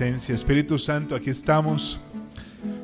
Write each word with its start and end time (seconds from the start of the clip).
Espíritu 0.00 0.78
Santo, 0.78 1.14
aquí 1.14 1.28
estamos 1.28 2.00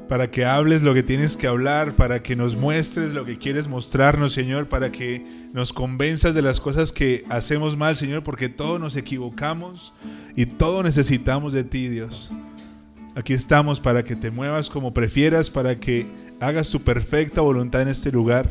para 0.07 0.31
que 0.31 0.45
hables 0.45 0.83
lo 0.83 0.93
que 0.93 1.03
tienes 1.03 1.37
que 1.39 1.47
hablar, 1.47 1.93
para 1.93 2.23
que 2.23 2.37
nos 2.37 2.55
muestres 2.57 3.15
lo 3.15 3.25
que 3.25 3.39
quieres 3.39 3.69
mostrarnos, 3.69 4.35
Señor, 4.35 4.69
para 4.69 4.93
que 4.93 5.25
nos 5.55 5.73
convenzas 5.73 6.35
de 6.35 6.43
las 6.43 6.61
cosas 6.61 6.93
que 6.93 7.25
hacemos 7.31 7.75
mal, 7.75 7.97
Señor, 7.97 8.23
porque 8.23 8.51
todos 8.51 8.79
nos 8.79 8.97
equivocamos 8.97 9.95
y 10.37 10.45
todos 10.45 10.85
necesitamos 10.85 11.55
de 11.55 11.65
ti, 11.65 11.89
Dios. 11.89 12.31
Aquí 13.15 13.33
estamos 13.33 13.81
para 13.81 14.05
que 14.05 14.15
te 14.15 14.31
muevas 14.31 14.69
como 14.69 14.93
prefieras, 14.93 15.49
para 15.49 15.77
que 15.77 16.07
hagas 16.39 16.69
tu 16.69 16.83
perfecta 16.83 17.41
voluntad 17.41 17.81
en 17.81 17.89
este 17.89 18.13
lugar, 18.13 18.51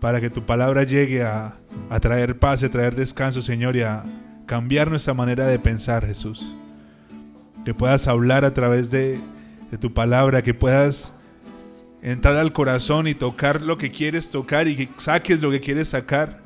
para 0.00 0.20
que 0.20 0.28
tu 0.28 0.42
palabra 0.42 0.82
llegue 0.82 1.22
a, 1.22 1.54
a 1.88 2.00
traer 2.00 2.36
paz, 2.36 2.64
a 2.64 2.68
traer 2.68 2.96
descanso, 2.96 3.42
Señor, 3.42 3.76
y 3.76 3.82
a 3.82 4.02
cambiar 4.44 4.90
nuestra 4.90 5.14
manera 5.14 5.46
de 5.46 5.60
pensar, 5.60 6.04
Jesús. 6.04 6.44
Que 7.66 7.74
puedas 7.74 8.06
hablar 8.06 8.44
a 8.44 8.54
través 8.54 8.92
de 8.92 9.18
tu 9.80 9.92
palabra, 9.92 10.40
que 10.40 10.54
puedas 10.54 11.12
entrar 12.00 12.36
al 12.36 12.52
corazón 12.52 13.08
y 13.08 13.14
tocar 13.14 13.60
lo 13.60 13.76
que 13.76 13.90
quieres 13.90 14.30
tocar 14.30 14.68
y 14.68 14.76
que 14.76 14.88
saques 14.98 15.42
lo 15.42 15.50
que 15.50 15.58
quieres 15.58 15.88
sacar. 15.88 16.42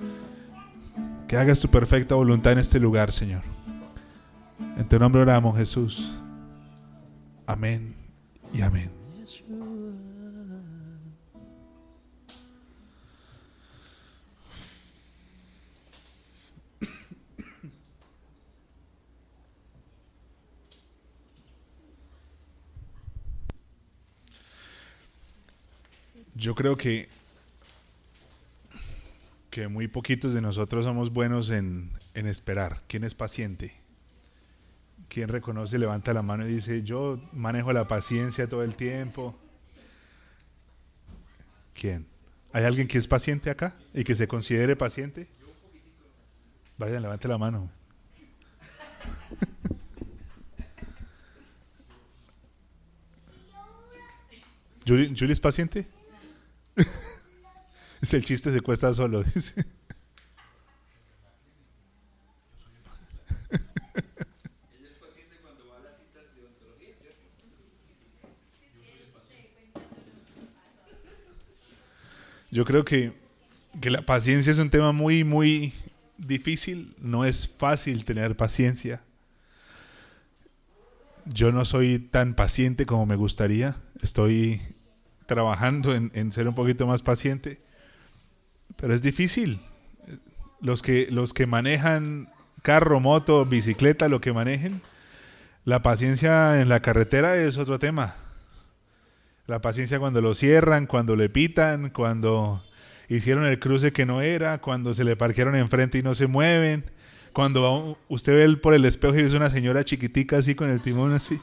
Que 1.29 1.37
hagas 1.37 1.61
tu 1.61 1.69
perfecta 1.69 2.15
voluntad 2.15 2.55
en 2.55 2.61
este 2.61 2.81
lugar, 2.81 3.13
Señor. 3.13 3.43
En 4.79 4.89
tu 4.89 4.99
nombre 4.99 5.21
oramos, 5.21 5.59
Jesús. 5.59 6.17
Amén 7.47 7.95
y 8.55 8.63
amén. 8.63 9.00
Yo 26.41 26.55
creo 26.55 26.75
que, 26.75 27.07
que 29.51 29.69
muy 29.69 29.89
poquitos 29.89 30.33
de 30.33 30.41
nosotros 30.41 30.87
somos 30.87 31.13
buenos 31.13 31.51
en, 31.51 31.91
en 32.15 32.27
esperar. 32.27 32.81
¿Quién 32.89 33.05
es 33.05 33.15
paciente? 33.15 33.75
¿Quién 35.11 35.29
reconoce, 35.29 35.79
levanta 35.79 36.15
la 36.15 36.23
mano 36.23 36.49
y 36.49 36.55
dice, 36.55 36.83
yo 36.83 37.21
manejo 37.35 37.75
la 37.75 37.87
paciencia 37.87 38.49
todo 38.49 38.63
el 38.63 38.75
tiempo? 38.75 39.39
¿Quién? 41.75 42.07
¿Hay 42.55 42.65
alguien 42.65 42.89
que 42.89 42.97
es 42.97 43.07
paciente 43.07 43.51
acá 43.51 43.77
y 43.93 44.03
que 44.03 44.15
se 44.15 44.27
considere 44.27 44.77
paciente? 44.77 45.29
Vayan, 46.79 47.03
levante 47.03 47.29
la 47.29 47.37
mano. 47.37 47.71
¿Julie, 54.87 55.15
¿Julie 55.15 55.35
es 55.35 55.41
paciente? 55.41 56.00
Es 58.01 58.15
el 58.15 58.25
chiste 58.25 58.53
se 58.53 58.61
cuesta 58.61 58.93
solo, 58.95 59.23
dice. 59.35 59.65
Yo 72.53 72.65
creo 72.65 72.85
que, 72.85 73.13
que 73.81 73.91
la 73.91 74.03
paciencia 74.03 74.51
es 74.51 74.59
un 74.59 74.71
tema 74.71 74.91
muy, 74.91 75.23
muy 75.23 75.73
difícil. 76.19 76.95
No 76.99 77.25
es 77.25 77.49
fácil 77.49 78.05
tener 78.05 78.37
paciencia. 78.37 79.03
Yo 81.27 81.53
no 81.53 81.65
soy 81.65 82.01
tan 82.01 82.35
paciente 82.35 82.87
como 82.87 83.07
me 83.07 83.15
gustaría. 83.15 83.77
Estoy 84.03 84.61
trabajando 85.27 85.95
en, 85.95 86.33
ser 86.33 86.49
un 86.49 86.57
poquito 86.57 86.89
más 86.89 87.03
paciente, 87.03 87.61
pero 88.77 88.95
es 88.95 89.03
difícil. 89.03 89.61
Los 90.61 90.83
que, 90.83 91.09
los 91.11 91.33
que 91.33 91.47
manejan 91.47 92.31
carro, 92.63 93.01
moto, 93.01 93.45
bicicleta, 93.47 94.09
lo 94.09 94.21
que 94.21 94.33
manejen, 94.33 94.83
la 95.65 95.83
paciencia 95.83 96.61
en 96.61 96.69
la 96.69 96.81
carretera 96.81 97.37
es 97.37 97.57
otro 97.57 97.79
tema. 97.79 98.17
La 99.47 99.61
paciencia 99.61 99.99
cuando 99.99 100.21
lo 100.21 100.35
cierran, 100.35 100.87
cuando 100.87 101.17
le 101.17 101.29
pitan, 101.29 101.91
cuando 101.91 102.63
hicieron 103.09 103.45
el 103.45 103.59
cruce 103.59 103.93
que 103.93 104.07
no 104.07 104.21
era, 104.21 104.61
cuando 104.61 104.95
se 104.95 105.05
le 105.05 105.17
parquearon 105.17 105.57
enfrente 105.57 105.99
y 105.99 106.03
no 106.03 106.15
se 106.15 106.27
mueven, 106.27 106.85
cuando 107.33 107.99
usted 108.09 108.35
ve 108.35 108.57
por 108.57 108.75
el 108.75 108.85
espejo 108.85 109.17
y 109.17 109.23
es 109.23 109.35
una 109.35 109.51
señora 109.51 109.85
chiquitica 109.85 110.39
así 110.39 110.55
con 110.55 110.71
el 110.71 110.81
timón 110.83 111.13
así, 111.13 111.41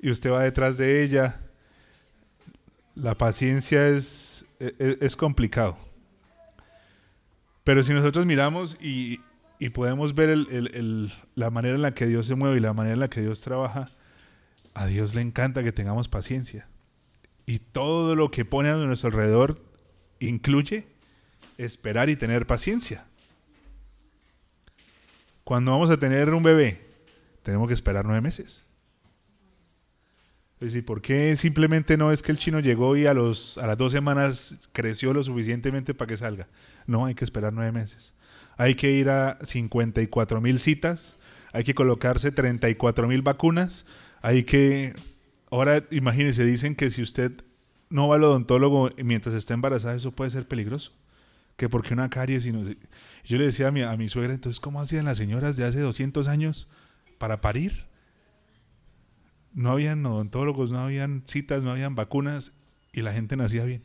y 0.00 0.10
usted 0.10 0.30
va 0.30 0.42
detrás 0.42 0.78
de 0.78 1.02
ella 1.02 1.40
la 2.94 3.16
paciencia 3.16 3.88
es, 3.88 4.44
e, 4.58 4.74
e, 4.78 4.98
es, 5.00 5.16
complicado. 5.16 5.78
Pero 7.64 7.82
si 7.82 7.92
nosotros 7.92 8.26
miramos 8.26 8.76
y, 8.80 9.20
podemos 9.74 10.14
ver 10.14 10.36
la 11.34 11.50
manera 11.50 11.74
en 11.74 11.82
la 11.82 11.94
que 11.94 12.06
Dios 12.06 12.26
se 12.26 12.34
mueve 12.34 12.56
y 12.56 12.60
la 12.60 12.72
manera 12.72 12.94
en 12.94 13.00
la 13.00 13.10
que 13.10 13.20
Dios 13.20 13.40
trabaja, 13.40 13.90
a 14.74 14.86
Dios 14.86 15.14
le 15.14 15.20
encanta 15.20 15.62
que 15.62 15.72
tengamos 15.72 16.08
paciencia. 16.08 16.66
Y 17.46 17.58
todo 17.58 18.14
lo 18.14 18.30
que 18.30 18.44
pone 18.44 18.70
a 18.70 18.76
nuestro 18.76 19.08
alrededor 19.08 19.62
incluye 20.20 20.86
esperar 21.58 22.08
y 22.08 22.16
tener 22.16 22.46
paciencia. 22.46 23.06
Cuando 25.44 25.72
vamos 25.72 25.90
a 25.90 25.98
tener 25.98 26.32
un 26.32 26.42
bebé, 26.42 26.80
tenemos 27.42 27.68
que 27.68 27.74
esperar 27.74 28.04
nueve 28.04 28.20
meses. 28.20 28.64
¿Y 30.60 30.82
por 30.82 31.00
qué 31.00 31.36
simplemente 31.36 31.96
no 31.96 32.12
es 32.12 32.22
que 32.22 32.32
el 32.32 32.38
chino 32.38 32.60
llegó 32.60 32.94
y 32.94 33.06
a, 33.06 33.14
los, 33.14 33.56
a 33.56 33.66
las 33.66 33.78
dos 33.78 33.92
semanas 33.92 34.58
creció 34.72 35.14
lo 35.14 35.22
suficientemente 35.22 35.94
para 35.94 36.08
que 36.08 36.18
salga? 36.18 36.48
No, 36.86 37.06
hay 37.06 37.14
que 37.14 37.24
esperar 37.24 37.54
nueve 37.54 37.72
meses. 37.72 38.12
Hay 38.58 38.74
que 38.74 38.90
ir 38.90 39.08
a 39.08 39.38
54 39.42 40.40
mil 40.42 40.60
citas, 40.60 41.16
hay 41.54 41.64
que 41.64 41.74
colocarse 41.74 42.30
34 42.30 43.08
mil 43.08 43.22
vacunas, 43.22 43.86
hay 44.20 44.44
que... 44.44 44.92
Ahora 45.50 45.82
imagínense, 45.90 46.44
dicen 46.44 46.76
que 46.76 46.90
si 46.90 47.02
usted 47.02 47.32
no 47.88 48.08
va 48.08 48.16
al 48.16 48.24
odontólogo 48.24 48.90
mientras 49.02 49.34
está 49.34 49.54
embarazada, 49.54 49.94
eso 49.94 50.12
puede 50.12 50.30
ser 50.30 50.46
peligroso. 50.46 50.92
Que 51.56 51.70
porque 51.70 51.94
una 51.94 52.10
caries... 52.10 52.44
Y 52.44 52.52
no, 52.52 52.62
yo 53.24 53.38
le 53.38 53.46
decía 53.46 53.68
a 53.68 53.70
mi, 53.70 53.80
a 53.80 53.96
mi 53.96 54.10
suegra, 54.10 54.34
entonces, 54.34 54.60
¿cómo 54.60 54.80
hacían 54.82 55.06
las 55.06 55.16
señoras 55.16 55.56
de 55.56 55.64
hace 55.64 55.80
200 55.80 56.28
años 56.28 56.68
para 57.16 57.40
parir? 57.40 57.89
No 59.52 59.70
habían 59.70 60.04
odontólogos, 60.06 60.70
no 60.70 60.80
habían 60.80 61.22
citas, 61.26 61.62
no 61.62 61.70
habían 61.70 61.94
vacunas 61.94 62.52
y 62.92 63.02
la 63.02 63.12
gente 63.12 63.36
nacía 63.36 63.64
bien. 63.64 63.82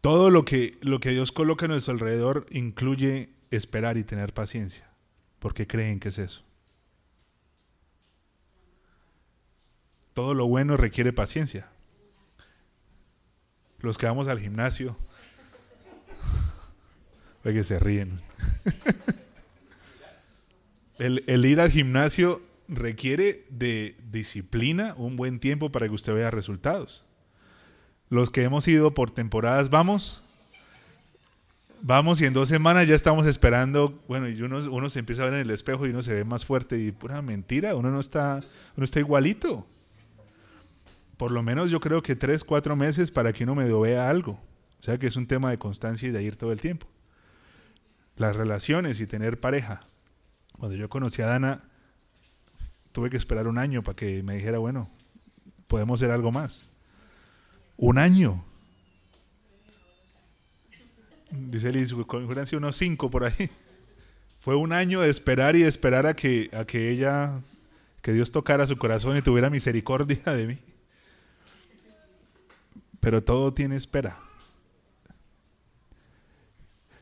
Todo 0.00 0.30
lo 0.30 0.44
que, 0.44 0.78
lo 0.80 1.00
que 1.00 1.10
Dios 1.10 1.32
coloca 1.32 1.66
a 1.66 1.68
nuestro 1.68 1.92
alrededor 1.92 2.46
incluye 2.50 3.30
esperar 3.50 3.98
y 3.98 4.04
tener 4.04 4.32
paciencia, 4.32 4.88
porque 5.38 5.66
creen 5.66 6.00
que 6.00 6.08
es 6.08 6.18
eso. 6.18 6.42
Todo 10.14 10.34
lo 10.34 10.46
bueno 10.46 10.76
requiere 10.76 11.12
paciencia. 11.12 11.68
Los 13.78 13.98
que 13.98 14.06
vamos 14.06 14.28
al 14.28 14.40
gimnasio, 14.40 14.96
que 17.42 17.64
se 17.64 17.78
ríen. 17.78 18.20
el, 20.98 21.24
el 21.26 21.44
ir 21.44 21.60
al 21.60 21.70
gimnasio 21.70 22.42
requiere 22.70 23.44
de 23.50 23.96
disciplina, 24.10 24.94
un 24.96 25.16
buen 25.16 25.40
tiempo 25.40 25.70
para 25.70 25.88
que 25.88 25.94
usted 25.94 26.14
vea 26.14 26.30
resultados. 26.30 27.04
Los 28.08 28.30
que 28.30 28.42
hemos 28.42 28.66
ido 28.68 28.94
por 28.94 29.10
temporadas, 29.10 29.70
vamos, 29.70 30.22
vamos 31.82 32.20
y 32.20 32.26
en 32.26 32.32
dos 32.32 32.48
semanas 32.48 32.86
ya 32.88 32.94
estamos 32.94 33.26
esperando, 33.26 34.00
bueno, 34.08 34.28
y 34.28 34.40
uno, 34.42 34.58
uno 34.70 34.90
se 34.90 35.00
empieza 35.00 35.22
a 35.22 35.26
ver 35.26 35.34
en 35.34 35.40
el 35.40 35.50
espejo 35.50 35.86
y 35.86 35.90
uno 35.90 36.02
se 36.02 36.14
ve 36.14 36.24
más 36.24 36.44
fuerte 36.44 36.78
y 36.78 36.92
pura 36.92 37.22
mentira, 37.22 37.74
uno 37.76 37.90
no 37.90 38.00
está, 38.00 38.42
uno 38.76 38.84
está 38.84 39.00
igualito. 39.00 39.66
Por 41.16 41.32
lo 41.32 41.42
menos 41.42 41.70
yo 41.70 41.80
creo 41.80 42.02
que 42.02 42.16
tres, 42.16 42.44
cuatro 42.44 42.76
meses 42.76 43.10
para 43.10 43.32
que 43.32 43.44
uno 43.44 43.54
me 43.54 43.70
vea 43.70 44.08
algo. 44.08 44.40
O 44.78 44.82
sea 44.82 44.96
que 44.96 45.06
es 45.06 45.16
un 45.16 45.26
tema 45.26 45.50
de 45.50 45.58
constancia 45.58 46.08
y 46.08 46.12
de 46.12 46.22
ir 46.22 46.36
todo 46.36 46.52
el 46.52 46.60
tiempo. 46.60 46.86
Las 48.16 48.34
relaciones 48.34 49.00
y 49.00 49.06
tener 49.06 49.38
pareja. 49.38 49.82
Cuando 50.58 50.76
yo 50.76 50.88
conocí 50.88 51.20
a 51.20 51.26
Dana, 51.26 51.69
tuve 52.92 53.10
que 53.10 53.16
esperar 53.16 53.46
un 53.46 53.58
año 53.58 53.82
para 53.82 53.96
que 53.96 54.22
me 54.22 54.36
dijera, 54.36 54.58
bueno, 54.58 54.90
podemos 55.66 56.00
hacer 56.00 56.10
algo 56.10 56.32
más. 56.32 56.66
Un 57.76 57.98
año. 57.98 58.44
Dice 61.30 61.72
Liz, 61.72 61.88
sido 61.88 62.58
unos 62.58 62.76
cinco 62.76 63.10
por 63.10 63.24
ahí. 63.24 63.50
Fue 64.40 64.56
un 64.56 64.72
año 64.72 65.00
de 65.00 65.10
esperar 65.10 65.54
y 65.54 65.62
de 65.62 65.68
esperar 65.68 66.06
a 66.06 66.14
que, 66.14 66.50
a 66.52 66.64
que 66.64 66.90
ella, 66.90 67.40
que 68.02 68.12
Dios 68.12 68.32
tocara 68.32 68.66
su 68.66 68.76
corazón 68.76 69.16
y 69.16 69.22
tuviera 69.22 69.50
misericordia 69.50 70.22
de 70.24 70.46
mí. 70.46 70.58
Pero 73.00 73.22
todo 73.22 73.52
tiene 73.52 73.76
espera. 73.76 74.18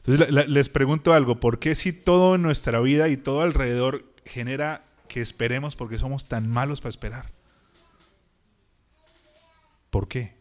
Entonces 0.05 0.49
les 0.49 0.69
pregunto 0.69 1.13
algo, 1.13 1.39
¿por 1.39 1.59
qué 1.59 1.75
si 1.75 1.93
todo 1.93 2.35
en 2.35 2.43
nuestra 2.43 2.81
vida 2.81 3.09
y 3.09 3.17
todo 3.17 3.43
alrededor 3.43 4.05
genera 4.25 4.88
que 5.09 5.21
esperemos 5.21 5.75
porque 5.75 5.99
somos 5.99 6.29
tan 6.29 6.49
malos 6.49 6.81
para 6.81 6.91
esperar. 6.91 7.33
¿Por 9.91 10.07
qué? 10.09 10.37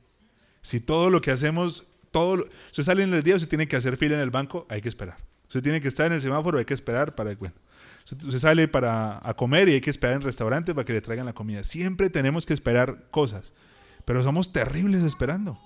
Si 0.62 0.80
todo 0.80 1.10
lo 1.10 1.22
que 1.22 1.31
hacemos, 1.31 1.88
todo, 2.12 2.46
usted 2.69 2.84
sale 2.84 3.04
en 3.04 3.14
el 3.14 3.24
día, 3.24 3.36
usted 3.36 3.50
tiene 3.50 3.68
que 3.68 3.78
hacer 3.78 3.98
fila 3.98 4.16
en 4.16 4.22
el 4.22 4.30
banco, 4.30 4.68
hay 4.69 4.81
que 4.81 4.90
esperar. 4.90 5.18
Usted 5.46 5.64
tiene 5.64 5.80
que 5.80 5.88
estar 5.88 6.08
en 6.08 6.14
el 6.14 6.22
semáforo, 6.22 6.58
hay 6.58 6.66
que 6.66 6.74
esperar 6.74 7.16
para, 7.16 7.34
bueno, 7.36 7.56
usted 8.04 8.38
sale 8.38 8.68
para 8.68 9.22
a 9.24 9.34
comer 9.34 9.69
y 9.69 9.74
hay 9.74 9.81
que 9.81 9.90
esperar 9.90 10.16
en 10.16 10.22
el 10.22 10.25
restaurante 10.25 10.75
para 10.75 10.84
que 10.84 10.94
le 10.94 11.02
traigan 11.02 11.25
la 11.25 11.34
comida. 11.34 11.64
Siempre 11.64 12.10
tenemos 12.10 12.46
que 12.46 12.54
esperar 12.54 13.08
cosas, 13.12 13.54
pero 14.04 14.24
somos 14.24 14.52
terribles 14.52 15.04
esperando. 15.04 15.58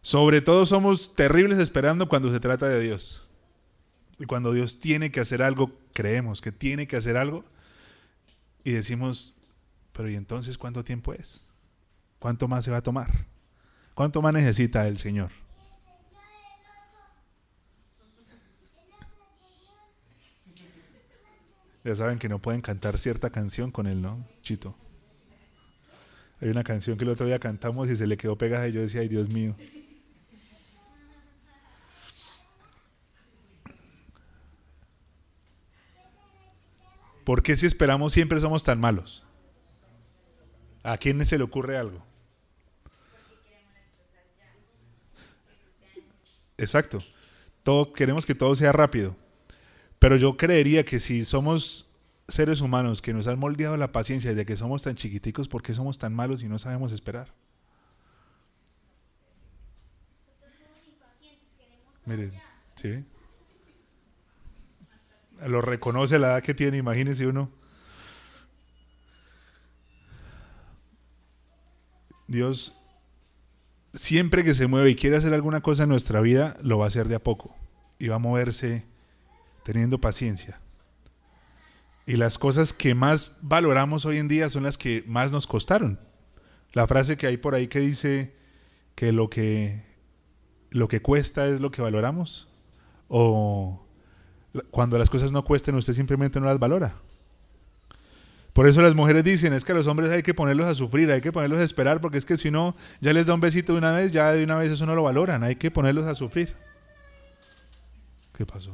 Sobre 0.00 0.40
todo 0.40 0.64
somos 0.64 1.14
terribles 1.14 1.58
esperando 1.58 2.08
cuando 2.08 2.32
se 2.32 2.40
trata 2.40 2.66
de 2.66 2.80
Dios. 2.80 3.23
Y 4.18 4.26
cuando 4.26 4.52
Dios 4.52 4.78
tiene 4.80 5.10
que 5.10 5.20
hacer 5.20 5.42
algo, 5.42 5.72
creemos 5.92 6.40
que 6.40 6.52
tiene 6.52 6.86
que 6.86 6.96
hacer 6.96 7.16
algo 7.16 7.44
y 8.62 8.72
decimos, 8.72 9.34
pero 9.92 10.08
¿y 10.08 10.14
entonces 10.14 10.56
cuánto 10.56 10.84
tiempo 10.84 11.12
es? 11.12 11.40
¿Cuánto 12.18 12.48
más 12.48 12.64
se 12.64 12.70
va 12.70 12.78
a 12.78 12.82
tomar? 12.82 13.26
¿Cuánto 13.94 14.22
más 14.22 14.32
necesita 14.32 14.86
el 14.86 14.98
Señor? 14.98 15.30
Ya 21.84 21.94
saben 21.94 22.18
que 22.18 22.30
no 22.30 22.38
pueden 22.38 22.62
cantar 22.62 22.98
cierta 22.98 23.28
canción 23.28 23.70
con 23.70 23.86
él, 23.86 24.00
¿no? 24.00 24.26
Chito. 24.40 24.74
Hay 26.40 26.48
una 26.48 26.64
canción 26.64 26.96
que 26.96 27.04
el 27.04 27.10
otro 27.10 27.26
día 27.26 27.38
cantamos 27.38 27.90
y 27.90 27.96
se 27.96 28.06
le 28.06 28.16
quedó 28.16 28.38
pegada 28.38 28.66
y 28.68 28.72
yo 28.72 28.80
decía, 28.80 29.02
ay 29.02 29.08
Dios 29.08 29.28
mío. 29.28 29.54
¿Por 37.24 37.42
qué 37.42 37.56
si 37.56 37.66
esperamos 37.66 38.12
siempre 38.12 38.40
somos 38.40 38.62
tan 38.62 38.78
malos? 38.78 39.24
¿A 40.82 40.98
quién 40.98 41.24
se 41.24 41.38
le 41.38 41.44
ocurre 41.44 41.78
algo? 41.78 42.04
Exacto. 46.58 47.02
Todo, 47.62 47.92
queremos 47.92 48.26
que 48.26 48.34
todo 48.34 48.54
sea 48.54 48.72
rápido. 48.72 49.16
Pero 49.98 50.16
yo 50.16 50.36
creería 50.36 50.84
que 50.84 51.00
si 51.00 51.24
somos 51.24 51.90
seres 52.28 52.60
humanos 52.60 53.00
que 53.00 53.14
nos 53.14 53.26
han 53.26 53.38
moldeado 53.38 53.76
la 53.78 53.92
paciencia 53.92 54.34
de 54.34 54.44
que 54.44 54.56
somos 54.56 54.82
tan 54.82 54.94
chiquiticos, 54.94 55.48
¿por 55.48 55.62
qué 55.62 55.72
somos 55.72 55.98
tan 55.98 56.14
malos 56.14 56.42
y 56.42 56.48
no 56.48 56.58
sabemos 56.58 56.92
esperar? 56.92 57.32
Miren, 62.04 62.32
¿sí? 62.74 63.02
Lo 65.46 65.60
reconoce 65.60 66.18
la 66.18 66.28
edad 66.28 66.42
que 66.42 66.54
tiene, 66.54 66.76
imagínese 66.76 67.26
uno. 67.26 67.50
Dios, 72.26 72.74
siempre 73.92 74.44
que 74.44 74.54
se 74.54 74.66
mueve 74.66 74.90
y 74.90 74.96
quiere 74.96 75.16
hacer 75.16 75.34
alguna 75.34 75.60
cosa 75.60 75.84
en 75.84 75.90
nuestra 75.90 76.20
vida, 76.20 76.56
lo 76.62 76.78
va 76.78 76.86
a 76.86 76.88
hacer 76.88 77.08
de 77.08 77.16
a 77.16 77.22
poco. 77.22 77.54
Y 77.98 78.08
va 78.08 78.16
a 78.16 78.20
moverse 78.20 78.84
teniendo 79.64 80.00
paciencia. 80.00 80.60
Y 82.06 82.16
las 82.16 82.38
cosas 82.38 82.72
que 82.72 82.94
más 82.94 83.32
valoramos 83.40 84.04
hoy 84.04 84.18
en 84.18 84.28
día 84.28 84.48
son 84.48 84.62
las 84.62 84.76
que 84.76 85.04
más 85.06 85.32
nos 85.32 85.46
costaron. 85.46 85.98
La 86.72 86.86
frase 86.86 87.16
que 87.16 87.26
hay 87.26 87.36
por 87.36 87.54
ahí 87.54 87.68
que 87.68 87.80
dice 87.80 88.34
que 88.94 89.12
lo 89.12 89.30
que, 89.30 89.84
lo 90.70 90.88
que 90.88 91.00
cuesta 91.00 91.46
es 91.48 91.60
lo 91.60 91.70
que 91.70 91.82
valoramos. 91.82 92.48
O 93.08 93.83
cuando 94.70 94.98
las 94.98 95.10
cosas 95.10 95.32
no 95.32 95.44
cuesten, 95.44 95.74
usted 95.74 95.92
simplemente 95.92 96.40
no 96.40 96.46
las 96.46 96.58
valora. 96.58 96.94
Por 98.52 98.68
eso 98.68 98.80
las 98.82 98.94
mujeres 98.94 99.24
dicen, 99.24 99.52
es 99.52 99.64
que 99.64 99.72
a 99.72 99.74
los 99.74 99.88
hombres 99.88 100.12
hay 100.12 100.22
que 100.22 100.32
ponerlos 100.32 100.66
a 100.66 100.74
sufrir, 100.74 101.10
hay 101.10 101.20
que 101.20 101.32
ponerlos 101.32 101.58
a 101.58 101.64
esperar, 101.64 102.00
porque 102.00 102.18
es 102.18 102.24
que 102.24 102.36
si 102.36 102.52
no, 102.52 102.76
ya 103.00 103.12
les 103.12 103.26
da 103.26 103.34
un 103.34 103.40
besito 103.40 103.72
de 103.72 103.78
una 103.78 103.90
vez, 103.90 104.12
ya 104.12 104.30
de 104.30 104.44
una 104.44 104.56
vez 104.56 104.70
eso 104.70 104.86
no 104.86 104.94
lo 104.94 105.02
valoran, 105.02 105.42
hay 105.42 105.56
que 105.56 105.72
ponerlos 105.72 106.04
a 106.04 106.14
sufrir. 106.14 106.54
¿Qué 108.36 108.46
pasó? 108.46 108.72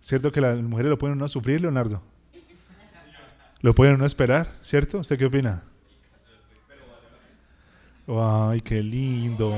¿Cierto 0.00 0.32
que 0.32 0.40
las 0.40 0.58
mujeres 0.60 0.90
lo 0.90 0.98
pueden 0.98 1.18
no 1.18 1.28
sufrir, 1.28 1.60
Leonardo? 1.60 2.02
Lo 3.60 3.74
pueden 3.74 3.96
no 3.98 4.06
esperar, 4.06 4.56
¿cierto? 4.60 4.98
¿Usted 4.98 5.18
qué 5.18 5.26
opina? 5.26 5.62
Ay, 8.08 8.62
qué 8.62 8.82
lindo. 8.82 9.54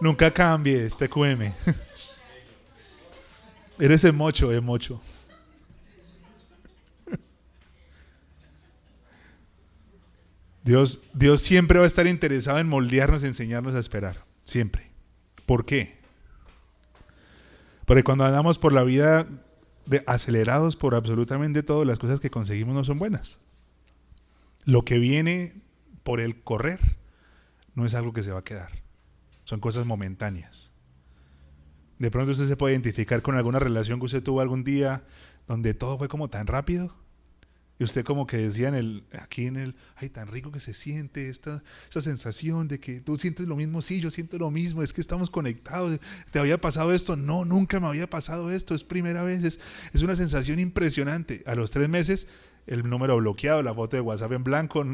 Nunca 0.00 0.30
cambie 0.30 0.84
este 0.84 1.08
QM. 1.08 1.50
Eres 3.78 4.04
el 4.04 4.12
mocho, 4.12 4.52
el 4.52 4.60
mocho. 4.60 5.00
Dios, 10.62 11.00
Dios 11.14 11.40
siempre 11.40 11.78
va 11.78 11.84
a 11.84 11.86
estar 11.86 12.06
interesado 12.06 12.58
en 12.58 12.68
moldearnos, 12.68 13.22
enseñarnos 13.22 13.74
a 13.74 13.78
esperar. 13.78 14.24
Siempre. 14.44 14.90
¿Por 15.46 15.64
qué? 15.64 15.96
Porque 17.86 18.04
cuando 18.04 18.24
andamos 18.24 18.58
por 18.58 18.74
la 18.74 18.82
vida 18.82 19.26
de 19.86 20.04
acelerados 20.06 20.76
por 20.76 20.94
absolutamente 20.94 21.62
todo, 21.62 21.86
las 21.86 21.98
cosas 21.98 22.20
que 22.20 22.30
conseguimos 22.30 22.74
no 22.74 22.84
son 22.84 22.98
buenas. 22.98 23.38
Lo 24.64 24.84
que 24.84 24.98
viene 24.98 25.63
por 26.04 26.20
el 26.20 26.42
correr 26.42 26.78
no 27.74 27.84
es 27.84 27.94
algo 27.94 28.12
que 28.12 28.22
se 28.22 28.30
va 28.30 28.38
a 28.38 28.44
quedar. 28.44 28.70
Son 29.44 29.58
cosas 29.58 29.84
momentáneas. 29.84 30.70
De 31.98 32.10
pronto 32.10 32.32
usted 32.32 32.46
se 32.46 32.56
puede 32.56 32.74
identificar 32.74 33.22
con 33.22 33.36
alguna 33.36 33.58
relación 33.58 33.98
que 33.98 34.06
usted 34.06 34.22
tuvo 34.22 34.40
algún 34.40 34.62
día 34.62 35.04
donde 35.48 35.74
todo 35.74 35.98
fue 35.98 36.08
como 36.08 36.28
tan 36.28 36.46
rápido 36.46 36.94
y 37.78 37.84
usted 37.84 38.04
como 38.04 38.26
que 38.26 38.36
decía 38.36 38.68
en 38.68 38.74
el, 38.74 39.04
aquí 39.18 39.46
en 39.46 39.56
el, 39.56 39.74
ay, 39.96 40.08
tan 40.08 40.28
rico 40.28 40.52
que 40.52 40.60
se 40.60 40.74
siente 40.74 41.28
esta, 41.28 41.62
esta 41.88 42.00
sensación 42.00 42.68
de 42.68 42.78
que 42.78 43.00
tú 43.00 43.18
sientes 43.18 43.48
lo 43.48 43.56
mismo, 43.56 43.82
sí, 43.82 44.00
yo 44.00 44.10
siento 44.10 44.38
lo 44.38 44.50
mismo, 44.52 44.82
es 44.82 44.92
que 44.92 45.00
estamos 45.00 45.28
conectados, 45.28 45.98
¿te 46.30 46.38
había 46.38 46.60
pasado 46.60 46.92
esto? 46.92 47.16
No, 47.16 47.44
nunca 47.44 47.80
me 47.80 47.88
había 47.88 48.08
pasado 48.08 48.52
esto, 48.52 48.76
es 48.76 48.84
primera 48.84 49.24
vez, 49.24 49.42
es, 49.42 49.60
es 49.92 50.02
una 50.02 50.14
sensación 50.14 50.60
impresionante. 50.60 51.42
A 51.46 51.56
los 51.56 51.72
tres 51.72 51.88
meses, 51.88 52.28
el 52.68 52.88
número 52.88 53.16
bloqueado, 53.16 53.62
la 53.62 53.74
foto 53.74 53.96
de 53.96 54.02
WhatsApp 54.02 54.32
en 54.32 54.44
blanco. 54.44 54.84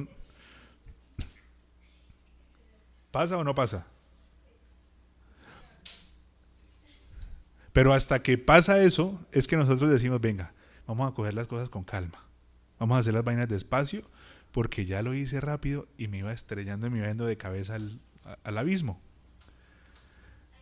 ¿Pasa 3.11 3.37
o 3.37 3.45
no 3.45 3.55
pasa? 3.55 3.87
Pero 7.73 7.93
hasta 7.93 8.23
que 8.23 8.37
pasa 8.39 8.83
eso, 8.83 9.27
es 9.33 9.47
que 9.47 9.57
nosotros 9.57 9.91
decimos, 9.91 10.21
venga, 10.21 10.53
vamos 10.87 11.11
a 11.11 11.15
coger 11.15 11.35
las 11.35 11.47
cosas 11.47 11.69
con 11.69 11.85
calma 11.85 12.25
Vamos 12.79 12.97
a 12.97 13.01
hacer 13.01 13.15
las 13.15 13.25
vainas 13.25 13.49
despacio 13.49 14.03
porque 14.53 14.87
ya 14.87 15.03
lo 15.03 15.15
hice 15.15 15.41
rápido 15.41 15.87
y 15.97 16.09
me 16.09 16.19
iba 16.19 16.33
estrellando 16.33 16.87
y 16.87 16.91
me 16.91 16.99
iba 16.99 17.09
yendo 17.09 17.27
de 17.27 17.37
cabeza 17.37 17.75
al, 17.75 18.01
al 18.43 18.59
abismo. 18.59 19.01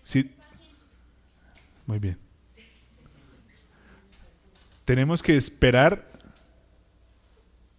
Sí. 0.03 0.35
Muy 1.87 1.99
bien. 1.99 2.19
Tenemos 4.85 5.23
que 5.23 5.37
esperar 5.37 6.11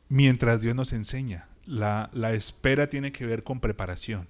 mientras 0.07 0.61
Dios 0.61 0.75
nos 0.75 0.93
enseña. 0.93 1.47
La, 1.65 2.09
la, 2.13 2.33
espera 2.33 2.89
tiene 2.89 3.11
que 3.11 3.25
ver 3.25 3.43
con 3.43 3.59
preparación. 3.59 4.27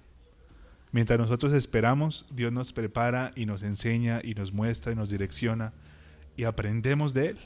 Mientras 0.92 1.18
nosotros 1.18 1.52
esperamos, 1.52 2.26
Dios 2.30 2.52
nos 2.52 2.72
prepara 2.72 3.32
y 3.36 3.46
nos 3.46 3.62
enseña 3.62 4.20
y 4.24 4.34
nos 4.34 4.52
muestra 4.52 4.92
y 4.92 4.96
nos 4.96 5.10
direcciona 5.10 5.72
y 6.36 6.44
aprendemos 6.44 7.14
de 7.14 7.28
Él. 7.28 7.38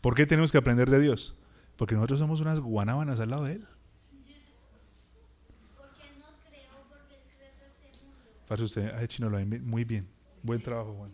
¿Por 0.00 0.14
qué 0.14 0.26
tenemos 0.26 0.52
que 0.52 0.58
aprender 0.58 0.90
de 0.90 1.00
Dios? 1.00 1.34
Porque 1.76 1.94
nosotros 1.94 2.20
somos 2.20 2.40
unas 2.40 2.60
guanábanas 2.60 3.20
al 3.20 3.30
lado 3.30 3.44
de 3.44 3.52
Él. 3.52 3.66
Para 8.48 8.64
usted 8.64 8.90
ha 8.90 9.02
hecho 9.02 9.26
muy 9.62 9.84
bien. 9.84 10.06
Buen 10.42 10.60
trabajo, 10.60 10.94
Juan. 10.94 11.12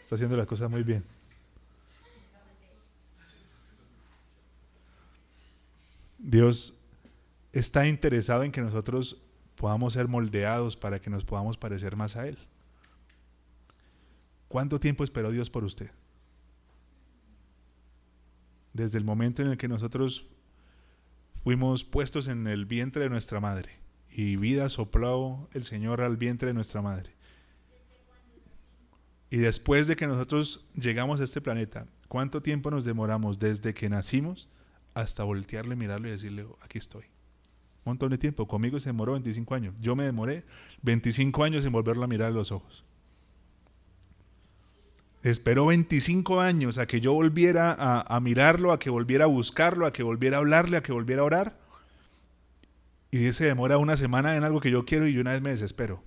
Está 0.00 0.14
haciendo 0.14 0.36
las 0.36 0.46
cosas 0.46 0.70
muy 0.70 0.82
bien. 0.82 1.04
Dios 6.16 6.74
está 7.52 7.86
interesado 7.86 8.44
en 8.44 8.52
que 8.52 8.60
nosotros 8.60 9.20
podamos 9.58 9.92
ser 9.92 10.08
moldeados 10.08 10.76
para 10.76 11.00
que 11.00 11.10
nos 11.10 11.24
podamos 11.24 11.58
parecer 11.58 11.96
más 11.96 12.16
a 12.16 12.26
Él. 12.26 12.38
¿Cuánto 14.48 14.80
tiempo 14.80 15.04
esperó 15.04 15.30
Dios 15.30 15.50
por 15.50 15.64
usted? 15.64 15.90
desde 18.78 18.96
el 18.96 19.04
momento 19.04 19.42
en 19.42 19.48
el 19.48 19.58
que 19.58 19.68
nosotros 19.68 20.26
fuimos 21.42 21.84
puestos 21.84 22.28
en 22.28 22.46
el 22.46 22.64
vientre 22.64 23.02
de 23.02 23.10
nuestra 23.10 23.40
madre 23.40 23.72
y 24.10 24.36
vida 24.36 24.68
sopló 24.68 25.48
el 25.52 25.64
Señor 25.64 26.00
al 26.00 26.16
vientre 26.16 26.48
de 26.48 26.54
nuestra 26.54 26.80
madre. 26.80 27.12
Y 29.30 29.36
después 29.38 29.86
de 29.86 29.96
que 29.96 30.06
nosotros 30.06 30.66
llegamos 30.74 31.20
a 31.20 31.24
este 31.24 31.40
planeta, 31.40 31.86
¿cuánto 32.08 32.40
tiempo 32.40 32.70
nos 32.70 32.84
demoramos 32.84 33.38
desde 33.38 33.74
que 33.74 33.90
nacimos 33.90 34.48
hasta 34.94 35.22
voltearle, 35.22 35.76
mirarlo 35.76 36.08
y 36.08 36.12
decirle, 36.12 36.46
aquí 36.62 36.78
estoy? 36.78 37.04
Montón 37.88 38.10
de 38.10 38.18
tiempo. 38.18 38.46
Conmigo 38.46 38.78
se 38.78 38.90
demoró 38.90 39.12
25 39.12 39.54
años. 39.54 39.74
Yo 39.80 39.96
me 39.96 40.04
demoré 40.04 40.44
25 40.82 41.44
años 41.44 41.64
en 41.64 41.72
volverlo 41.72 42.04
a 42.04 42.06
mirar 42.06 42.28
a 42.28 42.30
los 42.30 42.52
ojos. 42.52 42.84
Esperó 45.22 45.66
25 45.66 46.40
años 46.40 46.78
a 46.78 46.86
que 46.86 47.00
yo 47.00 47.12
volviera 47.12 47.72
a, 47.72 48.00
a, 48.00 48.20
mirarlo, 48.20 48.72
a 48.72 48.78
que 48.78 48.88
volviera 48.88 49.24
a 49.24 49.28
buscarlo, 49.28 49.84
a 49.86 49.92
que 49.92 50.02
volviera 50.02 50.36
a 50.36 50.40
hablarle, 50.40 50.76
a 50.76 50.82
que 50.82 50.92
volviera 50.92 51.22
a 51.22 51.24
orar. 51.24 51.58
Y 53.10 53.32
se 53.32 53.46
demora 53.46 53.78
una 53.78 53.96
semana 53.96 54.36
en 54.36 54.44
algo 54.44 54.60
que 54.60 54.70
yo 54.70 54.84
quiero 54.84 55.06
y 55.06 55.14
yo 55.14 55.20
una 55.20 55.32
vez 55.32 55.42
me 55.42 55.50
desespero. 55.50 56.02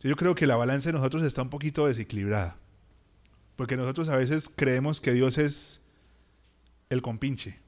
Yo 0.00 0.14
creo 0.16 0.34
que 0.34 0.46
la 0.46 0.56
balanza 0.56 0.90
de 0.90 0.94
nosotros 0.94 1.22
está 1.24 1.42
un 1.42 1.50
poquito 1.50 1.86
desequilibrada. 1.86 2.58
Porque 3.56 3.76
nosotros 3.76 4.08
a 4.08 4.16
veces 4.16 4.50
creemos 4.54 5.00
que 5.00 5.12
Dios 5.12 5.38
es 5.38 5.80
el 6.90 7.02
compinche, 7.02 7.58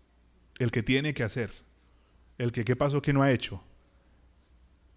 el 0.59 0.71
que 0.71 0.83
tiene 0.83 1.15
que 1.15 1.25
hacer, 1.25 1.51
el 2.39 2.53
que 2.53 2.65
qué 2.65 2.77
pasó 2.77 3.03
que 3.03 3.13
no 3.13 3.23
ha 3.23 3.33
hecho. 3.33 3.63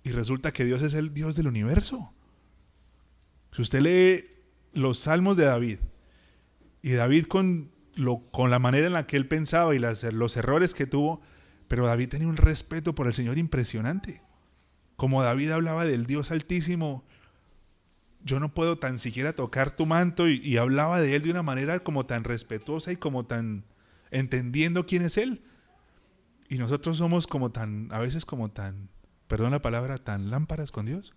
Y 0.03 0.11
resulta 0.11 0.53
que 0.53 0.65
Dios 0.65 0.81
es 0.81 0.93
el 0.93 1.13
Dios 1.13 1.35
del 1.35 1.47
universo. 1.47 2.13
Si 3.53 3.61
usted 3.61 3.81
lee 3.81 4.25
los 4.73 4.99
salmos 4.99 5.37
de 5.37 5.45
David, 5.45 5.79
y 6.81 6.91
David 6.91 7.25
con, 7.25 7.71
lo, 7.95 8.19
con 8.31 8.49
la 8.49 8.59
manera 8.59 8.87
en 8.87 8.93
la 8.93 9.05
que 9.05 9.17
él 9.17 9.27
pensaba 9.27 9.75
y 9.75 9.79
los 9.79 10.37
errores 10.37 10.73
que 10.73 10.87
tuvo, 10.87 11.21
pero 11.67 11.85
David 11.85 12.09
tenía 12.09 12.27
un 12.27 12.37
respeto 12.37 12.95
por 12.95 13.07
el 13.07 13.13
Señor 13.13 13.37
impresionante. 13.37 14.21
Como 14.95 15.21
David 15.21 15.51
hablaba 15.51 15.85
del 15.85 16.05
Dios 16.05 16.31
altísimo, 16.31 17.03
yo 18.23 18.39
no 18.39 18.53
puedo 18.53 18.77
tan 18.77 18.99
siquiera 18.99 19.33
tocar 19.33 19.75
tu 19.75 19.85
manto 19.85 20.27
y, 20.27 20.39
y, 20.43 20.57
hablaba 20.57 21.01
de 21.01 21.15
él 21.15 21.23
de 21.23 21.31
una 21.31 21.43
manera 21.43 21.79
como 21.79 22.05
tan 22.05 22.23
respetuosa 22.23 22.91
y 22.91 22.97
como 22.97 23.25
tan 23.25 23.63
entendiendo 24.11 24.85
quién 24.85 25.03
es 25.03 25.17
él. 25.17 25.41
Y 26.51 26.57
nosotros 26.57 26.97
somos 26.97 27.27
como 27.27 27.49
tan, 27.49 27.87
a 27.93 27.99
veces 27.99 28.25
como 28.25 28.51
tan, 28.51 28.89
perdón 29.29 29.51
la 29.51 29.61
palabra, 29.61 29.97
tan 29.97 30.29
lámparas 30.29 30.69
con 30.69 30.85
Dios. 30.85 31.13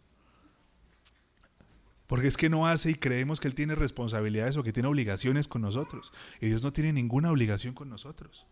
Porque 2.07 2.29
es 2.29 2.37
que 2.37 2.49
no 2.49 2.69
hace 2.69 2.93
y 2.93 2.95
creemos 2.95 3.41
que 3.41 3.49
Él 3.49 3.57
tiene 3.57 3.75
responsabilidades 3.75 4.57
o 4.57 4.63
que 4.63 4.73
tiene 4.73 4.89
obligaciones 4.89 5.49
con 5.49 5.61
nosotros. 5.61 6.13
Y 6.41 6.47
Dios 6.47 6.63
no 6.63 6.73
tiene 6.73 6.93
ninguna 6.93 7.33
obligación 7.33 7.75
con 7.75 7.91
nosotros. 7.91 8.47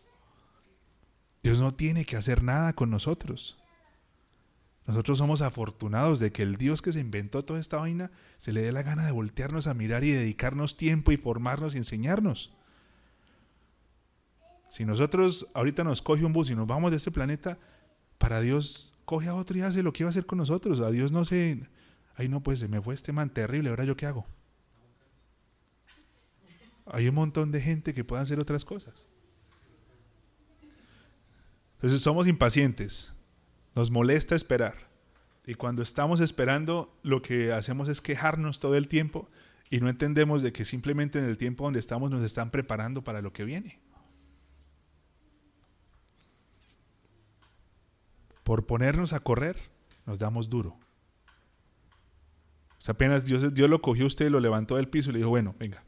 Dios 1.41 1.57
no 1.57 1.73
tiene 1.73 2.03
que 2.03 2.17
hacer 2.17 2.43
nada 2.43 2.73
con 2.73 2.89
nosotros. 2.89 3.55
Nosotros 4.85 5.19
somos 5.19 5.41
afortunados 5.41 6.19
de 6.19 6.33
que 6.33 6.43
el 6.43 6.57
Dios 6.57 6.81
que 6.81 6.91
se 6.91 6.99
inventó 6.99 7.45
toda 7.45 7.61
esta 7.61 7.77
vaina 7.77 8.11
se 8.35 8.51
le 8.51 8.61
dé 8.61 8.73
la 8.73 8.83
gana 8.83 9.05
de 9.05 9.13
voltearnos 9.13 9.67
a 9.67 9.73
mirar 9.73 10.03
y 10.03 10.11
dedicarnos 10.11 10.75
tiempo 10.75 11.13
y 11.13 11.17
formarnos 11.17 11.75
y 11.75 11.77
enseñarnos. 11.77 12.51
Si 14.73 14.85
nosotros 14.85 15.45
ahorita 15.53 15.83
nos 15.83 16.01
coge 16.01 16.25
un 16.25 16.33
bus 16.33 16.49
y 16.49 16.55
nos 16.55 16.65
vamos 16.65 16.89
de 16.89 16.97
este 16.97 17.11
planeta, 17.11 17.59
para 18.17 18.41
Dios 18.41 18.91
coge 19.05 19.27
a 19.27 19.35
otro 19.35 19.55
y 19.55 19.61
hace 19.61 19.83
lo 19.83 19.93
que 19.93 20.01
iba 20.01 20.07
a 20.07 20.09
hacer 20.09 20.25
con 20.25 20.39
nosotros. 20.39 20.79
A 20.79 20.89
Dios 20.89 21.11
no 21.11 21.25
se... 21.25 21.69
Ay, 22.15 22.27
no, 22.27 22.41
pues 22.41 22.59
se 22.59 22.67
me 22.67 22.81
fue 22.81 22.95
este 22.95 23.11
man 23.11 23.29
terrible, 23.29 23.69
ahora 23.69 23.83
yo 23.83 23.95
qué 23.95 24.07
hago. 24.07 24.25
Hay 26.87 27.07
un 27.07 27.13
montón 27.13 27.51
de 27.51 27.61
gente 27.61 27.93
que 27.93 28.03
puede 28.03 28.23
hacer 28.23 28.39
otras 28.39 28.65
cosas. 28.65 28.95
Entonces 31.75 32.01
somos 32.01 32.27
impacientes, 32.27 33.13
nos 33.75 33.91
molesta 33.91 34.35
esperar. 34.35 34.73
Y 35.45 35.53
cuando 35.53 35.83
estamos 35.83 36.19
esperando, 36.19 36.97
lo 37.03 37.21
que 37.21 37.53
hacemos 37.53 37.89
es 37.89 38.01
quejarnos 38.01 38.59
todo 38.59 38.75
el 38.75 38.87
tiempo 38.87 39.29
y 39.69 39.81
no 39.81 39.87
entendemos 39.87 40.41
de 40.41 40.51
que 40.51 40.65
simplemente 40.65 41.19
en 41.19 41.25
el 41.25 41.37
tiempo 41.37 41.63
donde 41.63 41.79
estamos 41.79 42.09
nos 42.09 42.23
están 42.23 42.49
preparando 42.49 43.03
para 43.03 43.21
lo 43.21 43.31
que 43.33 43.43
viene. 43.43 43.79
Por 48.43 48.65
ponernos 48.65 49.13
a 49.13 49.21
correr, 49.21 49.57
nos 50.05 50.19
damos 50.19 50.49
duro. 50.49 50.77
apenas 52.87 53.25
Dios, 53.25 53.53
Dios 53.53 53.69
lo 53.69 53.81
cogió 53.81 54.05
usted, 54.05 54.29
lo 54.29 54.39
levantó 54.39 54.75
del 54.75 54.89
piso 54.89 55.09
y 55.09 55.13
le 55.13 55.19
dijo, 55.19 55.29
bueno, 55.29 55.55
venga, 55.57 55.83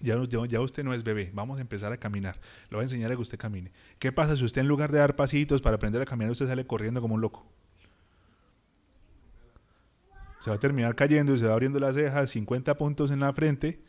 ya, 0.00 0.60
usted 0.60 0.84
no 0.84 0.92
es 0.92 1.02
bebé, 1.02 1.30
vamos 1.32 1.58
a 1.58 1.60
empezar 1.60 1.92
a 1.92 1.96
caminar. 1.96 2.38
Le 2.68 2.76
voy 2.76 2.82
a 2.82 2.84
enseñar 2.84 3.10
a 3.10 3.14
que 3.14 3.22
usted 3.22 3.38
camine. 3.38 3.72
¿Qué 3.98 4.12
pasa 4.12 4.36
si 4.36 4.44
usted 4.44 4.60
en 4.60 4.68
lugar 4.68 4.92
de 4.92 4.98
dar 4.98 5.16
pasitos 5.16 5.62
para 5.62 5.76
aprender 5.76 6.02
a 6.02 6.04
caminar, 6.04 6.30
usted 6.30 6.46
sale 6.46 6.66
corriendo 6.66 7.00
como 7.00 7.14
un 7.14 7.20
loco? 7.20 7.46
Se 10.38 10.50
va 10.50 10.56
a 10.56 10.60
terminar 10.60 10.94
cayendo 10.94 11.32
y 11.32 11.38
se 11.38 11.46
va 11.46 11.54
abriendo 11.54 11.80
las 11.80 11.94
cejas, 11.94 12.30
50 12.30 12.76
puntos 12.76 13.10
en 13.10 13.20
la 13.20 13.32
frente. 13.32 13.82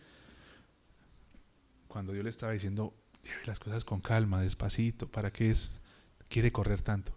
Cuando 1.89 2.13
Dios 2.13 2.23
le 2.23 2.29
estaba 2.29 2.53
diciendo, 2.53 2.93
lleve 3.23 3.45
las 3.45 3.59
cosas 3.59 3.83
con 3.83 3.99
calma, 3.99 4.41
despacito, 4.41 5.09
¿para 5.09 5.31
qué 5.31 5.53
quiere 6.29 6.51
correr 6.53 6.81
tanto? 6.81 7.13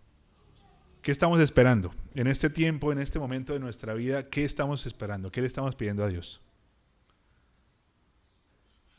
¿Qué 1.03 1.13
estamos 1.13 1.39
esperando? 1.41 1.93
En 2.15 2.27
este 2.27 2.51
tiempo, 2.51 2.93
en 2.93 2.99
este 2.99 3.19
momento 3.19 3.53
de 3.53 3.61
nuestra 3.61 3.95
vida, 3.95 4.29
¿qué 4.29 4.45
estamos 4.45 4.85
esperando? 4.85 5.31
¿Qué 5.31 5.41
le 5.41 5.47
estamos 5.47 5.77
pidiendo 5.77 6.05
a 6.05 6.09
Dios? 6.09 6.41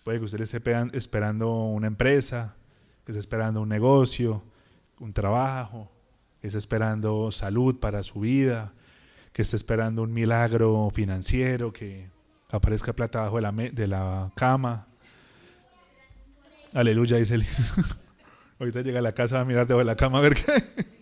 Puede 0.03 0.19
que 0.19 0.25
usted 0.25 0.41
esté 0.41 0.61
esperando 0.93 1.51
una 1.51 1.87
empresa, 1.87 2.55
que 3.05 3.11
esté 3.11 3.19
esperando 3.19 3.61
un 3.61 3.69
negocio, 3.69 4.43
un 4.99 5.13
trabajo, 5.13 5.91
que 6.41 6.47
esté 6.47 6.57
esperando 6.57 7.31
salud 7.31 7.79
para 7.79 8.01
su 8.01 8.21
vida, 8.21 8.73
que 9.33 9.41
esté 9.41 9.57
esperando 9.57 10.01
un 10.01 10.13
milagro 10.13 10.89
financiero, 10.91 11.73
que 11.73 12.09
aparezca 12.49 12.93
plata 12.93 13.19
abajo 13.19 13.35
de 13.35 13.41
la, 13.41 13.51
de 13.51 13.87
la 13.87 14.31
cama. 14.35 14.87
Aleluya, 16.73 17.17
dice 17.17 17.35
el 17.35 17.45
Ahorita 18.59 18.81
llega 18.81 18.99
a 18.99 19.03
la 19.03 19.13
casa 19.13 19.39
a 19.39 19.45
mirar 19.45 19.67
debajo 19.67 19.79
de 19.79 19.85
la 19.85 19.95
cama 19.95 20.19
a 20.19 20.21
ver 20.21 20.35
qué. 20.35 20.98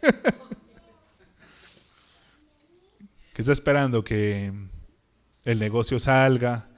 ¿Qué 3.32 3.42
está 3.42 3.52
esperando? 3.52 4.04
Que 4.04 4.52
el 5.44 5.58
negocio 5.58 5.98
salga, 6.00 6.68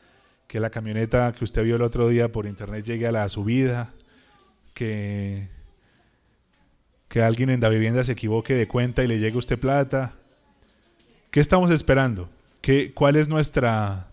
que 0.47 0.61
la 0.61 0.71
camioneta 0.71 1.33
que 1.33 1.45
usted 1.45 1.64
vio 1.64 1.76
el 1.76 1.83
otro 1.83 2.09
día 2.09 2.31
por 2.31 2.47
internet 2.47 2.85
llegue 2.85 3.07
a 3.07 3.12
la 3.12 3.29
subida, 3.29 3.93
que, 4.75 5.49
que 7.09 7.23
alguien 7.23 7.50
en 7.50 7.61
la 7.61 7.69
vivienda 7.69 8.05
se 8.05 8.12
equivoque 8.12 8.55
de 8.55 8.69
cuenta 8.69 9.05
y 9.05 9.09
le 9.09 9.19
llegue 9.19 9.37
a 9.37 9.41
usted 9.41 9.59
plata. 9.59 10.14
¿Qué 11.31 11.41
estamos 11.41 11.71
esperando? 11.71 12.29
¿Qué, 12.61 12.93
¿Cuál 12.93 13.17
es 13.17 13.29
nuestra, 13.29 14.09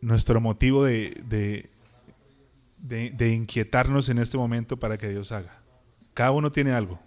nuestro 0.00 0.40
motivo 0.40 0.84
de, 0.84 1.68
de 2.78 3.32
inquietarnos 3.32 4.10
en 4.10 4.18
este 4.18 4.36
momento 4.36 4.76
para 4.76 4.98
que 4.98 5.08
Dios 5.08 5.32
haga? 5.32 5.65
Cada 6.16 6.30
uno 6.30 6.50
tiene 6.50 6.72
algo. 6.72 6.98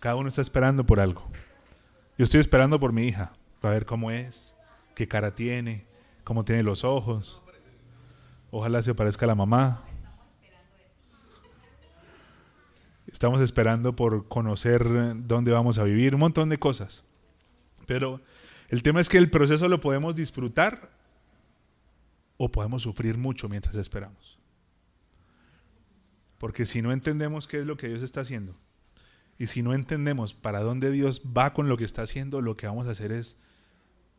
Cada 0.00 0.16
uno 0.16 0.28
está 0.28 0.42
esperando 0.42 0.84
por 0.84 0.98
algo. 0.98 1.24
Yo 2.18 2.24
estoy 2.24 2.40
esperando 2.40 2.80
por 2.80 2.92
mi 2.92 3.04
hija, 3.04 3.32
para 3.60 3.74
ver 3.74 3.86
cómo 3.86 4.10
es, 4.10 4.56
qué 4.96 5.06
cara 5.06 5.36
tiene, 5.36 5.86
cómo 6.24 6.44
tiene 6.44 6.64
los 6.64 6.82
ojos. 6.82 7.40
Ojalá 8.50 8.82
se 8.82 8.92
parezca 8.92 9.24
a 9.24 9.28
la 9.28 9.36
mamá. 9.36 9.84
Estamos 13.06 13.40
esperando 13.40 13.94
por 13.94 14.26
conocer 14.26 14.84
dónde 15.28 15.52
vamos 15.52 15.78
a 15.78 15.84
vivir, 15.84 16.16
un 16.16 16.20
montón 16.20 16.48
de 16.48 16.58
cosas. 16.58 17.04
Pero 17.86 18.20
el 18.68 18.82
tema 18.82 19.00
es 19.00 19.08
que 19.08 19.18
el 19.18 19.30
proceso 19.30 19.68
lo 19.68 19.78
podemos 19.78 20.16
disfrutar 20.16 20.90
o 22.36 22.50
podemos 22.50 22.82
sufrir 22.82 23.16
mucho 23.16 23.48
mientras 23.48 23.76
esperamos. 23.76 24.37
Porque 26.38 26.66
si 26.66 26.82
no 26.82 26.92
entendemos 26.92 27.46
qué 27.46 27.60
es 27.60 27.66
lo 27.66 27.76
que 27.76 27.88
Dios 27.88 28.02
está 28.02 28.20
haciendo 28.20 28.56
y 29.38 29.46
si 29.46 29.62
no 29.62 29.72
entendemos 29.72 30.34
para 30.34 30.60
dónde 30.60 30.90
Dios 30.90 31.22
va 31.36 31.52
con 31.52 31.68
lo 31.68 31.76
que 31.76 31.84
está 31.84 32.02
haciendo, 32.02 32.40
lo 32.40 32.56
que 32.56 32.66
vamos 32.66 32.88
a 32.88 32.90
hacer 32.90 33.12
es 33.12 33.36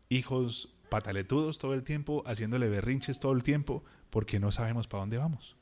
hijos 0.08 0.76
pataletudos 0.90 1.60
todo 1.60 1.74
el 1.74 1.84
tiempo, 1.84 2.24
haciéndole 2.26 2.70
berrinches 2.70 3.20
todo 3.20 3.34
el 3.34 3.44
tiempo, 3.44 3.84
porque 4.10 4.40
no 4.40 4.52
sabemos 4.52 4.88
para 4.88 5.02
dónde 5.02 5.18
vamos. 5.18 5.56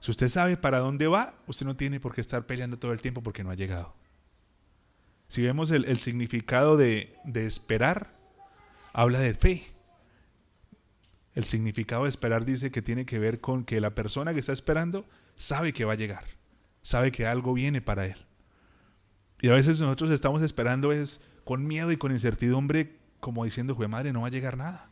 Si 0.00 0.10
usted 0.10 0.28
sabe 0.28 0.56
para 0.56 0.78
dónde 0.78 1.06
va, 1.06 1.34
usted 1.46 1.66
no 1.66 1.76
tiene 1.76 2.00
por 2.00 2.14
qué 2.14 2.20
estar 2.20 2.46
peleando 2.46 2.78
todo 2.78 2.92
el 2.92 3.00
tiempo 3.00 3.22
porque 3.22 3.44
no 3.44 3.50
ha 3.50 3.54
llegado. 3.54 3.94
Si 5.28 5.42
vemos 5.42 5.70
el, 5.70 5.98
significado 5.98 6.76
de, 6.76 7.16
de 7.24 7.46
esperar, 7.46 8.14
habla 8.92 9.18
de 9.18 9.34
fe. 9.34 9.75
El 11.36 11.44
significado 11.44 12.04
de 12.04 12.08
esperar 12.08 12.46
dice 12.46 12.70
que 12.70 12.80
tiene 12.80 13.04
que 13.04 13.18
ver 13.18 13.42
con 13.42 13.64
que 13.64 13.78
la 13.80 13.94
persona 13.94 14.32
que 14.32 14.40
está 14.40 14.54
esperando 14.54 15.04
sabe 15.36 15.74
que 15.74 15.84
va 15.84 15.92
a 15.92 15.96
llegar, 15.96 16.24
sabe 16.80 17.12
que 17.12 17.26
algo 17.26 17.52
viene 17.52 17.82
para 17.82 18.06
él. 18.06 18.16
Y 19.42 19.50
a 19.50 19.52
veces 19.52 19.78
nosotros 19.78 20.10
estamos 20.10 20.40
esperando 20.40 20.92
es 20.92 21.20
con 21.44 21.66
miedo 21.66 21.92
y 21.92 21.98
con 21.98 22.10
incertidumbre 22.10 22.96
como 23.20 23.44
diciendo, 23.44 23.74
jue 23.74 23.86
madre, 23.86 24.14
no 24.14 24.22
va 24.22 24.28
a 24.28 24.30
llegar 24.30 24.56
nada. 24.56 24.90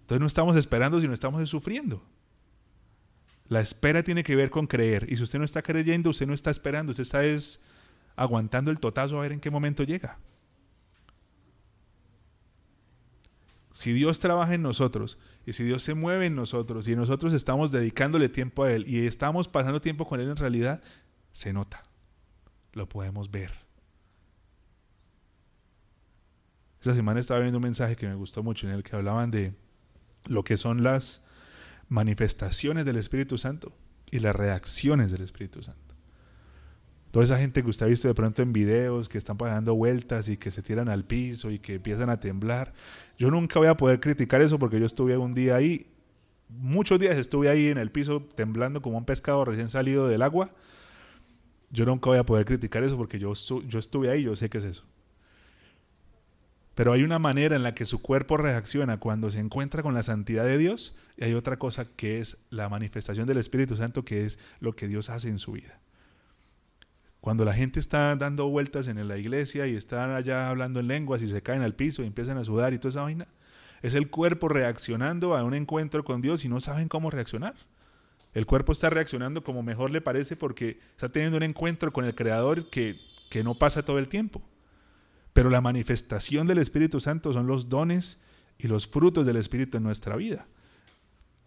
Entonces 0.00 0.20
no 0.20 0.26
estamos 0.26 0.56
esperando, 0.56 1.00
sino 1.00 1.12
estamos 1.12 1.46
sufriendo. 1.50 2.02
La 3.48 3.60
espera 3.60 4.02
tiene 4.02 4.24
que 4.24 4.36
ver 4.36 4.48
con 4.48 4.66
creer. 4.66 5.06
Y 5.12 5.16
si 5.16 5.22
usted 5.22 5.38
no 5.38 5.44
está 5.44 5.60
creyendo, 5.60 6.10
usted 6.10 6.26
no 6.26 6.32
está 6.32 6.50
esperando, 6.50 6.92
usted 6.92 7.02
está 7.02 7.24
es 7.26 7.60
aguantando 8.16 8.70
el 8.70 8.80
totazo 8.80 9.18
a 9.18 9.22
ver 9.22 9.32
en 9.32 9.40
qué 9.40 9.50
momento 9.50 9.82
llega. 9.82 10.18
Si 13.76 13.92
Dios 13.92 14.20
trabaja 14.20 14.54
en 14.54 14.62
nosotros 14.62 15.18
y 15.44 15.52
si 15.52 15.62
Dios 15.62 15.82
se 15.82 15.92
mueve 15.92 16.24
en 16.24 16.34
nosotros 16.34 16.88
y 16.88 16.96
nosotros 16.96 17.34
estamos 17.34 17.72
dedicándole 17.72 18.30
tiempo 18.30 18.64
a 18.64 18.72
Él 18.72 18.88
y 18.88 19.06
estamos 19.06 19.48
pasando 19.48 19.82
tiempo 19.82 20.08
con 20.08 20.18
Él 20.18 20.30
en 20.30 20.36
realidad, 20.36 20.82
se 21.32 21.52
nota, 21.52 21.84
lo 22.72 22.88
podemos 22.88 23.30
ver. 23.30 23.52
Esta 26.80 26.94
semana 26.94 27.20
estaba 27.20 27.40
viendo 27.40 27.58
un 27.58 27.64
mensaje 27.64 27.96
que 27.96 28.08
me 28.08 28.14
gustó 28.14 28.42
mucho 28.42 28.66
en 28.66 28.72
el 28.72 28.82
que 28.82 28.96
hablaban 28.96 29.30
de 29.30 29.52
lo 30.24 30.42
que 30.42 30.56
son 30.56 30.82
las 30.82 31.20
manifestaciones 31.90 32.86
del 32.86 32.96
Espíritu 32.96 33.36
Santo 33.36 33.76
y 34.10 34.20
las 34.20 34.34
reacciones 34.34 35.12
del 35.12 35.20
Espíritu 35.20 35.62
Santo. 35.62 35.85
Toda 37.16 37.24
esa 37.24 37.38
gente 37.38 37.62
que 37.62 37.70
usted 37.70 37.86
ha 37.86 37.88
visto 37.88 38.08
de 38.08 38.14
pronto 38.14 38.42
en 38.42 38.52
videos, 38.52 39.08
que 39.08 39.16
están 39.16 39.38
dando 39.38 39.74
vueltas 39.74 40.28
y 40.28 40.36
que 40.36 40.50
se 40.50 40.60
tiran 40.60 40.90
al 40.90 41.02
piso 41.02 41.50
y 41.50 41.58
que 41.58 41.76
empiezan 41.76 42.10
a 42.10 42.20
temblar. 42.20 42.74
Yo 43.18 43.30
nunca 43.30 43.58
voy 43.58 43.68
a 43.68 43.74
poder 43.74 44.00
criticar 44.00 44.42
eso 44.42 44.58
porque 44.58 44.78
yo 44.78 44.84
estuve 44.84 45.16
un 45.16 45.32
día 45.32 45.56
ahí, 45.56 45.86
muchos 46.50 46.98
días 46.98 47.16
estuve 47.16 47.48
ahí 47.48 47.68
en 47.68 47.78
el 47.78 47.90
piso 47.90 48.20
temblando 48.34 48.82
como 48.82 48.98
un 48.98 49.06
pescado 49.06 49.46
recién 49.46 49.70
salido 49.70 50.06
del 50.08 50.20
agua. 50.20 50.50
Yo 51.70 51.86
nunca 51.86 52.10
voy 52.10 52.18
a 52.18 52.26
poder 52.26 52.44
criticar 52.44 52.84
eso 52.84 52.98
porque 52.98 53.18
yo, 53.18 53.32
estuve 53.32 54.10
ahí, 54.10 54.24
yo 54.24 54.36
sé 54.36 54.50
qué 54.50 54.58
es 54.58 54.64
eso. 54.64 54.84
Pero 56.74 56.92
hay 56.92 57.02
una 57.02 57.18
manera 57.18 57.56
en 57.56 57.62
la 57.62 57.74
que 57.74 57.86
su 57.86 58.02
cuerpo 58.02 58.36
reacciona 58.36 59.00
cuando 59.00 59.30
se 59.30 59.38
encuentra 59.38 59.82
con 59.82 59.94
la 59.94 60.02
santidad 60.02 60.44
de 60.44 60.58
Dios 60.58 60.94
y 61.16 61.24
hay 61.24 61.32
otra 61.32 61.58
cosa 61.58 61.86
que 61.96 62.20
es 62.20 62.36
la 62.50 62.68
manifestación 62.68 63.26
del 63.26 63.38
Espíritu 63.38 63.74
Santo, 63.74 64.04
que 64.04 64.26
es 64.26 64.38
lo 64.60 64.76
que 64.76 64.86
Dios 64.86 65.08
hace 65.08 65.30
en 65.30 65.38
su 65.38 65.52
vida. 65.52 65.80
Cuando 67.26 67.44
la 67.44 67.54
gente 67.54 67.80
está 67.80 68.14
dando 68.14 68.48
vueltas 68.48 68.86
en 68.86 69.08
la 69.08 69.18
iglesia 69.18 69.66
y 69.66 69.74
están 69.74 70.12
allá 70.12 70.48
hablando 70.48 70.78
en 70.78 70.86
lenguas 70.86 71.22
y 71.22 71.26
se 71.26 71.42
caen 71.42 71.62
al 71.62 71.74
piso 71.74 72.04
y 72.04 72.06
empiezan 72.06 72.38
a 72.38 72.44
sudar 72.44 72.72
y 72.72 72.78
toda 72.78 72.90
esa 72.90 73.02
vaina, 73.02 73.26
es 73.82 73.94
el 73.94 74.10
cuerpo 74.10 74.48
reaccionando 74.48 75.36
a 75.36 75.42
un 75.42 75.52
encuentro 75.52 76.04
con 76.04 76.20
Dios 76.20 76.44
y 76.44 76.48
no 76.48 76.60
saben 76.60 76.86
cómo 76.86 77.10
reaccionar. 77.10 77.56
El 78.32 78.46
cuerpo 78.46 78.70
está 78.70 78.90
reaccionando 78.90 79.42
como 79.42 79.64
mejor 79.64 79.90
le 79.90 80.00
parece 80.00 80.36
porque 80.36 80.78
está 80.92 81.08
teniendo 81.08 81.36
un 81.36 81.42
encuentro 81.42 81.92
con 81.92 82.04
el 82.04 82.14
Creador 82.14 82.70
que, 82.70 83.00
que 83.28 83.42
no 83.42 83.56
pasa 83.56 83.84
todo 83.84 83.98
el 83.98 84.06
tiempo. 84.06 84.40
Pero 85.32 85.50
la 85.50 85.60
manifestación 85.60 86.46
del 86.46 86.58
Espíritu 86.58 87.00
Santo 87.00 87.32
son 87.32 87.48
los 87.48 87.68
dones 87.68 88.20
y 88.56 88.68
los 88.68 88.86
frutos 88.86 89.26
del 89.26 89.38
Espíritu 89.38 89.78
en 89.78 89.82
nuestra 89.82 90.14
vida. 90.14 90.46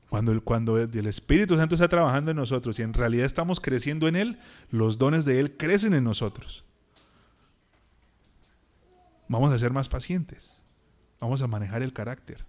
Cuando 0.09 0.31
el, 0.31 0.41
cuando 0.41 0.77
el 0.77 1.05
Espíritu 1.05 1.55
Santo 1.55 1.75
está 1.75 1.87
trabajando 1.87 2.31
en 2.31 2.37
nosotros 2.37 2.79
y 2.79 2.81
en 2.81 2.93
realidad 2.93 3.25
estamos 3.25 3.59
creciendo 3.59 4.07
en 4.07 4.15
Él, 4.15 4.39
los 4.71 4.97
dones 4.97 5.23
de 5.25 5.39
Él 5.39 5.55
crecen 5.55 5.93
en 5.93 6.03
nosotros. 6.03 6.63
Vamos 9.27 9.51
a 9.51 9.59
ser 9.59 9.71
más 9.71 9.87
pacientes. 9.87 10.61
Vamos 11.19 11.41
a 11.41 11.47
manejar 11.47 11.83
el 11.83 11.93
carácter. 11.93 12.43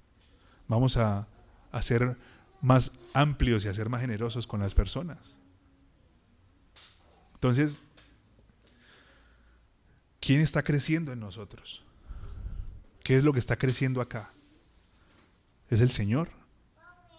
Vamos 0.68 0.96
a, 0.96 1.26
a 1.70 1.82
ser 1.82 2.16
más 2.62 2.92
amplios 3.12 3.64
y 3.64 3.68
a 3.68 3.74
ser 3.74 3.90
más 3.90 4.00
generosos 4.00 4.46
con 4.46 4.60
las 4.60 4.74
personas. 4.74 5.36
Entonces, 7.34 7.82
¿Quién 10.20 10.42
está 10.42 10.62
creciendo 10.62 11.12
en 11.12 11.20
nosotros? 11.20 11.82
¿Qué 13.02 13.16
es 13.16 13.25
lo 13.25 13.32
que 13.32 13.38
está 13.38 13.56
creciendo 13.56 14.02
acá? 14.02 14.32
¿Es 15.70 15.80
el 15.80 15.90
Señor 15.90 16.28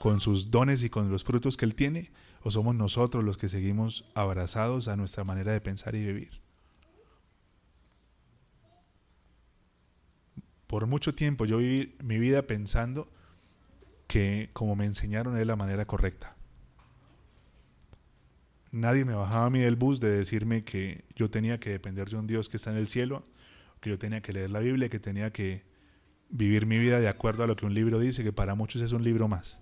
con 0.01 0.19
sus 0.19 0.49
dones 0.49 0.81
y 0.81 0.89
con 0.89 1.11
los 1.11 1.23
frutos 1.23 1.57
que 1.57 1.65
Él 1.65 1.75
tiene? 1.75 2.11
¿O 2.41 2.49
somos 2.49 2.73
nosotros 2.73 3.23
los 3.23 3.37
que 3.37 3.47
seguimos 3.47 4.03
abrazados 4.15 4.87
a 4.87 4.95
nuestra 4.95 5.23
manera 5.23 5.53
de 5.53 5.61
pensar 5.61 5.93
y 5.93 6.03
vivir? 6.03 6.41
Por 10.65 10.87
mucho 10.87 11.13
tiempo 11.13 11.45
yo 11.45 11.59
viví 11.59 11.95
mi 12.03 12.17
vida 12.17 12.47
pensando 12.47 13.11
que 14.07 14.49
como 14.53 14.75
me 14.75 14.85
enseñaron 14.85 15.37
es 15.37 15.45
la 15.45 15.55
manera 15.55 15.85
correcta. 15.85 16.35
Nadie 18.71 19.05
me 19.05 19.13
bajaba 19.13 19.45
a 19.45 19.49
mí 19.51 19.59
del 19.59 19.75
bus 19.75 19.99
de 19.99 20.09
decirme 20.09 20.63
que 20.63 21.05
yo 21.15 21.29
tenía 21.29 21.59
que 21.59 21.69
depender 21.69 22.09
de 22.09 22.17
un 22.17 22.25
Dios 22.25 22.49
que 22.49 22.57
está 22.57 22.71
en 22.71 22.77
el 22.77 22.87
cielo, 22.87 23.23
que 23.81 23.91
yo 23.91 23.99
tenía 23.99 24.23
que 24.23 24.33
leer 24.33 24.49
la 24.49 24.61
Biblia, 24.61 24.89
que 24.89 24.99
tenía 24.99 25.31
que 25.31 25.63
vivir 26.29 26.65
mi 26.65 26.79
vida 26.79 26.99
de 26.99 27.07
acuerdo 27.07 27.43
a 27.43 27.47
lo 27.47 27.55
que 27.55 27.67
un 27.67 27.75
libro 27.75 27.99
dice, 27.99 28.23
que 28.23 28.33
para 28.33 28.55
muchos 28.55 28.81
es 28.81 28.93
un 28.93 29.03
libro 29.03 29.27
más. 29.27 29.60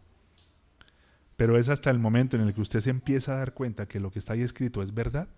Pero 1.39 1.58
es 1.58 1.69
hasta 1.69 1.89
el 1.89 1.99
momento 1.99 2.36
en 2.36 2.41
el 2.41 2.54
que 2.54 2.60
usted 2.60 2.82
se 2.82 2.89
empieza 2.89 3.32
a 3.32 3.38
dar 3.38 3.54
cuenta 3.54 3.88
que 3.88 4.02
lo 4.02 4.12
que 4.12 4.19
está 4.19 4.34
ahí 4.34 4.41
escrito 4.41 4.84
es 4.84 4.93
verdad, 4.93 5.30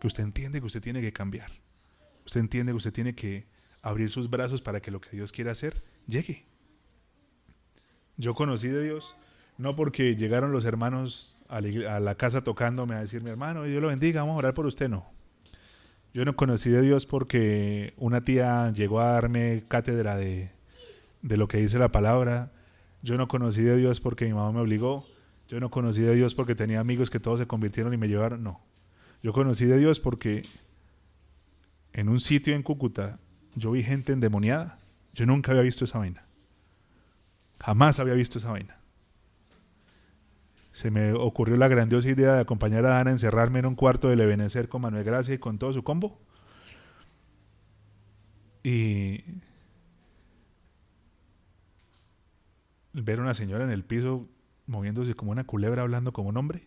que 0.00 0.08
usted 0.08 0.24
entiende 0.24 0.58
que 0.58 0.66
usted 0.66 0.82
tiene 0.82 1.00
que 1.00 1.12
cambiar. 1.12 1.52
Usted 2.26 2.40
entiende 2.40 2.72
que 2.72 2.76
usted 2.78 2.92
tiene 2.92 3.14
que 3.14 3.46
abrir 3.80 4.10
sus 4.10 4.28
brazos 4.28 4.60
para 4.60 4.82
que 4.82 4.90
lo 4.90 5.00
que 5.00 5.10
Dios 5.10 5.30
quiere 5.30 5.50
hacer 5.50 5.84
llegue. 6.08 6.44
Yo 8.16 8.34
conocí 8.34 8.66
de 8.66 8.82
Dios 8.82 9.14
no 9.56 9.76
porque 9.76 10.16
llegaron 10.16 10.50
los 10.50 10.64
hermanos 10.64 11.38
a 11.46 11.60
la, 11.60 12.16
casa 12.16 12.42
tocándome 12.42 12.96
a 12.96 13.02
decir, 13.02 13.22
mi 13.22 13.30
hermano, 13.30 13.62
Dios 13.62 13.80
lo 13.80 13.86
bendiga, 13.86 14.22
vamos 14.22 14.34
a 14.34 14.38
orar 14.38 14.54
por 14.54 14.66
usted, 14.66 14.88
no. 14.88 15.06
Yo 16.12 16.24
no 16.24 16.34
conocí 16.34 16.68
de 16.68 16.82
Dios 16.82 17.06
porque 17.06 17.94
una 17.96 18.22
tía 18.24 18.72
llegó 18.72 18.98
a 18.98 19.12
darme 19.12 19.62
cátedra 19.68 20.16
de, 20.16 20.50
de 21.22 21.36
lo 21.36 21.46
que 21.46 21.58
dice 21.58 21.78
la 21.78 21.92
palabra. 21.92 22.50
Yo 23.02 23.16
no 23.18 23.28
conocí 23.28 23.62
de 23.62 23.76
Dios 23.76 24.00
porque 24.00 24.24
mi 24.24 24.32
mamá 24.32 24.50
me 24.50 24.60
obligó. 24.60 25.06
Yo 25.48 25.60
no 25.60 25.70
conocí 25.70 26.00
de 26.00 26.14
Dios 26.14 26.34
porque 26.34 26.54
tenía 26.54 26.80
amigos 26.80 27.10
que 27.10 27.20
todos 27.20 27.40
se 27.40 27.46
convirtieron 27.46 27.92
y 27.92 27.96
me 27.96 28.08
llevaron. 28.08 28.42
No. 28.42 28.60
Yo 29.22 29.32
conocí 29.32 29.64
de 29.66 29.78
Dios 29.78 30.00
porque 30.00 30.42
en 31.92 32.08
un 32.08 32.20
sitio 32.20 32.54
en 32.54 32.62
Cúcuta 32.62 33.18
yo 33.54 33.70
vi 33.70 33.82
gente 33.82 34.12
endemoniada. 34.12 34.78
Yo 35.12 35.26
nunca 35.26 35.52
había 35.52 35.62
visto 35.62 35.84
esa 35.84 35.98
vaina. 35.98 36.24
Jamás 37.60 38.00
había 38.00 38.14
visto 38.14 38.38
esa 38.38 38.50
vaina 38.50 38.78
se 40.74 40.90
me 40.90 41.12
ocurrió 41.12 41.56
la 41.56 41.68
grandiosa 41.68 42.08
idea 42.08 42.34
de 42.34 42.40
acompañar 42.40 42.84
a 42.84 42.88
Dana 42.88 43.10
a 43.10 43.12
encerrarme 43.12 43.60
en 43.60 43.66
un 43.66 43.76
cuarto 43.76 44.08
de 44.08 44.20
Ebenezer 44.20 44.68
con 44.68 44.82
Manuel 44.82 45.04
Gracia 45.04 45.32
y 45.32 45.38
con 45.38 45.56
todo 45.56 45.72
su 45.72 45.84
combo. 45.84 46.18
Y 48.64 49.22
ver 52.92 53.20
a 53.20 53.22
una 53.22 53.34
señora 53.34 53.62
en 53.62 53.70
el 53.70 53.84
piso 53.84 54.26
moviéndose 54.66 55.14
como 55.14 55.32
una 55.32 55.44
culebra 55.44 55.82
hablando 55.82 56.12
como 56.12 56.28
un 56.28 56.36
hombre. 56.36 56.62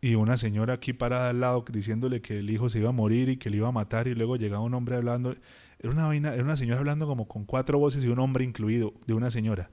Y 0.00 0.14
una 0.14 0.36
señora 0.36 0.74
aquí 0.74 0.92
parada 0.92 1.30
al 1.30 1.40
lado 1.40 1.64
diciéndole 1.72 2.20
que 2.20 2.38
el 2.38 2.50
hijo 2.50 2.68
se 2.68 2.78
iba 2.78 2.90
a 2.90 2.92
morir 2.92 3.28
y 3.28 3.36
que 3.36 3.50
le 3.50 3.56
iba 3.56 3.68
a 3.68 3.72
matar 3.72 4.06
y 4.06 4.14
luego 4.14 4.36
llegaba 4.36 4.62
un 4.62 4.74
hombre 4.74 4.94
hablando. 4.94 5.34
Era 5.80 5.90
una, 5.90 6.14
era 6.14 6.44
una 6.44 6.56
señora 6.56 6.78
hablando 6.78 7.06
como 7.06 7.26
con 7.26 7.44
cuatro 7.44 7.78
voces 7.78 8.04
y 8.04 8.08
un 8.08 8.20
hombre 8.20 8.44
incluido 8.44 8.94
de 9.06 9.14
una 9.14 9.30
señora. 9.30 9.70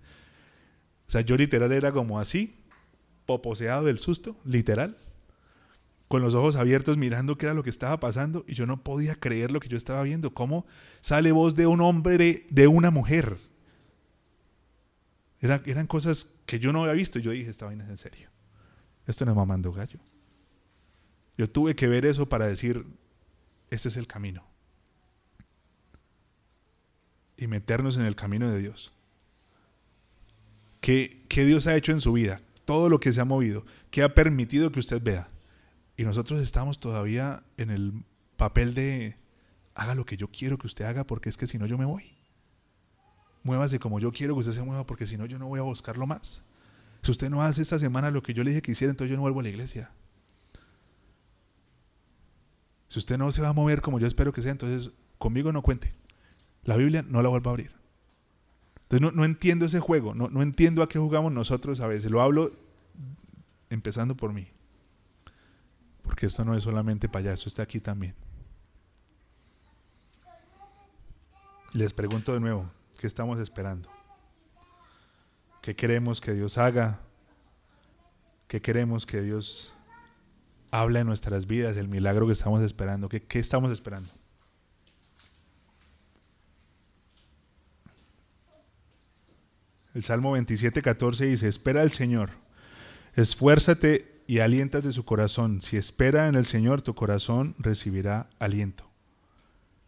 O 1.07 1.11
sea, 1.11 1.21
yo 1.21 1.37
literal 1.37 1.71
era 1.71 1.91
como 1.91 2.19
así, 2.19 2.55
poposeado 3.27 3.85
del 3.85 3.99
susto, 3.99 4.35
literal, 4.43 4.97
con 6.07 6.23
los 6.23 6.33
ojos 6.33 6.55
abiertos 6.55 6.97
mirando 6.97 7.37
qué 7.37 7.45
era 7.45 7.53
lo 7.53 7.63
que 7.63 7.69
estaba 7.69 7.99
pasando 7.99 8.43
y 8.47 8.53
yo 8.53 8.65
no 8.65 8.83
podía 8.83 9.15
creer 9.15 9.51
lo 9.51 9.59
que 9.59 9.67
yo 9.67 9.77
estaba 9.77 10.01
viendo. 10.01 10.33
¿Cómo 10.33 10.65
sale 11.01 11.31
voz 11.31 11.55
de 11.55 11.67
un 11.67 11.81
hombre, 11.81 12.47
de 12.49 12.67
una 12.67 12.89
mujer? 12.89 13.37
Eran 15.45 15.87
cosas 15.87 16.29
que 16.45 16.59
yo 16.59 16.71
no 16.71 16.83
había 16.83 16.93
visto. 16.93 17.19
Yo 17.19 17.31
dije, 17.31 17.49
esta 17.49 17.65
vaina 17.65 17.83
es 17.83 17.89
en 17.89 17.97
serio. 17.97 18.29
Esto 19.07 19.25
no 19.25 19.31
es 19.31 19.37
mamando 19.37 19.71
gallo. 19.71 19.99
Yo 21.37 21.49
tuve 21.49 21.75
que 21.75 21.87
ver 21.87 22.05
eso 22.05 22.27
para 22.27 22.47
decir, 22.47 22.85
este 23.69 23.89
es 23.89 23.97
el 23.97 24.07
camino. 24.07 24.43
Y 27.37 27.47
meternos 27.47 27.97
en 27.97 28.05
el 28.05 28.15
camino 28.15 28.49
de 28.49 28.59
Dios. 28.59 28.93
¿Qué, 30.79 31.25
Dios 31.29 31.67
ha 31.67 31.75
hecho 31.75 31.91
en 31.91 31.99
su 31.99 32.13
vida? 32.13 32.41
Todo 32.63 32.89
lo 32.89 32.99
que 32.99 33.11
se 33.11 33.19
ha 33.19 33.25
movido, 33.25 33.65
¿qué 33.91 34.03
ha 34.03 34.13
permitido 34.13 34.71
que 34.71 34.79
usted 34.79 35.01
vea? 35.01 35.29
Y 35.97 36.03
nosotros 36.03 36.41
estamos 36.41 36.79
todavía 36.79 37.43
en 37.57 37.69
el 37.69 38.03
papel 38.37 38.73
de 38.73 39.17
haga 39.73 39.95
lo 39.95 40.05
que 40.05 40.15
yo 40.15 40.29
quiero 40.29 40.57
que 40.57 40.67
usted 40.67 40.85
haga 40.85 41.05
porque 41.05 41.29
es 41.29 41.37
que 41.37 41.47
si 41.47 41.57
no 41.57 41.65
yo 41.65 41.77
me 41.77 41.85
voy. 41.85 42.15
Muévase 43.45 43.77
como 43.77 43.99
yo 43.99 44.11
quiero 44.11 44.33
que 44.33 44.39
usted 44.39 44.53
se 44.53 44.63
mueva 44.63 44.87
porque 44.87 45.05
si 45.05 45.17
no 45.17 45.27
yo 45.27 45.37
no 45.37 45.47
voy 45.47 45.59
a 45.59 45.61
buscarlo 45.61 46.07
más. 46.07 46.41
Si 47.03 47.11
usted 47.11 47.29
no 47.29 47.43
hace 47.43 47.61
esta 47.61 47.77
semana 47.77 48.09
lo 48.09 48.23
que 48.23 48.33
yo 48.33 48.43
le 48.43 48.49
dije 48.49 48.63
que 48.63 48.71
hiciera, 48.71 48.89
entonces 48.89 49.11
yo 49.11 49.17
no 49.17 49.21
vuelvo 49.21 49.39
a 49.39 49.43
la 49.43 49.49
iglesia. 49.49 49.91
Si 52.87 52.97
usted 52.97 53.19
no 53.19 53.31
se 53.31 53.43
va 53.43 53.49
a 53.49 53.53
mover 53.53 53.81
como 53.81 53.99
yo 53.99 54.07
espero 54.07 54.33
que 54.33 54.41
sea, 54.41 54.51
entonces 54.51 54.91
conmigo 55.19 55.53
no 55.53 55.61
cuente. 55.61 55.93
La 56.63 56.75
Biblia 56.75 57.03
no 57.07 57.21
la 57.21 57.29
vuelvo 57.29 57.51
a 57.51 57.53
abrir. 57.53 57.71
Entonces 58.89 59.13
no, 59.15 59.23
entiendo 59.23 59.67
ese 59.67 59.79
juego, 59.79 60.15
no, 60.15 60.27
no 60.29 60.41
entiendo 60.41 60.81
a 60.81 60.89
qué 60.89 60.97
jugamos 60.97 61.31
nosotros 61.31 61.81
a 61.81 61.87
veces. 61.87 62.09
Lo 62.09 62.21
hablo 62.21 62.51
empezando 63.69 64.17
por 64.17 64.33
mí. 64.33 64.47
Porque 66.01 66.25
esto 66.25 66.43
no 66.45 66.55
es 66.55 66.63
solamente 66.63 67.07
para 67.07 67.25
allá, 67.25 67.33
esto 67.33 67.47
está 67.47 67.61
aquí 67.61 67.79
también. 67.79 68.15
Les 71.73 71.93
pregunto 71.93 72.33
de 72.33 72.39
nuevo, 72.39 72.71
¿qué 72.99 73.07
estamos 73.07 73.39
esperando? 73.39 73.89
¿Qué 75.61 75.75
queremos 75.75 76.21
que 76.21 76.33
Dios 76.33 76.57
haga? 76.57 76.99
¿Qué 78.47 78.61
queremos 78.61 79.05
que 79.05 79.21
Dios 79.21 79.73
hable 80.71 80.99
en 80.99 81.07
nuestras 81.07 81.47
vidas? 81.47 81.77
El 81.77 81.87
milagro 81.87 82.27
que 82.27 82.33
estamos 82.33 82.61
esperando. 82.61 83.09
¿Qué, 83.09 83.23
qué 83.23 83.39
estamos 83.39 83.71
esperando? 83.71 84.11
El 89.95 90.03
Salmo 90.03 90.33
27, 90.33 90.81
14 90.81 91.25
dice, 91.25 91.47
espera 91.47 91.81
al 91.81 91.89
Señor, 91.89 92.31
esfuérzate 93.15 94.21
y 94.27 94.39
alientas 94.39 94.83
de 94.83 94.91
su 94.91 95.05
corazón. 95.05 95.61
Si 95.61 95.77
espera 95.77 96.27
en 96.27 96.35
el 96.35 96.45
Señor, 96.45 96.81
tu 96.81 96.95
corazón 96.95 97.55
recibirá 97.59 98.29
aliento. 98.37 98.84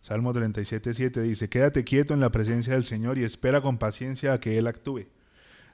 Salmo 0.02 0.32
37, 0.32 0.94
7 0.94 1.22
dice, 1.22 1.50
quédate 1.50 1.84
quieto 1.84 2.14
en 2.14 2.20
la 2.20 2.32
presencia 2.32 2.74
del 2.74 2.86
Señor 2.86 3.18
y 3.18 3.24
espera 3.24 3.62
con 3.62 3.78
paciencia 3.78 4.34
a 4.34 4.40
que 4.40 4.58
Él 4.58 4.68
actúe. 4.68 5.08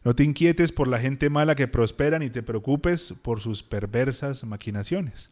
No 0.03 0.15
te 0.15 0.23
inquietes 0.23 0.71
por 0.71 0.87
la 0.87 0.99
gente 0.99 1.29
mala 1.29 1.55
que 1.55 1.67
prospera 1.67 2.19
ni 2.19 2.29
te 2.29 2.43
preocupes 2.43 3.13
por 3.21 3.41
sus 3.41 3.63
perversas 3.63 4.43
maquinaciones. 4.43 5.29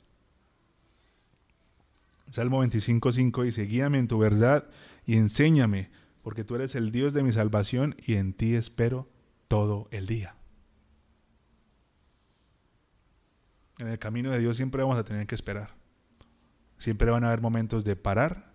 Salmo 2.32 2.60
25, 2.60 3.12
5 3.12 3.44
dice, 3.44 3.66
guíame 3.66 4.00
en 4.00 4.08
tu 4.08 4.18
verdad 4.18 4.70
y 5.06 5.18
enséñame 5.18 5.90
porque 6.22 6.44
tú 6.44 6.56
eres 6.56 6.76
el 6.76 6.92
Dios 6.92 7.14
de 7.14 7.24
mi 7.24 7.32
salvación 7.32 7.96
y 8.06 8.14
en 8.16 8.34
ti 8.34 8.56
espero 8.56 9.10
todo 9.48 9.88
el 9.92 10.08
día. 10.08 10.36
En 13.80 13.88
el 13.88 14.00
camino 14.00 14.32
de 14.32 14.40
Dios 14.40 14.56
siempre 14.56 14.84
vamos 14.84 14.98
a 14.98 15.04
tener 15.04 15.28
que 15.28 15.36
esperar. 15.36 15.72
Siempre 16.78 17.12
van 17.12 17.24
a 17.24 17.28
haber 17.28 17.42
momentos 17.42 17.84
de 17.84 17.96
parar 17.96 18.51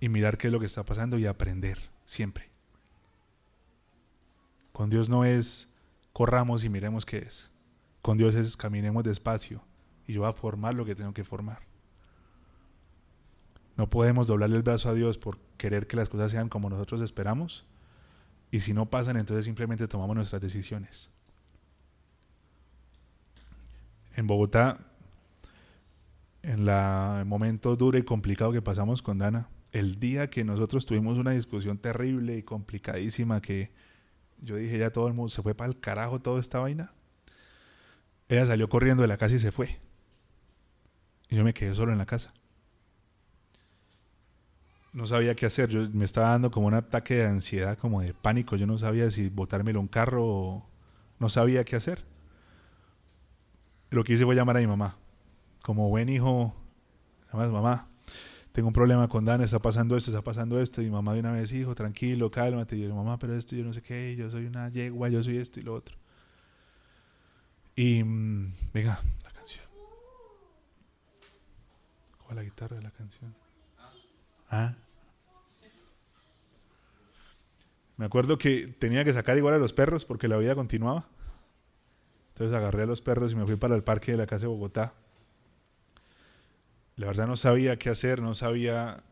y 0.00 0.08
mirar 0.08 0.38
qué 0.38 0.48
es 0.48 0.52
lo 0.52 0.60
que 0.60 0.66
está 0.66 0.84
pasando 0.84 1.18
y 1.18 1.26
aprender, 1.26 1.78
siempre. 2.04 2.50
Con 4.72 4.90
Dios 4.90 5.08
no 5.08 5.24
es 5.24 5.70
corramos 6.12 6.64
y 6.64 6.68
miremos 6.68 7.06
qué 7.06 7.18
es. 7.18 7.50
Con 8.02 8.18
Dios 8.18 8.34
es 8.34 8.56
caminemos 8.56 9.04
despacio 9.04 9.62
y 10.06 10.12
yo 10.14 10.20
voy 10.20 10.30
a 10.30 10.34
formar 10.34 10.74
lo 10.74 10.84
que 10.84 10.94
tengo 10.94 11.12
que 11.12 11.24
formar. 11.24 11.60
No 13.76 13.90
podemos 13.90 14.26
doblarle 14.26 14.56
el 14.56 14.62
brazo 14.62 14.88
a 14.88 14.94
Dios 14.94 15.18
por 15.18 15.38
querer 15.58 15.86
que 15.86 15.96
las 15.96 16.08
cosas 16.08 16.30
sean 16.30 16.48
como 16.48 16.70
nosotros 16.70 17.00
esperamos. 17.02 17.66
Y 18.50 18.60
si 18.60 18.72
no 18.72 18.86
pasan, 18.86 19.16
entonces 19.16 19.44
simplemente 19.44 19.88
tomamos 19.88 20.16
nuestras 20.16 20.40
decisiones. 20.40 21.10
En 24.14 24.26
Bogotá, 24.26 24.78
en 26.42 26.66
el 26.68 27.26
momento 27.26 27.76
duro 27.76 27.98
y 27.98 28.02
complicado 28.02 28.52
que 28.52 28.62
pasamos 28.62 29.02
con 29.02 29.18
Dana, 29.18 29.48
el 29.78 29.98
día 30.00 30.30
que 30.30 30.44
nosotros 30.44 30.86
tuvimos 30.86 31.18
una 31.18 31.32
discusión 31.32 31.78
terrible 31.78 32.36
y 32.36 32.42
complicadísima 32.42 33.40
que 33.40 33.70
yo 34.40 34.56
dije 34.56 34.78
ya 34.78 34.90
todo 34.90 35.08
el 35.08 35.14
mundo 35.14 35.30
se 35.30 35.42
fue 35.42 35.54
para 35.54 35.68
el 35.68 35.80
carajo 35.80 36.20
toda 36.20 36.40
esta 36.40 36.58
vaina. 36.58 36.92
Ella 38.28 38.46
salió 38.46 38.68
corriendo 38.68 39.02
de 39.02 39.08
la 39.08 39.16
casa 39.16 39.34
y 39.36 39.38
se 39.38 39.52
fue. 39.52 39.78
Y 41.28 41.36
yo 41.36 41.44
me 41.44 41.54
quedé 41.54 41.74
solo 41.74 41.92
en 41.92 41.98
la 41.98 42.06
casa 42.06 42.32
no 44.96 45.06
sabía 45.06 45.34
qué 45.34 45.44
hacer. 45.44 45.68
Yo 45.68 45.90
me 45.92 46.06
estaba 46.06 46.30
dando 46.30 46.50
como 46.50 46.68
un 46.68 46.74
ataque 46.74 47.16
de 47.16 47.26
ansiedad, 47.26 47.76
como 47.76 48.00
de 48.00 48.14
pánico. 48.14 48.56
Yo 48.56 48.66
no 48.66 48.78
sabía 48.78 49.10
si 49.10 49.28
botármelo 49.28 49.78
un 49.78 49.88
carro 49.88 50.24
o 50.24 50.66
no 51.18 51.28
sabía 51.28 51.64
qué 51.64 51.76
hacer. 51.76 52.02
Lo 53.90 54.04
que 54.04 54.14
hice 54.14 54.24
fue 54.24 54.34
llamar 54.34 54.56
a 54.56 54.60
mi 54.60 54.66
mamá. 54.66 54.96
Como 55.62 55.90
buen 55.90 56.08
hijo, 56.08 56.56
además, 57.28 57.50
mamá, 57.50 57.88
tengo 58.56 58.68
un 58.68 58.72
problema 58.72 59.06
con 59.06 59.26
Dan, 59.26 59.42
está 59.42 59.58
pasando 59.58 59.98
esto, 59.98 60.10
está 60.10 60.22
pasando 60.22 60.58
esto. 60.58 60.80
Y 60.80 60.88
mamá 60.88 61.12
de 61.12 61.20
una 61.20 61.32
vez, 61.32 61.52
hijo, 61.52 61.74
tranquilo, 61.74 62.30
cálmate. 62.30 62.74
Y 62.74 62.80
yo, 62.80 62.94
mamá, 62.94 63.18
pero 63.18 63.34
esto 63.34 63.54
yo 63.54 63.62
no 63.62 63.74
sé 63.74 63.82
qué, 63.82 64.16
yo 64.16 64.30
soy 64.30 64.46
una 64.46 64.70
yegua, 64.70 65.10
yo 65.10 65.22
soy 65.22 65.36
esto 65.36 65.60
y 65.60 65.62
lo 65.62 65.74
otro. 65.74 65.94
Y 67.74 68.02
mm, 68.02 68.54
venga, 68.72 69.02
la 69.22 69.30
canción. 69.30 69.66
¿Cuál 72.24 72.36
la 72.36 72.44
guitarra 72.44 72.76
de 72.76 72.82
la 72.82 72.90
canción? 72.92 73.34
Ah. 74.50 74.72
Me 77.98 78.06
acuerdo 78.06 78.38
que 78.38 78.68
tenía 78.68 79.04
que 79.04 79.12
sacar 79.12 79.36
igual 79.36 79.52
a 79.52 79.58
los 79.58 79.74
perros 79.74 80.06
porque 80.06 80.28
la 80.28 80.38
vida 80.38 80.54
continuaba. 80.54 81.04
Entonces 82.28 82.56
agarré 82.56 82.84
a 82.84 82.86
los 82.86 83.02
perros 83.02 83.32
y 83.32 83.36
me 83.36 83.44
fui 83.44 83.56
para 83.56 83.76
el 83.76 83.84
parque 83.84 84.12
de 84.12 84.16
la 84.16 84.26
casa 84.26 84.46
de 84.46 84.46
Bogotá. 84.46 84.94
La 86.96 87.06
verdad 87.06 87.26
no 87.26 87.36
sabía 87.36 87.78
qué 87.78 87.90
hacer, 87.90 88.22
no 88.22 88.34
sabía 88.34 89.02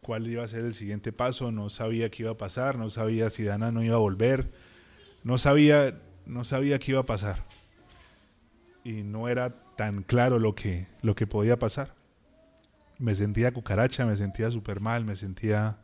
cuál 0.00 0.28
iba 0.28 0.44
a 0.44 0.48
ser 0.48 0.64
el 0.64 0.74
siguiente 0.74 1.12
paso, 1.12 1.50
no 1.50 1.70
sabía 1.70 2.08
qué 2.08 2.22
iba 2.22 2.30
a 2.30 2.38
pasar, 2.38 2.78
no 2.78 2.88
sabía 2.88 3.30
si 3.30 3.42
Dana 3.42 3.72
no 3.72 3.82
iba 3.82 3.96
a 3.96 3.98
volver, 3.98 4.52
no 5.24 5.36
sabía, 5.36 6.00
no 6.24 6.44
sabía 6.44 6.78
qué 6.78 6.92
iba 6.92 7.00
a 7.00 7.06
pasar. 7.06 7.44
Y 8.84 9.02
no 9.02 9.28
era 9.28 9.50
tan 9.74 10.04
claro 10.04 10.38
lo 10.38 10.54
que, 10.54 10.86
lo 11.02 11.16
que 11.16 11.26
podía 11.26 11.58
pasar. 11.58 11.94
Me 12.98 13.16
sentía 13.16 13.52
cucaracha, 13.52 14.06
me 14.06 14.16
sentía 14.16 14.52
súper 14.52 14.78
mal, 14.78 15.04
me 15.04 15.16
sentía, 15.16 15.78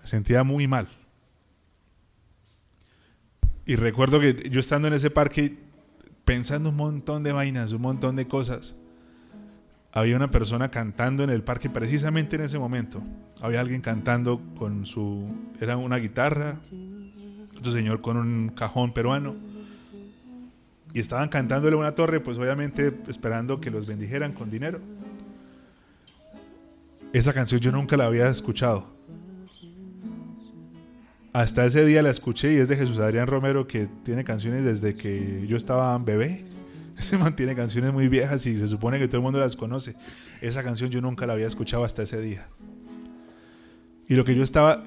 me 0.00 0.08
sentía 0.08 0.42
muy 0.42 0.66
mal. 0.66 0.88
Y 3.64 3.76
recuerdo 3.76 4.18
que 4.18 4.50
yo 4.50 4.58
estando 4.58 4.88
en 4.88 4.94
ese 4.94 5.10
parque 5.10 5.56
pensando 6.24 6.70
un 6.70 6.76
montón 6.76 7.22
de 7.22 7.30
vainas, 7.30 7.70
un 7.70 7.82
montón 7.82 8.16
de 8.16 8.26
cosas. 8.26 8.74
Había 9.92 10.16
una 10.16 10.30
persona 10.30 10.70
cantando 10.70 11.24
en 11.24 11.30
el 11.30 11.42
parque 11.42 11.68
precisamente 11.68 12.36
en 12.36 12.42
ese 12.42 12.58
momento. 12.58 13.02
Había 13.40 13.60
alguien 13.60 13.80
cantando 13.80 14.40
con 14.56 14.86
su... 14.86 15.26
Era 15.60 15.76
una 15.76 15.96
guitarra, 15.96 16.56
otro 17.58 17.72
señor 17.72 18.00
con 18.00 18.16
un 18.16 18.50
cajón 18.50 18.92
peruano. 18.92 19.34
Y 20.94 21.00
estaban 21.00 21.28
cantándole 21.28 21.76
una 21.76 21.94
torre, 21.94 22.20
pues 22.20 22.38
obviamente 22.38 22.92
esperando 23.08 23.60
que 23.60 23.70
los 23.70 23.88
bendijeran 23.88 24.32
con 24.32 24.50
dinero. 24.50 24.80
Esa 27.12 27.32
canción 27.32 27.60
yo 27.60 27.72
nunca 27.72 27.96
la 27.96 28.06
había 28.06 28.28
escuchado. 28.28 28.86
Hasta 31.32 31.64
ese 31.64 31.84
día 31.84 32.02
la 32.02 32.10
escuché 32.10 32.54
y 32.54 32.56
es 32.56 32.68
de 32.68 32.76
Jesús 32.76 32.98
Adrián 32.98 33.26
Romero 33.26 33.66
que 33.66 33.88
tiene 34.04 34.24
canciones 34.24 34.64
desde 34.64 34.94
que 34.94 35.46
yo 35.48 35.56
estaba 35.56 35.96
bebé. 35.98 36.44
Ese 37.10 37.16
mantiene 37.16 37.54
canciones 37.54 37.94
muy 37.94 38.08
viejas 38.08 38.44
y 38.44 38.58
se 38.58 38.68
supone 38.68 38.98
que 38.98 39.08
todo 39.08 39.16
el 39.16 39.22
mundo 39.22 39.40
las 39.40 39.56
conoce. 39.56 39.94
Esa 40.42 40.62
canción 40.62 40.90
yo 40.90 41.00
nunca 41.00 41.26
la 41.26 41.32
había 41.32 41.46
escuchado 41.46 41.82
hasta 41.82 42.02
ese 42.02 42.20
día. 42.20 42.46
Y 44.06 44.16
lo 44.16 44.24
que 44.26 44.34
yo 44.34 44.42
estaba 44.42 44.84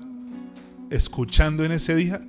escuchando 0.92 1.66
en 1.66 1.72
ese 1.72 1.96
día, 1.96 2.22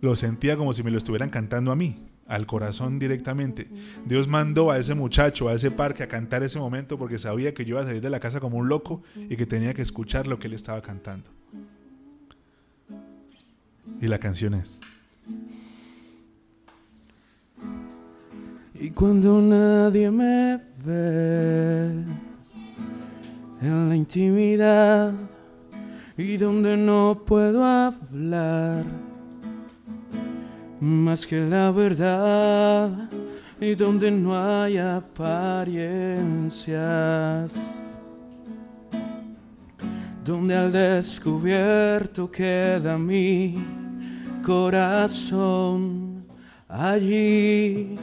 lo 0.00 0.16
sentía 0.16 0.56
como 0.56 0.72
si 0.72 0.82
me 0.82 0.90
lo 0.90 0.98
estuvieran 0.98 1.30
cantando 1.30 1.70
a 1.70 1.76
mí, 1.76 1.96
al 2.26 2.46
corazón 2.46 2.98
directamente. 2.98 3.68
Dios 4.04 4.26
mandó 4.26 4.72
a 4.72 4.78
ese 4.78 4.96
muchacho, 4.96 5.48
a 5.48 5.54
ese 5.54 5.70
parque, 5.70 6.02
a 6.02 6.08
cantar 6.08 6.42
ese 6.42 6.58
momento 6.58 6.98
porque 6.98 7.16
sabía 7.16 7.54
que 7.54 7.64
yo 7.64 7.76
iba 7.76 7.82
a 7.82 7.86
salir 7.86 8.00
de 8.00 8.10
la 8.10 8.18
casa 8.18 8.40
como 8.40 8.56
un 8.58 8.68
loco 8.68 9.00
y 9.14 9.36
que 9.36 9.46
tenía 9.46 9.74
que 9.74 9.82
escuchar 9.82 10.26
lo 10.26 10.40
que 10.40 10.48
él 10.48 10.54
estaba 10.54 10.82
cantando. 10.82 11.30
Y 14.00 14.08
la 14.08 14.18
canción 14.18 14.54
es. 14.54 14.80
Y 18.82 18.92
cuando 18.92 19.42
nadie 19.42 20.10
me 20.10 20.58
ve 20.82 22.02
en 23.60 23.88
la 23.90 23.94
intimidad 23.94 25.12
y 26.16 26.38
donde 26.38 26.78
no 26.78 27.22
puedo 27.26 27.62
hablar 27.62 28.86
más 30.80 31.26
que 31.26 31.40
la 31.40 31.70
verdad 31.70 33.10
y 33.60 33.74
donde 33.74 34.10
no 34.10 34.34
hay 34.34 34.78
apariencias 34.78 37.52
donde 40.24 40.56
al 40.56 40.72
descubierto 40.72 42.30
queda 42.30 42.96
mi 42.96 43.62
corazón 44.42 46.24
allí. 46.66 47.98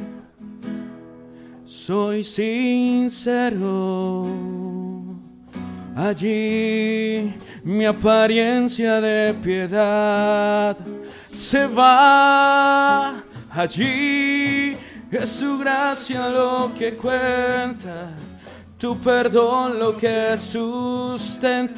Soy 1.88 2.20
sincero, 2.22 4.26
allí 5.96 7.34
mi 7.64 7.86
apariencia 7.86 9.00
de 9.00 9.34
piedad 9.36 10.76
se 11.32 11.66
va, 11.66 13.24
allí 13.50 14.76
es 15.10 15.30
su 15.30 15.58
gracia 15.60 16.28
lo 16.28 16.74
que 16.78 16.98
cuenta 16.98 18.12
tu 18.78 19.00
perdón 19.00 19.80
lo 19.80 19.96
que 19.96 20.36
sustenta 20.38 21.74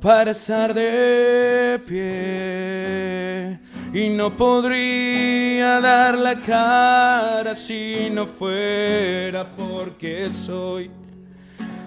para 0.00 0.30
estar 0.32 0.72
de 0.74 1.80
pie. 1.86 3.58
Y 3.92 4.10
no 4.10 4.30
podría 4.36 5.80
dar 5.80 6.18
la 6.18 6.40
cara 6.40 7.54
si 7.54 8.08
no 8.10 8.26
fuera 8.26 9.50
porque 9.50 10.30
soy 10.30 10.90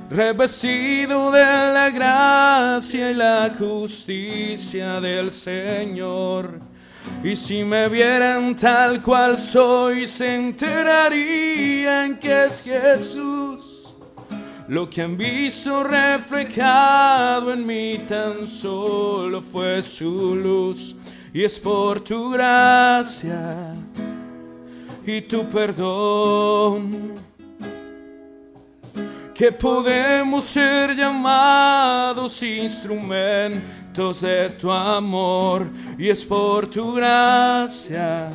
revestido 0.09 1.31
de 1.31 1.43
la 1.43 1.89
gracia 1.89 3.11
y 3.11 3.13
la 3.13 3.53
justicia 3.57 4.99
del 4.99 5.31
Señor 5.31 6.71
y 7.23 7.35
si 7.35 7.63
me 7.63 7.87
vieran 7.87 8.55
tal 8.55 9.01
cual 9.01 9.37
soy, 9.37 10.07
se 10.07 10.35
enterarían 10.35 12.17
que 12.17 12.45
es 12.45 12.63
Jesús. 12.63 13.70
Lo 14.71 14.89
que 14.89 15.01
han 15.01 15.17
visto 15.17 15.83
reflejado 15.83 17.51
en 17.51 17.65
mí 17.65 17.99
tan 18.07 18.47
solo 18.47 19.41
fue 19.41 19.81
su 19.81 20.33
luz. 20.33 20.95
y 21.33 21.43
es 21.43 21.59
por 21.59 21.99
tu 21.99 22.29
gracia 22.29 23.75
y 25.05 25.19
tu 25.23 25.43
perdón 25.49 27.15
que 29.33 29.51
podemos 29.51 30.45
ser 30.45 30.95
llamados 30.95 32.41
instrumentos 32.41 34.21
de 34.21 34.51
tu 34.51 34.71
amor 34.71 35.69
y 35.97 36.07
es 36.07 36.23
por 36.23 36.67
tu 36.67 36.93
gracia 36.93 38.29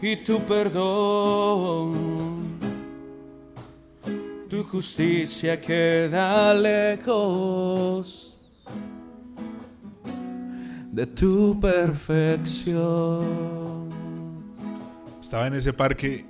y 0.00 0.16
tu 0.16 0.38
perdón. 0.44 2.43
Tu 4.54 4.62
justicia 4.62 5.60
queda 5.60 6.54
lejos 6.54 8.40
de 10.92 11.06
tu 11.06 11.58
perfección. 11.60 13.24
Estaba 15.20 15.48
en 15.48 15.54
ese 15.54 15.72
parque 15.72 16.24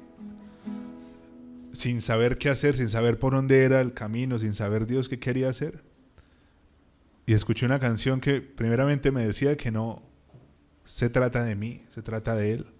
sin 1.74 2.00
saber 2.00 2.38
qué 2.38 2.48
hacer, 2.48 2.74
sin 2.78 2.88
saber 2.88 3.18
por 3.18 3.34
dónde 3.34 3.62
era 3.62 3.82
el 3.82 3.92
camino, 3.92 4.38
sin 4.38 4.54
saber 4.54 4.86
Dios 4.86 5.10
qué 5.10 5.18
quería 5.18 5.50
hacer. 5.50 5.84
Y 7.26 7.34
escuché 7.34 7.66
una 7.66 7.78
canción 7.78 8.22
que 8.22 8.40
primeramente 8.40 9.12
me 9.12 9.26
decía 9.26 9.58
que 9.58 9.70
no 9.70 10.02
se 10.86 11.10
trata 11.10 11.44
de 11.44 11.56
mí, 11.56 11.82
se 11.94 12.00
trata 12.00 12.34
de 12.34 12.54
Él. 12.54 12.73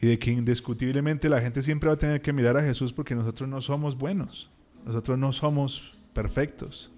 Y 0.00 0.06
de 0.06 0.18
que 0.18 0.30
indiscutiblemente 0.30 1.28
la 1.28 1.40
gente 1.40 1.62
siempre 1.62 1.88
va 1.88 1.94
a 1.94 1.98
tener 1.98 2.22
que 2.22 2.32
mirar 2.32 2.56
a 2.56 2.62
Jesús 2.62 2.92
porque 2.92 3.14
nosotros 3.14 3.48
no 3.48 3.60
somos 3.60 3.96
buenos, 3.96 4.50
nosotros 4.86 5.18
no 5.18 5.32
somos 5.32 5.92
perfectos. 6.14 6.90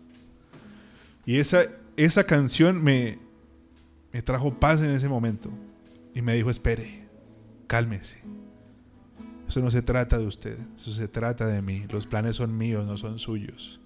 Y 1.26 1.38
esa, 1.38 1.64
esa 1.96 2.24
canción 2.24 2.82
me, 2.82 3.18
me 4.12 4.22
trajo 4.22 4.54
paz 4.54 4.80
en 4.82 4.90
ese 4.90 5.08
momento 5.08 5.50
y 6.14 6.22
me 6.22 6.34
dijo, 6.34 6.50
espere, 6.50 7.06
cálmese 7.66 8.18
eso 9.52 9.60
no 9.60 9.70
se 9.70 9.82
trata 9.82 10.16
de 10.16 10.26
usted, 10.26 10.56
eso 10.76 10.92
se 10.92 11.08
trata 11.08 11.46
de 11.46 11.60
mí. 11.60 11.84
Los 11.90 12.06
planes 12.06 12.36
son 12.36 12.56
míos, 12.56 12.86
no 12.86 12.96
son 12.96 13.18
suyos. 13.18 13.82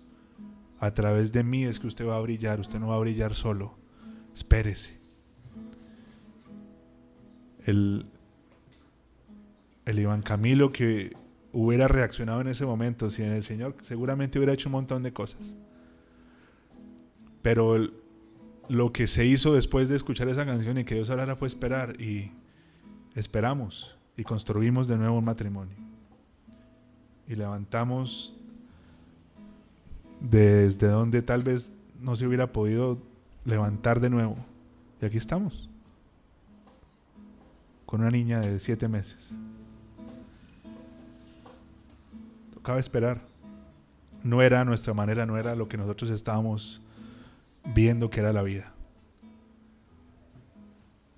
A 0.79 0.95
través 0.95 1.33
de 1.33 1.43
mí 1.43 1.65
es 1.65 1.81
que 1.81 1.89
usted 1.89 2.07
va 2.07 2.17
a 2.17 2.21
brillar, 2.21 2.61
usted 2.61 2.79
no 2.79 2.87
va 2.87 2.95
a 2.95 3.01
brillar 3.01 3.35
solo. 3.35 3.77
Espérese. 4.33 5.01
El, 7.65 8.07
el 9.97 10.03
Iván 10.03 10.23
Camilo 10.23 10.73
que 10.73 11.17
hubiera 11.53 11.89
reaccionado 11.89 12.43
en 12.43 12.49
ese 12.49 12.67
momento, 12.67 13.09
si 13.09 13.23
en 13.23 13.33
el 13.33 13.43
Señor 13.43 13.75
seguramente 13.81 14.39
hubiera 14.39 14.53
hecho 14.53 14.69
un 14.69 14.73
montón 14.73 15.03
de 15.03 15.13
cosas. 15.13 15.57
Pero 17.41 17.79
lo 18.69 18.93
que 18.93 19.07
se 19.07 19.25
hizo 19.25 19.55
después 19.55 19.89
de 19.89 19.97
escuchar 19.97 20.29
esa 20.29 20.45
canción 20.45 20.77
y 20.79 20.85
que 20.85 20.97
Dios 20.97 21.09
hablara 21.09 21.37
fue 21.37 21.49
esperar 21.49 22.01
y 22.01 22.33
esperamos 23.15 23.97
y 24.17 24.25
construimos 24.25 24.87
de 24.87 24.99
nuevo 24.99 25.19
un 25.19 25.25
matrimonio. 25.25 25.77
Y 27.27 27.35
levantamos 27.35 28.35
desde 30.21 30.89
donde 30.89 31.23
tal 31.23 31.43
vez 31.43 31.73
no 32.01 32.17
se 32.17 32.27
hubiera 32.27 32.53
podido 32.53 32.99
levantar 33.45 34.01
de 34.01 34.11
nuevo. 34.11 34.37
Y 35.01 35.07
aquí 35.07 35.17
estamos, 35.17 35.71
con 37.87 38.01
una 38.01 38.11
niña 38.11 38.41
de 38.41 38.61
siete 38.61 38.89
meses. 38.89 39.31
Tocaba 42.67 42.81
esperar. 42.81 43.21
No 44.25 44.43
era 44.43 44.65
nuestra 44.65 44.93
manera, 44.93 45.25
no 45.25 45.39
era 45.39 45.55
lo 45.55 45.69
que 45.69 45.77
nosotros 45.77 46.11
estábamos 46.11 46.83
viendo 47.77 48.11
que 48.11 48.19
era 48.19 48.33
la 48.33 48.43
vida. 48.43 48.75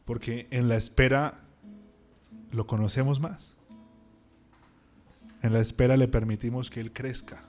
Porque 0.04 0.46
en 0.50 0.68
la 0.68 0.76
espera 0.76 1.40
lo 2.50 2.66
conocemos 2.66 3.18
más. 3.18 3.54
En 5.40 5.54
la 5.54 5.60
espera 5.60 5.96
le 5.96 6.06
permitimos 6.06 6.68
que 6.68 6.80
Él 6.80 6.92
crezca. 6.92 7.40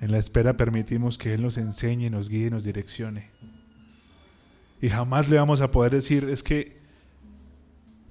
En 0.00 0.10
la 0.10 0.18
espera 0.18 0.56
permitimos 0.56 1.16
que 1.16 1.34
Él 1.34 1.42
nos 1.42 1.58
enseñe, 1.58 2.10
nos 2.10 2.28
guíe, 2.28 2.50
nos 2.50 2.64
direccione. 2.64 3.30
Y 4.82 4.88
jamás 4.88 5.28
le 5.28 5.36
vamos 5.36 5.60
a 5.60 5.70
poder 5.70 5.92
decir, 5.92 6.28
es 6.28 6.42
que 6.42 6.76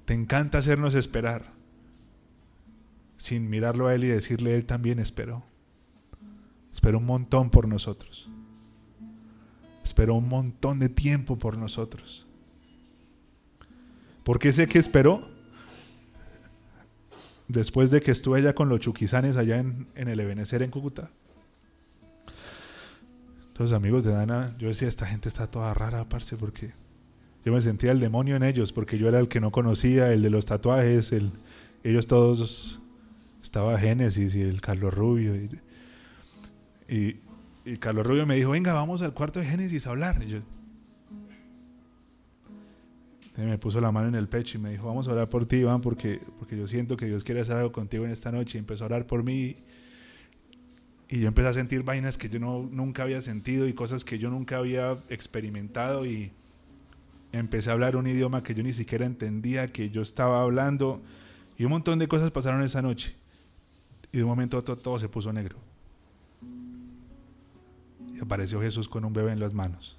te 0.06 0.14
encanta 0.14 0.56
hacernos 0.56 0.94
esperar, 0.94 1.57
sin 3.18 3.50
mirarlo 3.50 3.88
a 3.88 3.94
Él 3.94 4.04
y 4.04 4.08
decirle, 4.08 4.54
Él 4.54 4.64
también 4.64 4.98
esperó. 4.98 5.44
Esperó 6.72 6.98
un 6.98 7.06
montón 7.06 7.50
por 7.50 7.68
nosotros. 7.68 8.30
Esperó 9.84 10.14
un 10.14 10.28
montón 10.28 10.78
de 10.78 10.88
tiempo 10.88 11.38
por 11.38 11.58
nosotros. 11.58 12.26
¿Por 14.24 14.38
qué 14.38 14.52
sé 14.52 14.66
que 14.66 14.78
esperó? 14.78 15.28
después 17.48 17.90
de 17.90 18.00
que 18.00 18.10
estuve 18.10 18.38
allá 18.38 18.54
con 18.54 18.68
los 18.68 18.80
chuquisanes 18.80 19.36
allá 19.36 19.58
en, 19.58 19.88
el 19.94 20.20
Ebenecer 20.20 20.62
en 20.62 20.70
Cúcuta. 20.70 21.10
Los 23.56 23.72
amigos 23.72 24.04
de 24.04 24.12
Dana, 24.12 24.54
yo 24.58 24.68
decía, 24.68 24.86
esta 24.86 25.06
gente 25.06 25.28
está 25.28 25.48
toda 25.48 25.74
rara, 25.74 26.08
parce, 26.08 26.36
porque 26.36 26.72
yo 27.44 27.52
me 27.52 27.60
sentía 27.60 27.90
el 27.90 27.98
demonio 27.98 28.36
en 28.36 28.44
ellos, 28.44 28.72
porque 28.72 28.98
yo 28.98 29.08
era 29.08 29.18
el 29.18 29.26
que 29.26 29.40
no 29.40 29.50
conocía, 29.50 30.12
el 30.12 30.22
de 30.22 30.30
los 30.30 30.46
tatuajes, 30.46 31.10
el, 31.10 31.32
ellos 31.82 32.06
todos, 32.06 32.80
estaba 33.42 33.78
Génesis 33.78 34.34
y 34.34 34.42
el 34.42 34.60
Carlos 34.60 34.92
Rubio. 34.94 35.34
Y, 36.88 37.16
Carlos 37.80 38.06
Rubio 38.06 38.24
me 38.24 38.36
dijo, 38.36 38.52
venga, 38.52 38.72
vamos 38.72 39.02
al 39.02 39.12
cuarto 39.12 39.40
de 39.40 39.46
Génesis 39.46 39.86
a 39.86 39.90
hablar. 39.90 40.20
Me 43.36 43.58
puso 43.58 43.80
la 43.80 43.92
mano 43.92 44.08
en 44.08 44.14
el 44.14 44.28
pecho 44.28 44.58
y 44.58 44.60
me 44.60 44.70
dijo, 44.70 44.86
vamos 44.86 45.06
a 45.06 45.12
orar 45.12 45.28
por 45.28 45.46
ti, 45.46 45.56
Iván, 45.56 45.80
porque, 45.80 46.20
porque 46.38 46.56
yo 46.56 46.66
siento 46.66 46.96
que 46.96 47.06
Dios 47.06 47.24
quiere 47.24 47.42
hacer 47.42 47.56
algo 47.56 47.70
contigo 47.70 48.04
en 48.04 48.10
esta 48.10 48.32
noche. 48.32 48.58
Y 48.58 48.60
empezó 48.60 48.84
a 48.84 48.86
orar 48.86 49.06
por 49.06 49.22
mí 49.22 49.56
y 51.10 51.20
yo 51.20 51.28
empecé 51.28 51.48
a 51.48 51.52
sentir 51.54 51.82
vainas 51.84 52.18
que 52.18 52.28
yo 52.28 52.38
no, 52.38 52.68
nunca 52.70 53.02
había 53.02 53.20
sentido 53.20 53.66
y 53.66 53.72
cosas 53.72 54.04
que 54.04 54.18
yo 54.18 54.28
nunca 54.28 54.58
había 54.58 54.98
experimentado 55.08 56.04
y 56.04 56.32
empecé 57.32 57.70
a 57.70 57.72
hablar 57.72 57.96
un 57.96 58.06
idioma 58.06 58.42
que 58.42 58.54
yo 58.54 58.62
ni 58.62 58.72
siquiera 58.72 59.06
entendía, 59.06 59.72
que 59.72 59.90
yo 59.90 60.02
estaba 60.02 60.42
hablando 60.42 61.00
y 61.56 61.64
un 61.64 61.70
montón 61.70 61.98
de 61.98 62.08
cosas 62.08 62.30
pasaron 62.30 62.62
esa 62.62 62.82
noche. 62.82 63.14
Y 64.12 64.18
de 64.18 64.24
un 64.24 64.30
momento 64.30 64.56
a 64.56 64.60
otro 64.60 64.76
todo 64.76 64.98
se 64.98 65.08
puso 65.08 65.32
negro. 65.32 65.58
Y 68.14 68.20
apareció 68.20 68.60
Jesús 68.60 68.88
con 68.88 69.04
un 69.04 69.12
bebé 69.12 69.32
en 69.32 69.40
las 69.40 69.54
manos. 69.54 69.98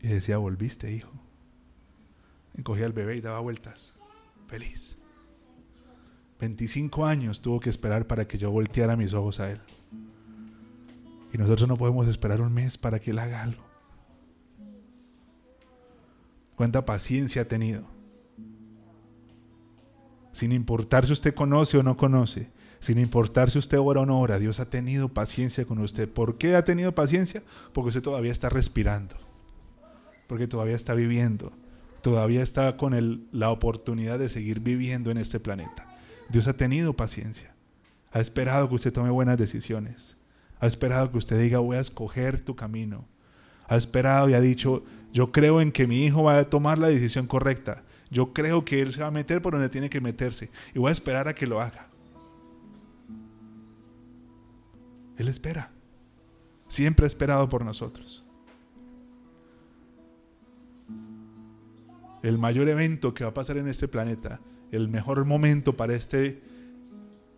Y 0.00 0.08
decía, 0.08 0.38
volviste, 0.38 0.92
hijo 0.92 1.10
cogía 2.62 2.86
al 2.86 2.92
bebé 2.92 3.16
y 3.16 3.20
daba 3.20 3.40
vueltas. 3.40 3.92
Feliz. 4.46 4.98
25 6.40 7.04
años 7.04 7.40
tuvo 7.40 7.60
que 7.60 7.70
esperar 7.70 8.06
para 8.06 8.26
que 8.26 8.38
yo 8.38 8.50
volteara 8.50 8.96
mis 8.96 9.12
ojos 9.12 9.40
a 9.40 9.50
él. 9.50 9.60
Y 11.32 11.38
nosotros 11.38 11.68
no 11.68 11.76
podemos 11.76 12.08
esperar 12.08 12.40
un 12.40 12.52
mes 12.52 12.78
para 12.78 13.00
que 13.00 13.10
él 13.10 13.18
haga 13.18 13.42
algo. 13.42 13.62
Cuánta 16.56 16.84
paciencia 16.84 17.42
ha 17.42 17.44
tenido. 17.46 17.84
Sin 20.32 20.52
importar 20.52 21.06
si 21.06 21.12
usted 21.12 21.34
conoce 21.34 21.78
o 21.78 21.82
no 21.82 21.96
conoce, 21.96 22.50
sin 22.80 22.98
importar 22.98 23.50
si 23.50 23.58
usted 23.58 23.78
ora 23.78 24.00
o 24.00 24.06
no 24.06 24.20
ora, 24.20 24.38
Dios 24.38 24.60
ha 24.60 24.70
tenido 24.70 25.08
paciencia 25.08 25.64
con 25.64 25.78
usted. 25.78 26.08
¿Por 26.08 26.38
qué 26.38 26.54
ha 26.54 26.64
tenido 26.64 26.94
paciencia? 26.94 27.42
Porque 27.72 27.88
usted 27.88 28.02
todavía 28.02 28.32
está 28.32 28.48
respirando, 28.48 29.16
porque 30.26 30.46
todavía 30.46 30.76
está 30.76 30.94
viviendo, 30.94 31.52
todavía 32.02 32.42
está 32.42 32.76
con 32.76 33.26
la 33.32 33.50
oportunidad 33.50 34.18
de 34.18 34.28
seguir 34.28 34.60
viviendo 34.60 35.10
en 35.10 35.18
este 35.18 35.40
planeta. 35.40 35.86
Dios 36.28 36.46
ha 36.46 36.56
tenido 36.56 36.94
paciencia. 36.94 37.54
Ha 38.12 38.20
esperado 38.20 38.68
que 38.68 38.76
usted 38.76 38.92
tome 38.92 39.10
buenas 39.10 39.38
decisiones. 39.38 40.16
Ha 40.60 40.66
esperado 40.66 41.10
que 41.10 41.18
usted 41.18 41.40
diga, 41.40 41.58
voy 41.58 41.76
a 41.76 41.80
escoger 41.80 42.40
tu 42.40 42.56
camino. 42.56 43.06
Ha 43.66 43.76
esperado 43.76 44.28
y 44.28 44.34
ha 44.34 44.40
dicho, 44.40 44.82
yo 45.12 45.30
creo 45.30 45.60
en 45.60 45.72
que 45.72 45.86
mi 45.86 46.04
hijo 46.04 46.22
va 46.22 46.38
a 46.38 46.48
tomar 46.48 46.78
la 46.78 46.88
decisión 46.88 47.26
correcta. 47.26 47.82
Yo 48.10 48.32
creo 48.32 48.64
que 48.64 48.80
él 48.80 48.92
se 48.92 49.00
va 49.00 49.08
a 49.08 49.10
meter 49.10 49.42
por 49.42 49.52
donde 49.52 49.68
tiene 49.68 49.90
que 49.90 50.00
meterse. 50.00 50.50
Y 50.74 50.78
voy 50.78 50.88
a 50.88 50.92
esperar 50.92 51.28
a 51.28 51.34
que 51.34 51.46
lo 51.46 51.60
haga. 51.60 51.88
Él 55.16 55.28
espera. 55.28 55.70
Siempre 56.68 57.04
ha 57.04 57.08
esperado 57.08 57.48
por 57.48 57.64
nosotros. 57.64 58.24
el 62.22 62.38
mayor 62.38 62.68
evento 62.68 63.14
que 63.14 63.24
va 63.24 63.30
a 63.30 63.34
pasar 63.34 63.56
en 63.58 63.68
este 63.68 63.88
planeta, 63.88 64.40
el 64.70 64.88
mejor 64.88 65.24
momento 65.24 65.76
para 65.76 65.94
este 65.94 66.40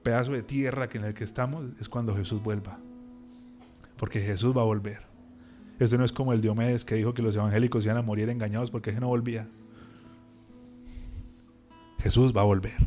pedazo 0.02 0.32
de 0.32 0.42
tierra 0.42 0.88
en 0.92 1.04
el 1.04 1.14
que 1.14 1.24
estamos 1.24 1.66
es 1.80 1.88
cuando 1.88 2.16
Jesús 2.16 2.42
vuelva. 2.42 2.78
Porque 3.96 4.20
Jesús 4.20 4.56
va 4.56 4.62
a 4.62 4.64
volver. 4.64 5.02
Esto 5.78 5.98
no 5.98 6.04
es 6.04 6.12
como 6.12 6.32
el 6.32 6.40
Diomedes 6.40 6.84
que 6.84 6.94
dijo 6.94 7.14
que 7.14 7.22
los 7.22 7.36
evangélicos 7.36 7.84
iban 7.84 7.98
a 7.98 8.02
morir 8.02 8.28
engañados 8.28 8.70
porque 8.70 8.90
él 8.90 9.00
no 9.00 9.08
volvía. 9.08 9.48
Jesús 12.00 12.34
va 12.36 12.42
a 12.42 12.44
volver. 12.44 12.78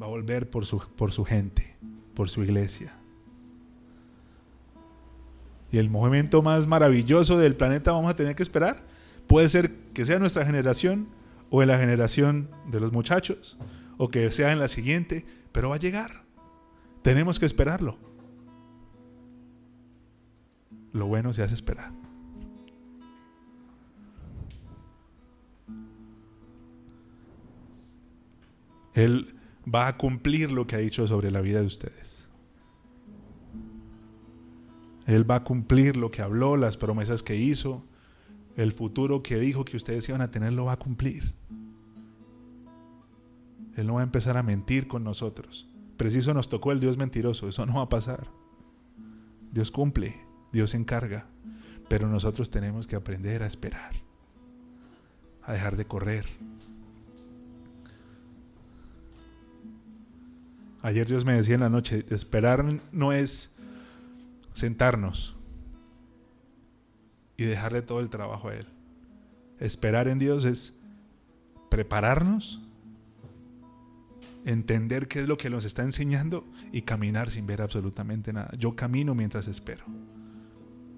Va 0.00 0.06
a 0.06 0.08
volver 0.08 0.50
por 0.50 0.66
su, 0.66 0.78
por 0.96 1.12
su 1.12 1.24
gente, 1.24 1.76
por 2.14 2.28
su 2.28 2.42
iglesia. 2.42 2.94
Y 5.70 5.78
el 5.78 5.88
momento 5.88 6.42
más 6.42 6.66
maravilloso 6.66 7.38
del 7.38 7.56
planeta 7.56 7.92
vamos 7.92 8.10
a 8.10 8.16
tener 8.16 8.36
que 8.36 8.42
esperar. 8.42 8.82
Puede 9.26 9.48
ser 9.48 9.74
que 9.94 10.04
sea 10.04 10.18
nuestra 10.18 10.44
generación 10.44 11.08
o 11.48 11.62
en 11.62 11.68
la 11.68 11.78
generación 11.78 12.50
de 12.70 12.80
los 12.80 12.92
muchachos 12.92 13.56
o 13.96 14.08
que 14.08 14.30
sea 14.30 14.52
en 14.52 14.58
la 14.58 14.68
siguiente, 14.68 15.24
pero 15.52 15.70
va 15.70 15.76
a 15.76 15.78
llegar. 15.78 16.24
Tenemos 17.02 17.38
que 17.38 17.46
esperarlo. 17.46 17.96
Lo 20.92 21.06
bueno 21.06 21.32
se 21.32 21.42
hace 21.42 21.54
esperar. 21.54 22.01
Él 28.94 29.34
va 29.72 29.86
a 29.88 29.96
cumplir 29.96 30.52
lo 30.52 30.66
que 30.66 30.76
ha 30.76 30.80
dicho 30.80 31.06
sobre 31.06 31.30
la 31.30 31.40
vida 31.40 31.60
de 31.60 31.66
ustedes. 31.66 32.26
Él 35.06 35.28
va 35.28 35.36
a 35.36 35.44
cumplir 35.44 35.96
lo 35.96 36.10
que 36.10 36.22
habló, 36.22 36.56
las 36.56 36.76
promesas 36.76 37.22
que 37.22 37.36
hizo, 37.36 37.84
el 38.56 38.72
futuro 38.72 39.22
que 39.22 39.38
dijo 39.38 39.64
que 39.64 39.76
ustedes 39.76 40.08
iban 40.08 40.20
a 40.20 40.30
tener, 40.30 40.52
lo 40.52 40.66
va 40.66 40.72
a 40.72 40.78
cumplir. 40.78 41.34
Él 43.76 43.86
no 43.86 43.94
va 43.94 44.00
a 44.00 44.04
empezar 44.04 44.36
a 44.36 44.42
mentir 44.42 44.86
con 44.86 45.02
nosotros. 45.02 45.68
Preciso 45.96 46.34
nos 46.34 46.48
tocó 46.48 46.72
el 46.72 46.80
Dios 46.80 46.98
mentiroso, 46.98 47.48
eso 47.48 47.64
no 47.66 47.74
va 47.74 47.82
a 47.82 47.88
pasar. 47.88 48.28
Dios 49.50 49.70
cumple, 49.70 50.14
Dios 50.52 50.74
encarga, 50.74 51.26
pero 51.88 52.08
nosotros 52.08 52.50
tenemos 52.50 52.86
que 52.86 52.96
aprender 52.96 53.42
a 53.42 53.46
esperar, 53.46 53.92
a 55.42 55.52
dejar 55.52 55.76
de 55.76 55.86
correr, 55.86 56.26
Ayer 60.82 61.06
Dios 61.06 61.24
me 61.24 61.34
decía 61.34 61.54
en 61.54 61.60
la 61.60 61.68
noche, 61.68 62.04
esperar 62.10 62.64
no 62.90 63.12
es 63.12 63.50
sentarnos 64.52 65.36
y 67.36 67.44
dejarle 67.44 67.82
todo 67.82 68.00
el 68.00 68.10
trabajo 68.10 68.48
a 68.48 68.56
Él. 68.56 68.66
Esperar 69.60 70.08
en 70.08 70.18
Dios 70.18 70.44
es 70.44 70.74
prepararnos, 71.70 72.60
entender 74.44 75.06
qué 75.06 75.20
es 75.20 75.28
lo 75.28 75.38
que 75.38 75.50
nos 75.50 75.64
está 75.64 75.82
enseñando 75.82 76.44
y 76.72 76.82
caminar 76.82 77.30
sin 77.30 77.46
ver 77.46 77.62
absolutamente 77.62 78.32
nada. 78.32 78.50
Yo 78.58 78.74
camino 78.74 79.14
mientras 79.14 79.46
espero. 79.46 79.84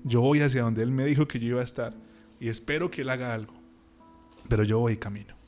Yo 0.02 0.22
voy 0.22 0.40
hacia 0.40 0.62
donde 0.62 0.82
Él 0.82 0.92
me 0.92 1.04
dijo 1.04 1.28
que 1.28 1.38
yo 1.38 1.48
iba 1.48 1.60
a 1.60 1.64
estar 1.64 1.94
y 2.40 2.48
espero 2.48 2.90
que 2.90 3.02
Él 3.02 3.10
haga 3.10 3.34
algo, 3.34 3.54
pero 4.48 4.62
yo 4.62 4.78
voy 4.78 4.94
y 4.94 4.96
camino. 4.96 5.43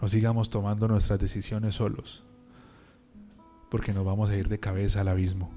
No 0.00 0.08
sigamos 0.08 0.48
tomando 0.48 0.88
nuestras 0.88 1.18
decisiones 1.18 1.74
solos, 1.74 2.22
porque 3.70 3.92
nos 3.92 4.04
vamos 4.04 4.30
a 4.30 4.36
ir 4.36 4.48
de 4.48 4.58
cabeza 4.58 5.02
al 5.02 5.08
abismo. 5.08 5.50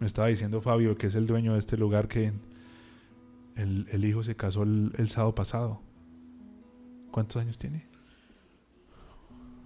Me 0.00 0.06
estaba 0.06 0.26
diciendo 0.26 0.60
Fabio, 0.60 0.96
que 0.96 1.06
es 1.06 1.14
el 1.14 1.26
dueño 1.26 1.52
de 1.52 1.60
este 1.60 1.76
lugar, 1.76 2.08
que 2.08 2.32
el, 3.54 4.04
hijo 4.04 4.24
se 4.24 4.34
casó 4.34 4.64
el, 4.64 5.08
sábado 5.08 5.36
pasado. 5.36 5.80
¿Cuántos 7.12 7.40
años 7.40 7.56
tiene? 7.56 7.86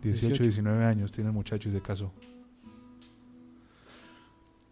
18, 0.03 0.43
19 0.43 0.85
años 0.85 1.13
tiene 1.13 1.31
el 1.31 1.35
muchacho 1.35 1.71
y 1.71 1.73
se 1.73 1.81
casó. 1.81 2.13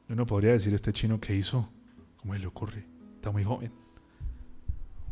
Yo 0.08 0.14
no 0.14 0.26
podría 0.26 0.52
decir 0.52 0.74
este 0.74 0.92
chino 0.92 1.18
que 1.18 1.34
hizo, 1.34 1.68
¿cómo 2.18 2.34
le 2.34 2.46
ocurre? 2.46 2.84
Está 3.16 3.32
muy 3.32 3.42
joven 3.42 3.85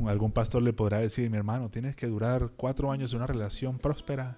algún 0.01 0.33
pastor 0.33 0.63
le 0.63 0.73
podrá 0.73 0.99
decir, 0.99 1.31
mi 1.31 1.37
hermano, 1.37 1.71
tienes 1.71 1.97
que 1.97 2.07
durar 2.07 2.51
cuatro 2.57 2.91
años 2.91 3.13
en 3.13 3.19
una 3.19 3.27
relación 3.27 3.79
próspera 3.79 4.37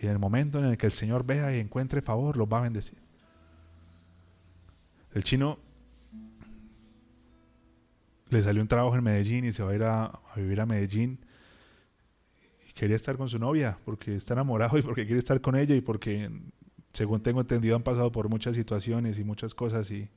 y 0.00 0.06
en 0.06 0.12
el 0.12 0.18
momento 0.18 0.58
en 0.58 0.66
el 0.66 0.78
que 0.78 0.86
el 0.86 0.92
Señor 0.92 1.24
vea 1.24 1.54
y 1.54 1.60
encuentre 1.60 2.00
favor, 2.00 2.36
los 2.36 2.48
va 2.48 2.58
a 2.58 2.62
bendecir. 2.62 2.98
El 5.12 5.24
chino 5.24 5.58
le 8.28 8.42
salió 8.42 8.62
un 8.62 8.68
trabajo 8.68 8.96
en 8.96 9.04
Medellín 9.04 9.44
y 9.44 9.52
se 9.52 9.62
va 9.62 9.72
a 9.72 9.74
ir 9.74 9.82
a, 9.84 10.20
vivir 10.36 10.60
a 10.60 10.66
Medellín. 10.66 11.18
Y 12.68 12.72
quería 12.72 12.96
estar 12.96 13.16
con 13.16 13.28
su 13.28 13.38
novia 13.38 13.78
porque 13.84 14.16
está 14.16 14.34
enamorado 14.34 14.78
y 14.78 14.82
porque 14.82 15.06
quiere 15.06 15.18
estar 15.18 15.40
con 15.40 15.56
ella 15.56 15.74
y 15.74 15.80
porque, 15.80 16.30
según 16.92 17.22
tengo 17.22 17.40
entendido, 17.40 17.76
han 17.76 17.82
pasado 17.82 18.10
por 18.10 18.28
muchas 18.28 18.56
situaciones 18.56 19.18
y 19.18 19.24
muchas 19.24 19.54
cosas 19.54 19.90
y, 19.90 20.08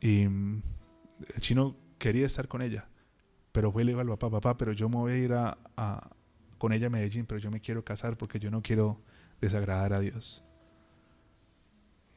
y 0.00 0.22
el 0.22 1.40
chino 1.40 1.76
quería 1.98 2.26
estar 2.26 2.48
con 2.48 2.60
ella 2.60 2.86
pero 3.56 3.72
fue 3.72 3.84
y 3.84 3.86
le 3.86 3.92
dijo 3.92 4.02
al 4.02 4.06
papá, 4.06 4.28
papá, 4.28 4.58
pero 4.58 4.72
yo 4.72 4.90
me 4.90 4.96
voy 4.96 5.12
a 5.12 5.16
ir 5.16 5.32
a, 5.32 5.56
con 6.58 6.74
ella 6.74 6.88
a 6.88 6.90
Medellín, 6.90 7.24
pero 7.24 7.40
yo 7.40 7.50
me 7.50 7.58
quiero 7.58 7.82
casar 7.82 8.18
porque 8.18 8.38
yo 8.38 8.50
no 8.50 8.60
quiero 8.60 9.00
desagradar 9.40 9.94
a 9.94 10.00
Dios. 10.00 10.44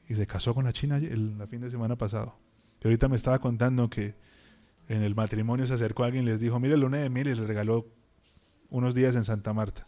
Y 0.10 0.16
se 0.16 0.28
casó 0.28 0.54
con 0.54 0.66
la 0.66 0.74
China 0.74 0.98
el, 0.98 1.42
fin 1.50 1.62
de 1.62 1.72
semana 1.72 1.96
pasado. 1.96 2.36
Y 2.84 2.88
ahorita 2.88 3.08
me 3.08 3.16
estaba 3.16 3.40
contando 3.40 3.90
que 3.90 4.16
en 4.90 5.02
el 5.02 5.16
matrimonio 5.16 5.66
se 5.66 5.76
acercó 5.76 6.04
alguien 6.04 6.26
y 6.26 6.28
les 6.28 6.42
dijo, 6.42 6.60
mire 6.60 6.74
el 6.74 6.82
luna 6.82 6.98
de 6.98 7.10
mil 7.10 7.26
y 7.26 7.34
le 7.34 7.48
regaló 7.48 7.88
unos 8.70 8.94
días 8.94 9.16
en 9.16 9.24
Santa 9.24 9.54
Marta. 9.54 9.88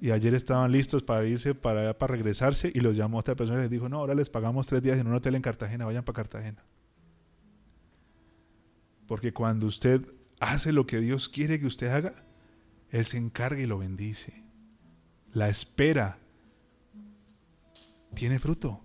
Y 0.00 0.10
ayer 0.10 0.34
estaban 0.34 0.72
listos 0.72 1.04
para 1.04 1.24
irse 1.24 1.54
para, 1.54 1.96
para 1.96 2.10
regresarse 2.10 2.72
y 2.74 2.80
los 2.80 2.96
llamó 2.96 3.18
a 3.18 3.20
otra 3.20 3.36
persona 3.36 3.60
y 3.60 3.62
les 3.62 3.70
dijo, 3.70 3.88
no, 3.88 3.98
ahora 3.98 4.16
les 4.16 4.28
pagamos 4.28 4.66
tres 4.66 4.82
días 4.82 4.98
en 4.98 5.06
un 5.06 5.14
hotel 5.14 5.36
en 5.36 5.42
Cartagena, 5.42 5.84
vayan 5.84 6.02
para 6.02 6.16
Cartagena. 6.16 6.64
Porque 9.06 9.32
cuando 9.32 9.68
usted 9.68 10.17
hace 10.40 10.72
lo 10.72 10.86
que 10.86 11.00
Dios 11.00 11.28
quiere 11.28 11.60
que 11.60 11.66
usted 11.66 11.88
haga, 11.88 12.14
Él 12.90 13.06
se 13.06 13.18
encarga 13.18 13.60
y 13.60 13.66
lo 13.66 13.78
bendice. 13.78 14.44
La 15.32 15.48
espera 15.48 16.18
tiene 18.14 18.38
fruto. 18.38 18.82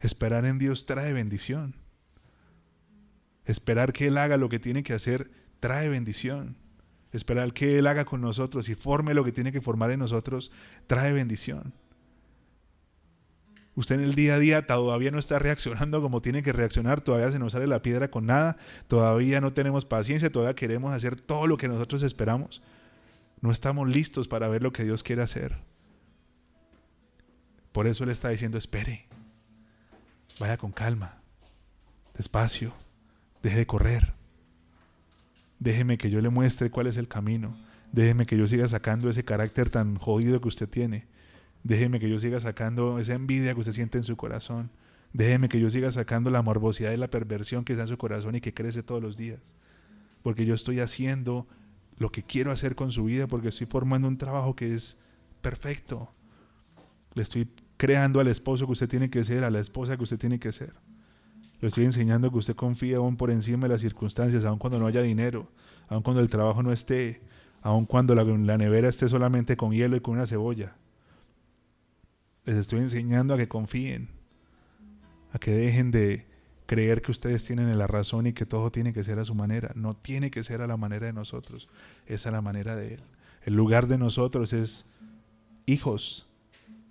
Esperar 0.00 0.44
en 0.46 0.58
Dios 0.58 0.86
trae 0.86 1.12
bendición. 1.12 1.76
Esperar 3.44 3.92
que 3.92 4.08
Él 4.08 4.18
haga 4.18 4.36
lo 4.36 4.48
que 4.48 4.58
tiene 4.58 4.82
que 4.82 4.92
hacer 4.92 5.30
trae 5.60 5.88
bendición. 5.88 6.56
Esperar 7.12 7.52
que 7.52 7.78
Él 7.78 7.86
haga 7.86 8.04
con 8.04 8.20
nosotros 8.20 8.68
y 8.68 8.74
forme 8.74 9.14
lo 9.14 9.24
que 9.24 9.32
tiene 9.32 9.52
que 9.52 9.60
formar 9.60 9.90
en 9.90 10.00
nosotros 10.00 10.50
trae 10.86 11.12
bendición. 11.12 11.74
Usted 13.74 13.94
en 13.94 14.02
el 14.02 14.14
día 14.14 14.34
a 14.34 14.38
día 14.38 14.66
todavía 14.66 15.10
no 15.10 15.18
está 15.18 15.38
reaccionando 15.38 16.02
como 16.02 16.20
tiene 16.20 16.42
que 16.42 16.52
reaccionar, 16.52 17.00
todavía 17.00 17.32
se 17.32 17.38
nos 17.38 17.52
sale 17.52 17.66
la 17.66 17.80
piedra 17.80 18.10
con 18.10 18.26
nada, 18.26 18.56
todavía 18.86 19.40
no 19.40 19.54
tenemos 19.54 19.86
paciencia, 19.86 20.30
todavía 20.30 20.54
queremos 20.54 20.92
hacer 20.92 21.18
todo 21.18 21.46
lo 21.46 21.56
que 21.56 21.68
nosotros 21.68 22.02
esperamos. 22.02 22.62
No 23.40 23.50
estamos 23.50 23.88
listos 23.88 24.28
para 24.28 24.48
ver 24.48 24.62
lo 24.62 24.72
que 24.72 24.84
Dios 24.84 25.02
quiere 25.02 25.22
hacer. 25.22 25.56
Por 27.72 27.86
eso 27.86 28.04
le 28.04 28.12
está 28.12 28.28
diciendo, 28.28 28.58
espere, 28.58 29.06
vaya 30.38 30.58
con 30.58 30.70
calma, 30.70 31.22
despacio, 32.14 32.74
deje 33.42 33.56
de 33.56 33.66
correr. 33.66 34.12
Déjeme 35.58 35.96
que 35.96 36.10
yo 36.10 36.20
le 36.20 36.28
muestre 36.28 36.70
cuál 36.70 36.88
es 36.88 36.98
el 36.98 37.08
camino. 37.08 37.56
Déjeme 37.90 38.26
que 38.26 38.36
yo 38.36 38.46
siga 38.46 38.68
sacando 38.68 39.08
ese 39.08 39.24
carácter 39.24 39.70
tan 39.70 39.96
jodido 39.96 40.40
que 40.42 40.48
usted 40.48 40.68
tiene 40.68 41.06
Déjeme 41.64 42.00
que 42.00 42.08
yo 42.08 42.18
siga 42.18 42.40
sacando 42.40 42.98
esa 42.98 43.14
envidia 43.14 43.54
que 43.54 43.60
usted 43.60 43.72
siente 43.72 43.98
en 43.98 44.04
su 44.04 44.16
corazón. 44.16 44.70
Déjeme 45.12 45.48
que 45.48 45.60
yo 45.60 45.70
siga 45.70 45.92
sacando 45.92 46.30
la 46.30 46.42
morbosidad 46.42 46.92
y 46.92 46.96
la 46.96 47.08
perversión 47.10 47.64
que 47.64 47.74
está 47.74 47.82
en 47.82 47.88
su 47.88 47.98
corazón 47.98 48.34
y 48.34 48.40
que 48.40 48.54
crece 48.54 48.82
todos 48.82 49.02
los 49.02 49.16
días. 49.16 49.54
Porque 50.22 50.46
yo 50.46 50.54
estoy 50.54 50.80
haciendo 50.80 51.46
lo 51.98 52.10
que 52.10 52.22
quiero 52.22 52.50
hacer 52.50 52.74
con 52.74 52.90
su 52.90 53.04
vida, 53.04 53.26
porque 53.26 53.48
estoy 53.48 53.66
formando 53.66 54.08
un 54.08 54.16
trabajo 54.16 54.56
que 54.56 54.74
es 54.74 54.96
perfecto. 55.40 56.10
Le 57.14 57.22
estoy 57.22 57.48
creando 57.76 58.20
al 58.20 58.28
esposo 58.28 58.66
que 58.66 58.72
usted 58.72 58.88
tiene 58.88 59.10
que 59.10 59.22
ser, 59.22 59.44
a 59.44 59.50
la 59.50 59.60
esposa 59.60 59.96
que 59.96 60.02
usted 60.02 60.18
tiene 60.18 60.40
que 60.40 60.52
ser. 60.52 60.72
Le 61.60 61.68
estoy 61.68 61.84
enseñando 61.84 62.30
que 62.32 62.38
usted 62.38 62.56
confía 62.56 62.96
aún 62.96 63.16
por 63.16 63.30
encima 63.30 63.64
de 63.64 63.74
las 63.74 63.82
circunstancias, 63.82 64.44
aun 64.44 64.58
cuando 64.58 64.80
no 64.80 64.86
haya 64.86 65.02
dinero, 65.02 65.48
aun 65.88 66.02
cuando 66.02 66.20
el 66.20 66.28
trabajo 66.28 66.62
no 66.62 66.72
esté, 66.72 67.20
aun 67.60 67.86
cuando 67.86 68.14
la, 68.16 68.24
la 68.24 68.58
nevera 68.58 68.88
esté 68.88 69.08
solamente 69.08 69.56
con 69.56 69.72
hielo 69.72 69.94
y 69.94 70.00
con 70.00 70.14
una 70.14 70.26
cebolla. 70.26 70.74
Les 72.44 72.56
estoy 72.56 72.80
enseñando 72.80 73.34
a 73.34 73.36
que 73.36 73.48
confíen, 73.48 74.08
a 75.32 75.38
que 75.38 75.52
dejen 75.52 75.90
de 75.90 76.26
creer 76.66 77.02
que 77.02 77.10
ustedes 77.10 77.44
tienen 77.44 77.76
la 77.78 77.86
razón 77.86 78.26
y 78.26 78.32
que 78.32 78.46
todo 78.46 78.72
tiene 78.72 78.92
que 78.92 79.04
ser 79.04 79.18
a 79.18 79.24
su 79.24 79.34
manera. 79.34 79.72
No 79.74 79.94
tiene 79.94 80.30
que 80.30 80.42
ser 80.42 80.62
a 80.62 80.66
la 80.66 80.76
manera 80.76 81.06
de 81.06 81.12
nosotros, 81.12 81.68
es 82.06 82.26
a 82.26 82.30
la 82.30 82.40
manera 82.40 82.74
de 82.76 82.94
Él. 82.94 83.00
El 83.44 83.54
lugar 83.54 83.86
de 83.86 83.98
nosotros 83.98 84.52
es 84.52 84.86
hijos, 85.66 86.26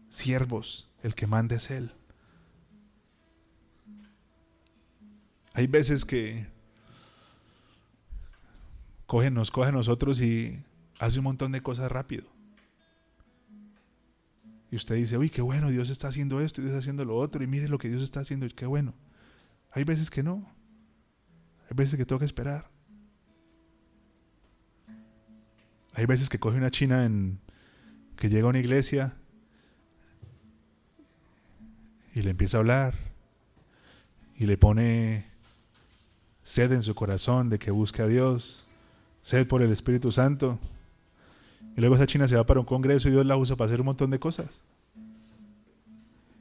siervos, 0.09 0.89
el 1.03 1.15
que 1.15 1.27
manda 1.27 1.55
es 1.55 1.71
Él. 1.71 1.91
Hay 5.53 5.67
veces 5.67 6.05
que 6.05 6.47
nos 9.31 9.51
coge 9.51 9.67
a 9.67 9.71
nosotros 9.73 10.21
y 10.21 10.63
hace 10.99 11.19
un 11.19 11.25
montón 11.25 11.51
de 11.51 11.61
cosas 11.61 11.91
rápido. 11.91 12.23
Y 14.71 14.77
usted 14.77 14.95
dice, 14.95 15.17
uy, 15.17 15.29
qué 15.29 15.41
bueno, 15.41 15.69
Dios 15.69 15.89
está 15.89 16.07
haciendo 16.07 16.39
esto 16.39 16.61
y 16.61 16.63
Dios 16.63 16.73
está 16.73 16.79
haciendo 16.79 17.03
lo 17.03 17.17
otro, 17.17 17.43
y 17.43 17.47
mire 17.47 17.67
lo 17.67 17.77
que 17.77 17.89
Dios 17.89 18.01
está 18.01 18.21
haciendo, 18.21 18.45
y 18.45 18.51
qué 18.51 18.65
bueno. 18.65 18.95
Hay 19.71 19.83
veces 19.83 20.09
que 20.09 20.23
no. 20.23 20.37
Hay 21.69 21.75
veces 21.75 21.97
que 21.97 22.05
toca 22.05 22.23
esperar. 22.23 22.71
Hay 25.93 26.05
veces 26.05 26.29
que 26.29 26.39
coge 26.39 26.57
una 26.57 26.71
china 26.71 27.05
en, 27.05 27.39
que 28.15 28.29
llega 28.29 28.45
a 28.45 28.49
una 28.49 28.59
iglesia 28.59 29.13
y 32.13 32.21
le 32.21 32.29
empieza 32.29 32.57
a 32.57 32.59
hablar 32.61 32.95
y 34.37 34.45
le 34.45 34.57
pone 34.57 35.25
sed 36.43 36.71
en 36.71 36.83
su 36.83 36.95
corazón 36.95 37.49
de 37.49 37.59
que 37.59 37.71
busque 37.71 38.01
a 38.01 38.07
Dios, 38.07 38.65
sed 39.21 39.47
por 39.47 39.61
el 39.61 39.71
Espíritu 39.71 40.11
Santo. 40.11 40.59
Y 41.75 41.79
luego 41.79 41.95
esa 41.95 42.07
china 42.07 42.27
se 42.27 42.35
va 42.35 42.45
para 42.45 42.59
un 42.59 42.65
congreso 42.65 43.07
y 43.07 43.11
Dios 43.11 43.25
la 43.25 43.37
usa 43.37 43.55
para 43.55 43.67
hacer 43.67 43.79
un 43.79 43.85
montón 43.85 44.11
de 44.11 44.19
cosas. 44.19 44.61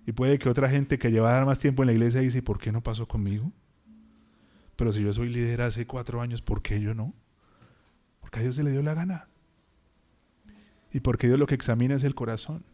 Y 0.06 0.12
puede 0.12 0.38
que 0.38 0.48
otra 0.48 0.68
gente 0.68 0.98
que 0.98 1.10
lleva 1.10 1.44
más 1.44 1.58
tiempo 1.58 1.82
en 1.82 1.88
la 1.88 1.92
iglesia 1.92 2.20
dice, 2.20 2.42
¿por 2.42 2.58
qué 2.58 2.72
no 2.72 2.82
pasó 2.82 3.06
conmigo? 3.06 3.52
Pero 4.76 4.92
si 4.92 5.02
yo 5.02 5.12
soy 5.12 5.28
líder 5.28 5.62
hace 5.62 5.86
cuatro 5.86 6.20
años, 6.20 6.42
¿por 6.42 6.62
qué 6.62 6.80
yo 6.80 6.94
no? 6.94 7.14
Porque 8.20 8.40
a 8.40 8.42
Dios 8.42 8.56
se 8.56 8.62
le 8.62 8.72
dio 8.72 8.82
la 8.82 8.94
gana. 8.94 9.28
Y 10.92 11.00
porque 11.00 11.26
Dios 11.26 11.38
lo 11.38 11.46
que 11.46 11.54
examina 11.54 11.94
es 11.94 12.02
el 12.02 12.14
corazón. 12.14 12.64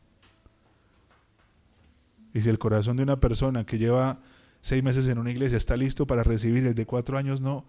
Y 2.33 2.43
si 2.43 2.49
el 2.49 2.59
corazón 2.59 2.97
de 2.97 3.03
una 3.03 3.21
persona 3.21 3.67
que 3.67 3.79
lleva 3.79 4.21
seis 4.61 4.83
meses 4.83 5.07
en 5.07 5.19
una 5.19 5.31
iglesia 5.31 5.59
está 5.59 5.77
listo 5.77 6.07
para 6.07 6.23
recibir, 6.23 6.67
el 6.67 6.75
de 6.75 6.87
cuatro 6.87 7.19
años 7.19 7.43
no, 7.43 7.65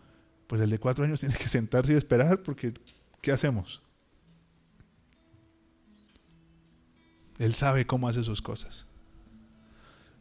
pues 0.47 0.61
el 0.61 0.69
de 0.69 0.79
cuatro 0.79 1.03
años 1.03 1.19
tiene 1.21 1.35
que 1.35 1.47
sentarse 1.47 1.93
y 1.93 1.95
esperar 1.95 2.43
porque 2.43 2.73
¿qué 3.21 3.31
hacemos? 3.31 3.81
Él 7.39 7.53
sabe 7.53 7.85
cómo 7.85 8.07
hace 8.07 8.23
sus 8.23 8.41
cosas. 8.41 8.85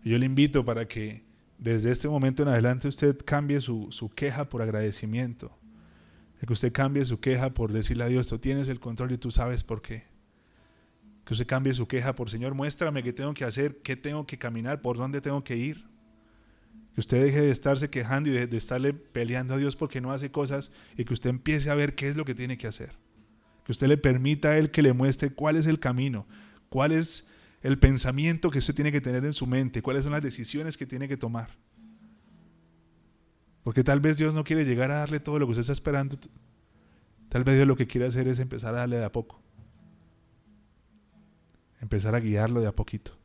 Yo 0.04 0.18
le 0.18 0.26
invito 0.26 0.64
para 0.64 0.86
que 0.86 1.24
desde 1.58 1.90
este 1.90 2.08
momento 2.08 2.42
en 2.42 2.48
adelante 2.48 2.88
usted 2.88 3.16
cambie 3.24 3.60
su, 3.60 3.88
su 3.90 4.08
queja 4.08 4.48
por 4.48 4.62
agradecimiento. 4.62 5.56
Que 6.46 6.52
usted 6.52 6.72
cambie 6.72 7.04
su 7.04 7.18
queja 7.18 7.50
por 7.54 7.72
decirle 7.72 8.04
a 8.04 8.08
Dios, 8.08 8.28
tú 8.28 8.38
tienes 8.38 8.68
el 8.68 8.78
control 8.78 9.12
y 9.12 9.18
tú 9.18 9.30
sabes 9.30 9.64
por 9.64 9.82
qué. 9.82 10.04
Que 11.24 11.32
usted 11.32 11.46
cambie 11.46 11.74
su 11.74 11.88
queja 11.88 12.14
por, 12.14 12.30
Señor, 12.30 12.54
muéstrame 12.54 13.02
qué 13.02 13.12
tengo 13.12 13.34
que 13.34 13.44
hacer, 13.44 13.78
qué 13.82 13.96
tengo 13.96 14.26
que 14.26 14.38
caminar, 14.38 14.80
por 14.80 14.96
dónde 14.96 15.20
tengo 15.20 15.42
que 15.42 15.56
ir. 15.56 15.84
Que 16.94 17.00
usted 17.00 17.24
deje 17.24 17.40
de 17.40 17.50
estarse 17.50 17.90
quejando 17.90 18.28
y 18.28 18.32
de, 18.32 18.46
de 18.46 18.56
estarle 18.56 18.92
peleando 18.92 19.54
a 19.54 19.56
Dios 19.56 19.74
porque 19.74 20.00
no 20.00 20.12
hace 20.12 20.30
cosas 20.30 20.70
y 20.96 21.04
que 21.04 21.14
usted 21.14 21.30
empiece 21.30 21.68
a 21.68 21.74
ver 21.74 21.96
qué 21.96 22.08
es 22.08 22.16
lo 22.16 22.24
que 22.24 22.34
tiene 22.34 22.56
que 22.56 22.68
hacer. 22.68 22.92
Que 23.64 23.72
usted 23.72 23.88
le 23.88 23.96
permita 23.96 24.50
a 24.50 24.58
Él 24.58 24.70
que 24.70 24.82
le 24.82 24.92
muestre 24.92 25.30
cuál 25.30 25.56
es 25.56 25.66
el 25.66 25.80
camino, 25.80 26.26
cuál 26.68 26.92
es 26.92 27.26
el 27.62 27.78
pensamiento 27.78 28.50
que 28.50 28.58
usted 28.58 28.74
tiene 28.74 28.92
que 28.92 29.00
tener 29.00 29.24
en 29.24 29.32
su 29.32 29.46
mente, 29.46 29.82
cuáles 29.82 30.04
son 30.04 30.12
las 30.12 30.22
decisiones 30.22 30.76
que 30.76 30.86
tiene 30.86 31.08
que 31.08 31.16
tomar. 31.16 31.50
Porque 33.62 33.82
tal 33.82 34.00
vez 34.00 34.16
Dios 34.16 34.34
no 34.34 34.44
quiere 34.44 34.64
llegar 34.64 34.90
a 34.90 34.98
darle 34.98 35.18
todo 35.18 35.38
lo 35.38 35.46
que 35.46 35.52
usted 35.52 35.62
está 35.62 35.72
esperando. 35.72 36.16
Tal 37.28 37.42
vez 37.42 37.56
Dios 37.56 37.66
lo 37.66 37.76
que 37.76 37.86
quiere 37.86 38.06
hacer 38.06 38.28
es 38.28 38.38
empezar 38.38 38.74
a 38.74 38.78
darle 38.78 38.98
de 38.98 39.04
a 39.04 39.10
poco 39.10 39.42
empezar 41.80 42.14
a 42.14 42.20
guiarlo 42.20 42.60
de 42.60 42.66
a 42.66 42.74
poquito, 42.74 43.16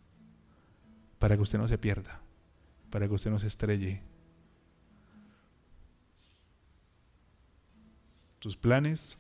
para 1.20 1.36
que 1.36 1.42
usted 1.42 1.58
no 1.58 1.68
se 1.68 1.78
pierda, 1.78 2.22
para 2.90 3.08
que 3.08 3.14
usted 3.14 3.32
no 3.32 3.40
se 3.40 3.48
estrelle. 3.48 4.04
Tus 8.40 8.58
planes 8.58 9.18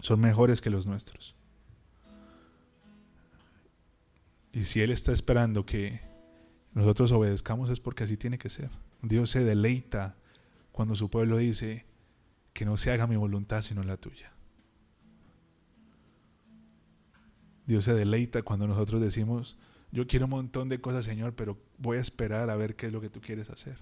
son 0.00 0.20
mejores 0.20 0.60
que 0.60 0.70
los 0.70 0.86
nuestros. 0.86 1.33
Y 4.54 4.64
si 4.64 4.80
Él 4.80 4.92
está 4.92 5.10
esperando 5.10 5.66
que 5.66 6.00
nosotros 6.74 7.10
obedezcamos 7.10 7.70
es 7.70 7.80
porque 7.80 8.04
así 8.04 8.16
tiene 8.16 8.38
que 8.38 8.48
ser. 8.48 8.70
Dios 9.02 9.30
se 9.30 9.42
deleita 9.42 10.16
cuando 10.70 10.94
su 10.94 11.10
pueblo 11.10 11.38
dice 11.38 11.84
que 12.52 12.64
no 12.64 12.76
se 12.76 12.92
haga 12.92 13.08
mi 13.08 13.16
voluntad 13.16 13.62
sino 13.62 13.82
la 13.82 13.96
tuya. 13.96 14.32
Dios 17.66 17.84
se 17.84 17.94
deleita 17.94 18.42
cuando 18.42 18.68
nosotros 18.68 19.00
decimos, 19.00 19.56
yo 19.90 20.06
quiero 20.06 20.26
un 20.26 20.30
montón 20.30 20.68
de 20.68 20.80
cosas, 20.80 21.04
Señor, 21.04 21.34
pero 21.34 21.58
voy 21.78 21.98
a 21.98 22.00
esperar 22.00 22.48
a 22.48 22.56
ver 22.56 22.76
qué 22.76 22.86
es 22.86 22.92
lo 22.92 23.00
que 23.00 23.10
tú 23.10 23.20
quieres 23.20 23.50
hacer. 23.50 23.78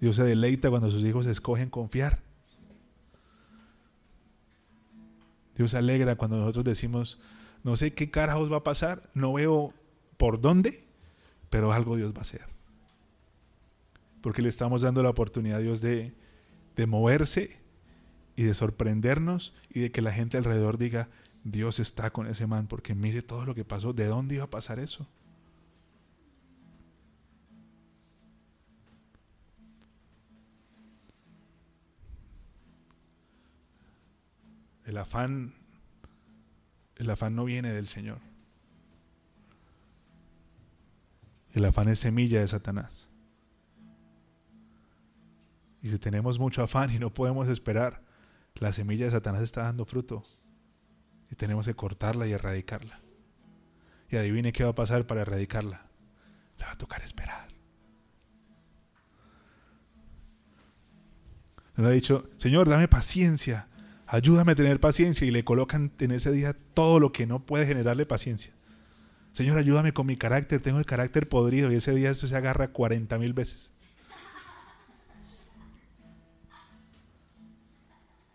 Dios 0.00 0.16
se 0.16 0.22
deleita 0.22 0.70
cuando 0.70 0.90
sus 0.90 1.02
hijos 1.02 1.26
escogen 1.26 1.68
confiar. 1.68 2.20
Dios 5.56 5.72
se 5.72 5.78
alegra 5.78 6.14
cuando 6.14 6.38
nosotros 6.38 6.64
decimos, 6.64 7.18
no 7.64 7.76
sé 7.76 7.94
qué 7.94 8.10
carajos 8.10 8.52
va 8.52 8.58
a 8.58 8.64
pasar, 8.64 9.10
no 9.14 9.32
veo 9.32 9.74
por 10.16 10.40
dónde, 10.40 10.84
pero 11.50 11.72
algo 11.72 11.96
Dios 11.96 12.12
va 12.12 12.18
a 12.18 12.22
hacer. 12.22 12.46
Porque 14.22 14.42
le 14.42 14.48
estamos 14.48 14.82
dando 14.82 15.02
la 15.02 15.10
oportunidad 15.10 15.58
a 15.58 15.62
Dios 15.62 15.80
de, 15.80 16.12
de 16.76 16.86
moverse 16.86 17.60
y 18.36 18.44
de 18.44 18.54
sorprendernos 18.54 19.54
y 19.70 19.80
de 19.80 19.90
que 19.90 20.02
la 20.02 20.12
gente 20.12 20.36
alrededor 20.36 20.78
diga, 20.78 21.08
Dios 21.44 21.78
está 21.78 22.10
con 22.10 22.26
ese 22.26 22.46
man 22.46 22.66
porque 22.66 22.94
mire 22.94 23.22
todo 23.22 23.44
lo 23.44 23.54
que 23.54 23.64
pasó. 23.64 23.92
¿De 23.92 24.06
dónde 24.06 24.36
iba 24.36 24.44
a 24.44 24.50
pasar 24.50 24.78
eso? 24.78 25.06
El 34.84 34.96
afán, 34.96 35.52
el 36.98 37.10
afán 37.10 37.34
no 37.34 37.44
viene 37.44 37.72
del 37.72 37.86
Señor. 37.86 38.18
El 41.52 41.64
afán 41.64 41.88
es 41.88 42.00
semilla 42.00 42.40
de 42.40 42.48
Satanás. 42.48 43.08
Y 45.80 45.90
si 45.90 45.98
tenemos 45.98 46.38
mucho 46.38 46.62
afán 46.62 46.90
y 46.90 46.98
no 46.98 47.14
podemos 47.14 47.48
esperar, 47.48 48.02
la 48.56 48.72
semilla 48.72 49.04
de 49.04 49.12
Satanás 49.12 49.42
está 49.42 49.62
dando 49.62 49.84
fruto 49.84 50.24
y 51.30 51.36
tenemos 51.36 51.66
que 51.66 51.74
cortarla 51.74 52.26
y 52.26 52.32
erradicarla. 52.32 53.00
Y 54.10 54.16
adivine 54.16 54.52
qué 54.52 54.64
va 54.64 54.70
a 54.70 54.74
pasar 54.74 55.06
para 55.06 55.22
erradicarla. 55.22 55.86
Le 56.58 56.64
va 56.64 56.72
a 56.72 56.78
tocar 56.78 57.02
esperar. 57.02 57.48
Le 61.76 61.86
ha 61.86 61.90
dicho, 61.90 62.28
Señor, 62.36 62.68
dame 62.68 62.88
paciencia, 62.88 63.67
ayúdame 64.08 64.52
a 64.52 64.54
tener 64.54 64.80
paciencia 64.80 65.26
y 65.26 65.30
le 65.30 65.44
colocan 65.44 65.92
en 65.98 66.10
ese 66.10 66.32
día 66.32 66.56
todo 66.74 66.98
lo 66.98 67.12
que 67.12 67.26
no 67.26 67.44
puede 67.44 67.66
generarle 67.66 68.06
paciencia. 68.06 68.52
Señor, 69.32 69.58
ayúdame 69.58 69.92
con 69.92 70.06
mi 70.06 70.16
carácter, 70.16 70.60
tengo 70.60 70.78
el 70.78 70.86
carácter 70.86 71.28
podrido 71.28 71.70
y 71.70 71.76
ese 71.76 71.94
día 71.94 72.10
eso 72.10 72.26
se 72.26 72.36
agarra 72.36 72.68
40 72.68 73.18
mil 73.18 73.34
veces. 73.34 73.70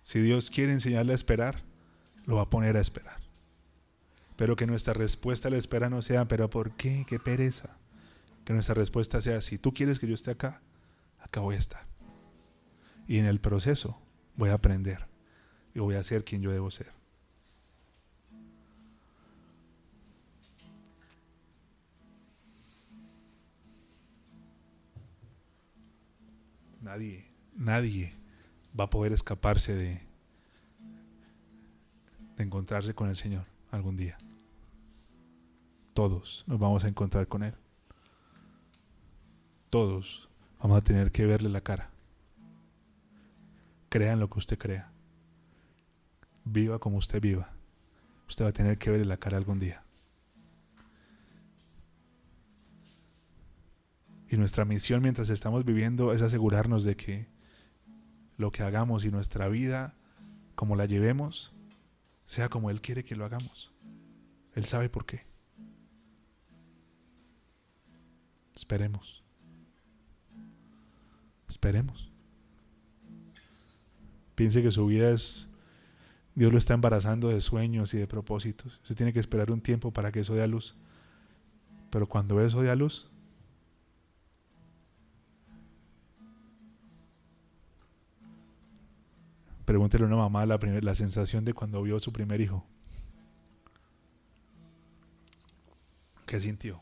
Si 0.03 0.19
Dios 0.19 0.51
quiere 0.51 0.73
enseñarle 0.73 1.13
a 1.13 1.15
esperar, 1.15 1.63
lo 2.25 2.35
va 2.35 2.43
a 2.43 2.49
poner 2.49 2.77
a 2.77 2.81
esperar. 2.81 3.17
Pero 4.35 4.55
que 4.55 4.67
nuestra 4.67 4.93
respuesta 4.93 5.47
a 5.47 5.51
la 5.51 5.57
espera 5.57 5.89
no 5.89 6.03
sea, 6.03 6.27
pero 6.27 6.49
¿por 6.49 6.75
qué? 6.75 7.05
¿Qué 7.07 7.19
pereza? 7.19 7.77
Que 8.45 8.53
nuestra 8.53 8.75
respuesta 8.75 9.21
sea, 9.21 9.41
si 9.41 9.57
tú 9.57 9.73
quieres 9.73 9.97
que 9.97 10.07
yo 10.07 10.13
esté 10.13 10.31
acá, 10.31 10.61
acá 11.19 11.39
voy 11.39 11.55
a 11.55 11.59
estar. 11.59 11.87
Y 13.07 13.17
en 13.17 13.25
el 13.25 13.39
proceso 13.39 13.99
voy 14.35 14.49
a 14.49 14.53
aprender 14.53 15.12
y 15.73 15.79
voy 15.79 15.95
a 15.95 16.03
ser 16.03 16.23
quien 16.23 16.41
yo 16.41 16.51
debo 16.51 16.69
ser. 16.71 16.91
Nadie, 26.81 27.25
nadie 27.55 28.13
va 28.77 28.83
a 28.83 28.89
poder 28.89 29.13
escaparse 29.13 29.73
de, 29.73 30.01
encontrarse 32.37 32.93
con 32.93 33.09
el 33.09 33.15
Señor 33.15 33.45
algún 33.71 33.97
día. 33.97 34.17
Todos 35.93 36.43
nos 36.47 36.59
vamos 36.59 36.83
a 36.83 36.87
encontrar 36.87 37.27
con 37.27 37.43
Él. 37.43 37.53
Todos 39.69 40.27
vamos 40.59 40.77
a 40.77 40.83
tener 40.83 41.11
que 41.11 41.25
verle 41.25 41.49
la 41.49 41.61
cara. 41.61 41.89
Crea 43.89 44.13
en 44.13 44.19
lo 44.19 44.29
que 44.29 44.39
usted 44.39 44.57
crea. 44.57 44.92
Viva 46.45 46.79
como 46.79 46.97
usted 46.97 47.21
viva. 47.21 47.51
Usted 48.27 48.45
va 48.45 48.49
a 48.49 48.53
tener 48.53 48.77
que 48.77 48.89
verle 48.89 49.05
la 49.05 49.17
cara 49.17 49.37
algún 49.37 49.59
día. 49.59 49.83
Y 54.29 54.37
nuestra 54.37 54.65
misión 54.65 55.01
mientras 55.01 55.29
estamos 55.29 55.63
viviendo 55.63 56.11
es 56.11 56.21
asegurarnos 56.21 56.83
de 56.83 56.95
que 56.95 57.27
lo 58.37 58.51
que 58.51 58.63
hagamos 58.63 59.05
y 59.05 59.11
nuestra 59.11 59.47
vida, 59.47 59.93
como 60.55 60.75
la 60.75 60.85
llevemos, 60.85 61.53
sea 62.25 62.49
como 62.49 62.69
Él 62.69 62.81
quiere 62.81 63.03
que 63.03 63.15
lo 63.15 63.25
hagamos. 63.25 63.71
Él 64.55 64.65
sabe 64.65 64.89
por 64.89 65.05
qué. 65.05 65.25
Esperemos. 68.55 69.23
Esperemos. 71.47 72.09
Piense 74.35 74.63
que 74.63 74.71
su 74.71 74.85
vida 74.87 75.11
es... 75.11 75.49
Dios 76.35 76.51
lo 76.51 76.57
está 76.57 76.73
embarazando 76.73 77.29
de 77.29 77.41
sueños 77.41 77.93
y 77.93 77.97
de 77.97 78.07
propósitos. 78.07 78.79
Usted 78.81 78.95
tiene 78.95 79.13
que 79.13 79.19
esperar 79.19 79.51
un 79.51 79.61
tiempo 79.61 79.91
para 79.91 80.11
que 80.11 80.21
eso 80.21 80.33
dé 80.33 80.41
a 80.41 80.47
luz. 80.47 80.75
Pero 81.89 82.07
cuando 82.07 82.41
eso 82.41 82.61
dé 82.61 82.71
a 82.71 82.75
luz, 82.75 83.07
Pregúntele 89.65 90.03
a 90.03 90.07
una 90.07 90.17
mamá 90.17 90.45
la, 90.45 90.59
la 90.81 90.95
sensación 90.95 91.45
de 91.45 91.53
cuando 91.53 91.81
vio 91.81 91.95
a 91.95 91.99
su 91.99 92.11
primer 92.11 92.41
hijo. 92.41 92.65
¿Qué 96.25 96.41
sintió? 96.41 96.81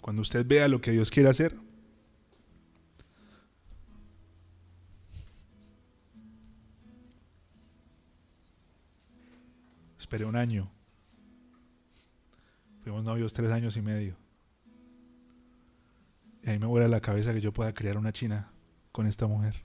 Cuando 0.00 0.22
usted 0.22 0.46
vea 0.46 0.68
lo 0.68 0.80
que 0.80 0.92
Dios 0.92 1.10
quiere 1.10 1.28
hacer, 1.28 1.56
esperé 10.06 10.24
un 10.24 10.36
año. 10.36 10.70
Fuimos 12.84 13.02
novios 13.02 13.32
tres 13.32 13.50
años 13.50 13.76
y 13.76 13.82
medio. 13.82 14.16
Y 16.44 16.50
ahí 16.50 16.60
me 16.60 16.66
vuela 16.66 16.86
la 16.86 17.00
cabeza 17.00 17.34
que 17.34 17.40
yo 17.40 17.52
pueda 17.52 17.74
crear 17.74 17.98
una 17.98 18.12
china 18.12 18.52
con 18.92 19.08
esta 19.08 19.26
mujer. 19.26 19.56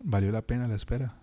Valió 0.00 0.30
la 0.30 0.42
pena 0.42 0.68
la 0.68 0.74
espera. 0.74 1.16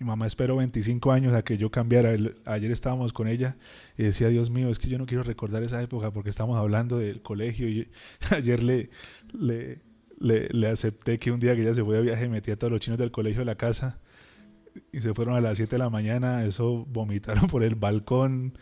Mi 0.00 0.06
mamá 0.06 0.26
esperó 0.26 0.56
25 0.56 1.12
años 1.12 1.32
a 1.32 1.44
que 1.44 1.56
yo 1.56 1.70
cambiara. 1.70 2.16
ayer 2.46 2.72
estábamos 2.72 3.12
con 3.12 3.28
ella 3.28 3.56
y 3.96 4.02
decía, 4.02 4.26
Dios 4.26 4.50
mío, 4.50 4.70
es 4.70 4.80
que 4.80 4.88
yo 4.88 4.98
no 4.98 5.06
quiero 5.06 5.22
recordar 5.22 5.62
esa 5.62 5.80
época 5.80 6.10
porque 6.10 6.30
estamos 6.30 6.58
hablando 6.58 6.98
del 6.98 7.22
colegio. 7.22 7.68
Y 7.68 7.88
ayer 8.30 8.60
le, 8.60 8.90
le, 9.32 9.78
le, 10.18 10.66
acepté 10.68 11.20
que 11.20 11.30
un 11.30 11.38
día 11.38 11.54
que 11.54 11.62
ella 11.62 11.74
se 11.74 11.84
fue 11.84 11.94
de 11.94 12.02
viaje 12.02 12.28
metía 12.28 12.54
a 12.54 12.56
todos 12.56 12.72
los 12.72 12.80
chinos 12.80 12.98
del 12.98 13.12
colegio 13.12 13.42
de 13.42 13.46
la 13.46 13.54
casa 13.54 14.00
y 14.92 15.00
se 15.00 15.14
fueron 15.14 15.36
a 15.36 15.40
las 15.40 15.56
7 15.56 15.72
de 15.72 15.78
la 15.78 15.90
mañana. 15.90 16.44
Eso 16.44 16.86
vomitaron 16.86 17.46
por 17.48 17.62
el 17.62 17.74
balcón. 17.74 18.56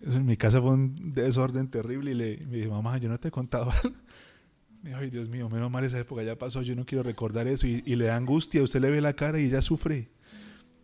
Eso 0.00 0.18
en 0.18 0.26
mi 0.26 0.36
casa 0.36 0.60
fue 0.60 0.72
un 0.72 1.12
desorden 1.14 1.68
terrible 1.68 2.10
y 2.10 2.14
le 2.14 2.36
dije, 2.36 2.68
mamá, 2.68 2.98
yo 2.98 3.08
no 3.08 3.18
te 3.18 3.28
he 3.28 3.30
contado 3.30 3.72
Ay, 4.94 5.10
Dios 5.10 5.28
mío, 5.28 5.48
menos 5.48 5.70
mal 5.70 5.82
esa 5.82 5.98
época 5.98 6.22
ya 6.22 6.36
pasó, 6.36 6.62
yo 6.62 6.76
no 6.76 6.84
quiero 6.84 7.02
recordar 7.02 7.48
eso. 7.48 7.66
Y, 7.66 7.82
y 7.84 7.96
le 7.96 8.06
da 8.06 8.16
angustia, 8.16 8.62
usted 8.62 8.80
le 8.80 8.90
ve 8.90 9.00
la 9.00 9.14
cara 9.14 9.40
y 9.40 9.46
ella 9.46 9.62
sufre. 9.62 10.08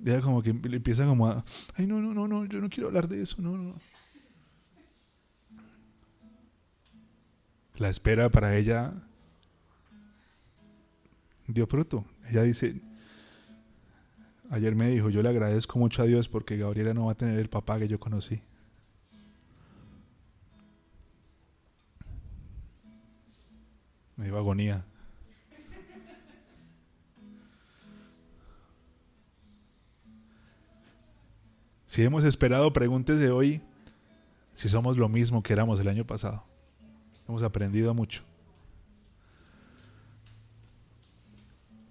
Ya 0.01 0.21
como 0.21 0.43
que 0.43 0.53
le 0.53 0.77
empieza 0.77 1.07
como 1.07 1.29
a, 1.29 1.45
ay, 1.77 1.87
no, 1.87 2.01
no, 2.01 2.13
no, 2.13 2.27
no, 2.27 2.45
yo 2.47 2.61
no 2.61 2.69
quiero 2.69 2.89
hablar 2.89 3.07
de 3.07 3.23
eso, 3.23 3.41
no, 3.41 3.57
no. 3.57 3.75
La 7.77 7.89
espera 7.89 8.29
para 8.29 8.57
ella 8.57 8.93
dio 11.47 11.67
fruto. 11.67 12.05
Ella 12.29 12.43
dice, 12.43 12.81
ayer 14.53 14.75
me 14.75 14.87
dijo, 14.89 15.09
yo 15.09 15.23
le 15.23 15.31
agradezco 15.31 15.79
mucho 15.79 16.03
a 16.03 16.05
Dios 16.05 16.29
porque 16.29 16.59
Gabriela 16.59 16.93
no 16.93 17.07
va 17.07 17.13
a 17.13 17.15
tener 17.17 17.39
el 17.39 17.49
papá 17.49 17.79
que 17.79 17.89
yo 17.89 17.99
conocí. 17.99 18.43
Me 24.17 24.27
dio 24.27 24.37
agonía. 24.37 24.85
Si 31.87 32.03
hemos 32.03 32.25
esperado, 32.25 32.73
pregúntese 32.75 33.31
hoy 33.31 33.63
si 34.55 34.69
somos 34.69 34.99
lo 34.99 35.09
mismo 35.09 35.43
que 35.43 35.55
éramos 35.55 35.81
el 35.81 35.89
año 35.89 36.07
pasado. 36.07 36.45
Hemos 37.27 37.43
aprendido 37.43 37.95
mucho. 37.95 38.23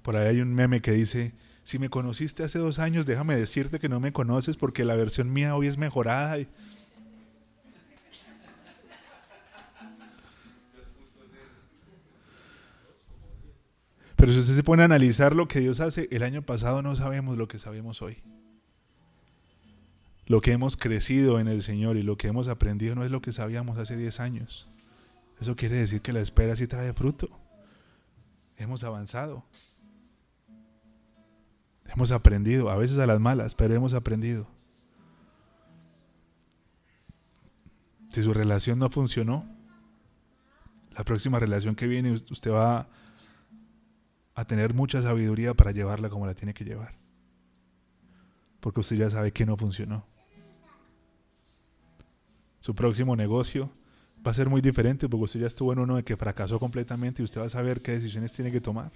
Por 0.03 0.15
ahí 0.15 0.27
hay 0.27 0.41
un 0.41 0.53
meme 0.53 0.79
que 0.79 0.91
dice, 0.91 1.33
si 1.63 1.79
me 1.79 1.89
conociste 1.89 2.43
hace 2.43 2.59
dos 2.59 2.79
años, 2.79 3.05
déjame 3.05 3.35
decirte 3.35 3.79
que 3.79 3.89
no 3.89 3.99
me 3.99 4.13
conoces 4.13 4.57
porque 4.57 4.85
la 4.85 4.95
versión 4.95 5.31
mía 5.31 5.55
hoy 5.55 5.67
es 5.67 5.77
mejorada. 5.77 6.37
Pero 14.15 14.31
si 14.33 14.39
usted 14.39 14.55
se 14.55 14.63
pone 14.63 14.83
a 14.83 14.85
analizar 14.85 15.35
lo 15.35 15.47
que 15.47 15.59
Dios 15.59 15.79
hace, 15.79 16.07
el 16.11 16.23
año 16.23 16.41
pasado 16.41 16.81
no 16.81 16.95
sabemos 16.95 17.37
lo 17.37 17.47
que 17.47 17.59
sabemos 17.59 18.01
hoy 18.01 18.21
lo 20.31 20.39
que 20.39 20.53
hemos 20.53 20.77
crecido 20.77 21.41
en 21.41 21.49
el 21.49 21.61
Señor 21.61 21.97
y 21.97 22.03
lo 22.03 22.15
que 22.15 22.29
hemos 22.29 22.47
aprendido 22.47 22.95
no 22.95 23.03
es 23.03 23.11
lo 23.11 23.21
que 23.21 23.33
sabíamos 23.33 23.77
hace 23.77 23.97
10 23.97 24.21
años. 24.21 24.65
Eso 25.41 25.57
quiere 25.57 25.77
decir 25.77 26.01
que 26.01 26.13
la 26.13 26.21
espera 26.21 26.55
sí 26.55 26.67
trae 26.67 26.93
fruto. 26.93 27.27
Hemos 28.55 28.85
avanzado. 28.85 29.43
Hemos 31.93 32.11
aprendido, 32.11 32.69
a 32.69 32.77
veces 32.77 32.97
a 32.97 33.05
las 33.05 33.19
malas, 33.19 33.55
pero 33.55 33.75
hemos 33.75 33.93
aprendido. 33.93 34.47
Si 38.09 38.23
su 38.23 38.33
relación 38.33 38.79
no 38.79 38.89
funcionó, 38.89 39.45
la 40.95 41.03
próxima 41.03 41.39
relación 41.39 41.75
que 41.75 41.87
viene 41.87 42.11
usted 42.11 42.51
va 42.51 42.87
a 44.35 44.45
tener 44.45 44.73
mucha 44.73 45.01
sabiduría 45.01 45.53
para 45.53 45.71
llevarla 45.71 46.09
como 46.09 46.25
la 46.25 46.33
tiene 46.33 46.53
que 46.53 46.65
llevar. 46.65 46.95
Porque 48.59 48.81
usted 48.81 48.97
ya 48.97 49.09
sabe 49.09 49.31
que 49.31 49.45
no 49.45 49.57
funcionó 49.57 50.05
su 52.61 52.75
próximo 52.75 53.15
negocio 53.15 53.69
va 54.25 54.31
a 54.31 54.35
ser 54.35 54.47
muy 54.47 54.61
diferente 54.61 55.09
porque 55.09 55.25
usted 55.25 55.41
ya 55.41 55.47
estuvo 55.47 55.73
en 55.73 55.79
uno 55.79 55.95
de 55.97 56.03
que 56.03 56.15
fracasó 56.15 56.59
completamente 56.59 57.21
y 57.21 57.25
usted 57.25 57.41
va 57.41 57.47
a 57.47 57.49
saber 57.49 57.81
qué 57.81 57.91
decisiones 57.91 58.31
tiene 58.33 58.51
que 58.51 58.61
tomar. 58.61 58.91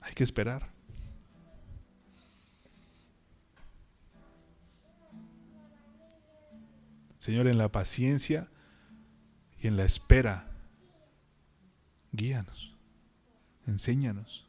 Hay 0.00 0.14
que 0.14 0.24
esperar. 0.24 0.70
Señor, 7.18 7.48
en 7.48 7.58
la 7.58 7.70
paciencia 7.70 8.50
y 9.60 9.66
en 9.66 9.76
la 9.76 9.84
espera, 9.84 10.50
guíanos, 12.12 12.74
enséñanos. 13.66 14.48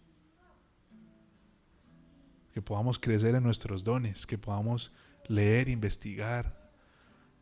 Que 2.53 2.61
podamos 2.61 2.97
crecer 2.97 3.35
en 3.35 3.43
nuestros 3.43 3.83
dones, 3.83 4.25
que 4.25 4.37
podamos 4.37 4.93
leer, 5.27 5.67
investigar, 5.67 6.71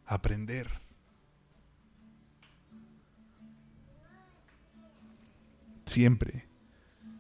aprender. 0.06 0.68
Siempre, 5.86 6.48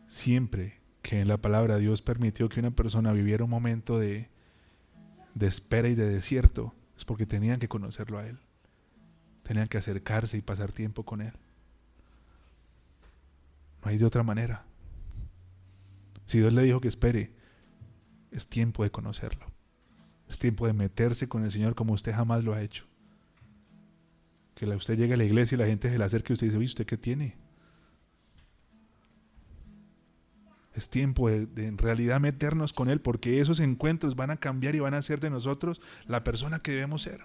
siempre 0.07 0.78
que 1.02 1.22
en 1.22 1.28
la 1.28 1.38
palabra 1.38 1.78
Dios 1.78 2.02
permitió 2.02 2.50
que 2.50 2.60
una 2.60 2.72
persona 2.72 3.14
viviera 3.14 3.43
un 3.43 3.50
momento 3.50 3.97
de, 3.97 4.30
de 5.34 5.47
espera 5.47 5.88
y 5.88 5.95
de 5.95 6.10
desierto, 6.10 6.74
es 6.97 7.06
porque 7.06 7.26
tenían 7.26 7.60
que 7.60 7.70
conocerlo 7.70 8.18
a 8.18 8.28
Él. 8.28 8.39
Tenían 9.43 9.68
que 9.68 9.78
acercarse 9.78 10.38
y 10.38 10.41
pasar 10.41 10.72
tiempo 10.72 11.04
con 11.04 11.22
Él. 11.22 11.34
No 13.84 13.89
hay 13.89 13.97
de 13.97 14.06
otra 14.06 14.24
manera. 14.24 14.66
Si 16.26 16.39
Dios 16.39 16.54
le 16.54 16.64
dijo 16.64 16.82
que 16.82 16.89
espere, 16.89 17.32
es 18.32 18.47
tiempo 18.47 18.84
de 18.84 18.91
conocerlo. 18.91 19.45
Es 20.28 20.38
tiempo 20.38 20.68
de 20.68 20.74
meterse 20.74 21.28
con 21.28 21.43
el 21.43 21.52
Señor 21.52 21.74
como 21.74 21.93
usted 21.93 22.14
jamás 22.14 22.43
lo 22.43 22.54
ha 22.54 22.62
hecho. 22.62 22.86
Que 24.54 24.66
usted 24.68 24.97
llegue 24.97 25.14
a 25.14 25.18
la 25.18 25.24
iglesia 25.24 25.56
y 25.56 25.60
la 25.60 25.66
gente 25.66 25.89
se 25.89 25.97
le 25.97 26.04
acerque 26.04 26.34
y 26.34 26.36
usted 26.36 26.47
dice, 26.47 26.58
¿usted 26.60 26.86
qué 26.86 26.97
tiene? 26.97 27.38
Es 30.80 30.89
tiempo 30.89 31.30
de, 31.30 31.45
de, 31.45 31.67
en 31.67 31.77
realidad 31.77 32.21
meternos 32.21 32.71
con 32.73 32.89
Él 32.89 33.01
porque 33.01 33.41
esos 33.41 33.59
encuentros 33.59 34.15
van 34.15 34.32
a 34.32 34.38
cambiar 34.38 34.75
y 34.75 34.80
van 34.80 34.93
a 34.93 34.97
hacer 34.97 35.19
de 35.19 35.30
nosotros 35.30 35.82
la 36.07 36.23
persona 36.23 36.59
que 36.59 36.71
debemos 36.71 37.01
ser. 37.01 37.19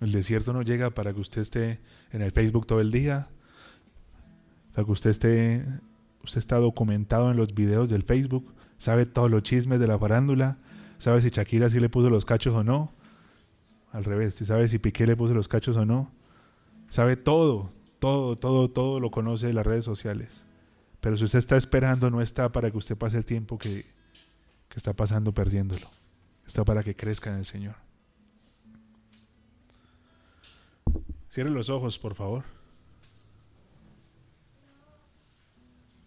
El 0.00 0.10
desierto 0.10 0.52
no 0.52 0.62
llega 0.62 0.90
para 0.90 1.14
que 1.14 1.20
usted 1.20 1.40
esté 1.40 1.80
en 2.10 2.20
el 2.20 2.32
Facebook 2.32 2.66
todo 2.66 2.80
el 2.80 2.90
día, 2.90 3.28
para 4.74 4.84
que 4.84 4.92
usted 4.92 5.10
esté 5.10 5.64
usted 6.24 6.38
está 6.38 6.56
documentado 6.56 7.30
en 7.30 7.36
los 7.36 7.54
videos 7.54 7.90
del 7.90 8.02
Facebook, 8.02 8.54
sabe 8.76 9.06
todos 9.06 9.30
los 9.30 9.42
chismes 9.42 9.78
de 9.78 9.86
la 9.86 9.98
farándula, 9.98 10.58
sabe 10.98 11.20
si 11.20 11.30
Shakira 11.30 11.68
sí 11.70 11.78
le 11.80 11.88
puso 11.88 12.10
los 12.10 12.24
cachos 12.24 12.54
o 12.54 12.64
no. 12.64 12.92
Al 13.92 14.04
revés, 14.04 14.34
si 14.34 14.44
sabe 14.44 14.66
si 14.66 14.78
Piqué 14.78 15.06
le 15.06 15.16
puso 15.16 15.34
los 15.34 15.46
cachos 15.46 15.76
o 15.76 15.84
no. 15.84 16.10
Sabe 16.88 17.16
todo, 17.16 17.72
todo, 18.04 18.36
todo, 18.36 18.68
todo 18.68 19.00
lo 19.00 19.10
conoce 19.10 19.46
de 19.46 19.54
las 19.54 19.64
redes 19.64 19.86
sociales. 19.86 20.44
Pero 21.00 21.16
si 21.16 21.24
usted 21.24 21.38
está 21.38 21.56
esperando, 21.56 22.10
no 22.10 22.20
está 22.20 22.52
para 22.52 22.70
que 22.70 22.76
usted 22.76 22.98
pase 22.98 23.16
el 23.16 23.24
tiempo 23.24 23.56
que, 23.56 23.82
que 24.68 24.76
está 24.76 24.92
pasando 24.92 25.32
perdiéndolo. 25.32 25.90
Está 26.46 26.66
para 26.66 26.82
que 26.82 26.94
crezca 26.94 27.30
en 27.30 27.36
el 27.36 27.46
Señor. 27.46 27.76
Cierre 31.30 31.48
los 31.48 31.70
ojos, 31.70 31.98
por 31.98 32.14
favor. 32.14 32.44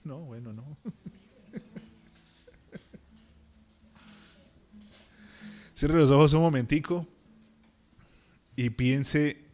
No, 0.04 0.20
bueno, 0.20 0.54
no. 0.54 0.78
Cierre 5.74 5.96
los 5.96 6.12
ojos 6.12 6.34
un 6.34 6.42
momentico 6.42 7.08
y 8.56 8.70
piense 8.70 9.47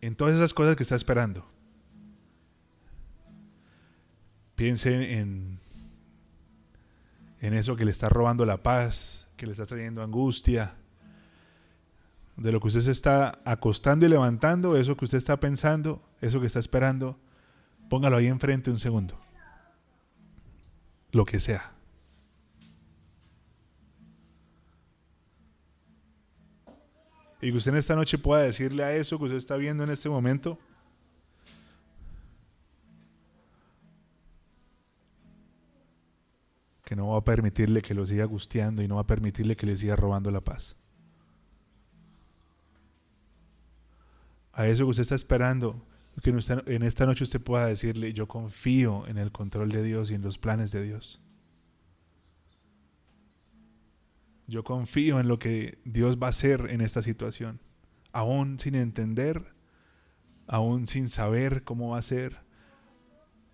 en 0.00 0.16
todas 0.16 0.34
esas 0.34 0.54
cosas 0.54 0.76
que 0.76 0.82
está 0.82 0.96
esperando. 0.96 1.46
Piense 4.54 5.18
en, 5.18 5.58
en 7.40 7.54
eso 7.54 7.76
que 7.76 7.84
le 7.84 7.90
está 7.90 8.08
robando 8.08 8.44
la 8.44 8.62
paz, 8.62 9.26
que 9.36 9.46
le 9.46 9.52
está 9.52 9.66
trayendo 9.66 10.02
angustia. 10.02 10.76
de 12.36 12.52
lo 12.52 12.60
que 12.60 12.68
usted 12.68 12.80
se 12.80 12.90
está 12.90 13.40
acostando 13.44 14.06
y 14.06 14.08
levantando, 14.08 14.76
eso 14.76 14.96
que 14.96 15.04
usted 15.04 15.18
está 15.18 15.38
pensando, 15.40 16.00
eso 16.20 16.40
que 16.40 16.46
está 16.46 16.58
esperando, 16.58 17.18
póngalo 17.88 18.16
ahí 18.16 18.26
enfrente 18.26 18.70
un 18.70 18.78
segundo. 18.78 19.18
Lo 21.12 21.24
que 21.24 21.40
sea. 21.40 21.72
Y 27.42 27.50
que 27.50 27.56
usted 27.56 27.72
en 27.72 27.78
esta 27.78 27.96
noche 27.96 28.18
pueda 28.18 28.42
decirle 28.42 28.84
a 28.84 28.94
eso 28.94 29.18
que 29.18 29.24
usted 29.24 29.38
está 29.38 29.56
viendo 29.56 29.82
en 29.84 29.90
este 29.90 30.08
momento, 30.08 30.58
que 36.84 36.96
no 36.96 37.08
va 37.08 37.18
a 37.18 37.24
permitirle 37.24 37.82
que 37.82 37.94
lo 37.94 38.04
siga 38.04 38.24
gusteando 38.24 38.82
y 38.82 38.88
no 38.88 38.96
va 38.96 39.02
a 39.02 39.06
permitirle 39.06 39.56
que 39.56 39.64
le 39.64 39.76
siga 39.76 39.96
robando 39.96 40.30
la 40.30 40.40
paz. 40.40 40.76
A 44.52 44.66
eso 44.66 44.84
que 44.84 44.90
usted 44.90 45.02
está 45.02 45.14
esperando, 45.14 45.80
que 46.22 46.30
en 46.30 46.82
esta 46.82 47.06
noche 47.06 47.24
usted 47.24 47.40
pueda 47.40 47.66
decirle, 47.66 48.12
yo 48.12 48.28
confío 48.28 49.06
en 49.06 49.16
el 49.16 49.32
control 49.32 49.70
de 49.70 49.82
Dios 49.82 50.10
y 50.10 50.14
en 50.14 50.22
los 50.22 50.36
planes 50.36 50.72
de 50.72 50.82
Dios. 50.82 51.20
Yo 54.50 54.64
confío 54.64 55.20
en 55.20 55.28
lo 55.28 55.38
que 55.38 55.78
Dios 55.84 56.18
va 56.20 56.26
a 56.26 56.30
hacer 56.30 56.70
en 56.70 56.80
esta 56.80 57.02
situación, 57.02 57.60
aún 58.10 58.58
sin 58.58 58.74
entender, 58.74 59.54
aún 60.48 60.88
sin 60.88 61.08
saber 61.08 61.62
cómo 61.62 61.90
va 61.90 61.98
a 61.98 62.02
ser, 62.02 62.38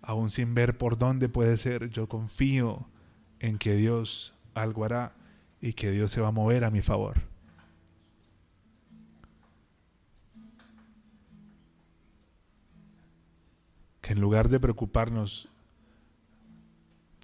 aún 0.01 0.31
sin 0.31 0.55
ver 0.55 0.75
por 0.79 0.97
dónde 0.97 1.29
puede 1.29 1.55
ser. 1.57 1.91
Yo 1.91 2.09
confío 2.09 2.89
en 3.39 3.59
que 3.59 3.75
Dios 3.75 4.33
algo 4.55 4.85
hará 4.85 5.13
y 5.61 5.73
que 5.73 5.91
Dios 5.91 6.09
se 6.09 6.19
va 6.19 6.29
a 6.29 6.31
mover 6.31 6.63
a 6.63 6.71
mi 6.71 6.81
favor. 6.81 7.21
Que 14.01 14.13
en 14.13 14.19
lugar 14.19 14.49
de 14.49 14.59
preocuparnos, 14.59 15.47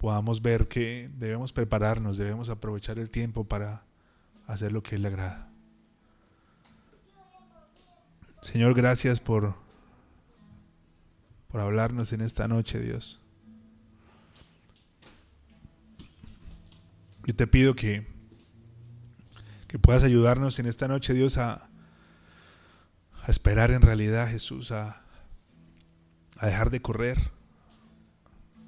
podamos 0.04 0.42
ver 0.42 0.68
que 0.68 1.08
debemos 1.16 1.54
prepararnos, 1.54 2.18
debemos 2.18 2.50
aprovechar 2.50 2.98
el 2.98 3.08
tiempo 3.08 3.44
para 3.44 3.84
hacer 4.46 4.70
lo 4.70 4.82
que 4.82 4.96
Él 4.96 5.02
le 5.02 5.08
agrada. 5.08 5.48
Señor, 8.42 8.74
gracias 8.74 9.18
por, 9.18 9.54
por 11.48 11.62
hablarnos 11.62 12.12
en 12.12 12.20
esta 12.20 12.46
noche, 12.48 12.80
Dios. 12.80 13.18
Yo 17.24 17.34
te 17.34 17.46
pido 17.46 17.74
que, 17.74 18.06
que 19.68 19.78
puedas 19.78 20.04
ayudarnos 20.04 20.58
en 20.58 20.66
esta 20.66 20.86
noche, 20.86 21.14
Dios, 21.14 21.38
a, 21.38 21.70
esperar 23.26 23.70
en 23.70 23.80
realidad, 23.80 24.28
Jesús, 24.28 24.70
a 24.70 25.02
dejar 26.42 26.68
de 26.68 26.82
correr, 26.82 27.32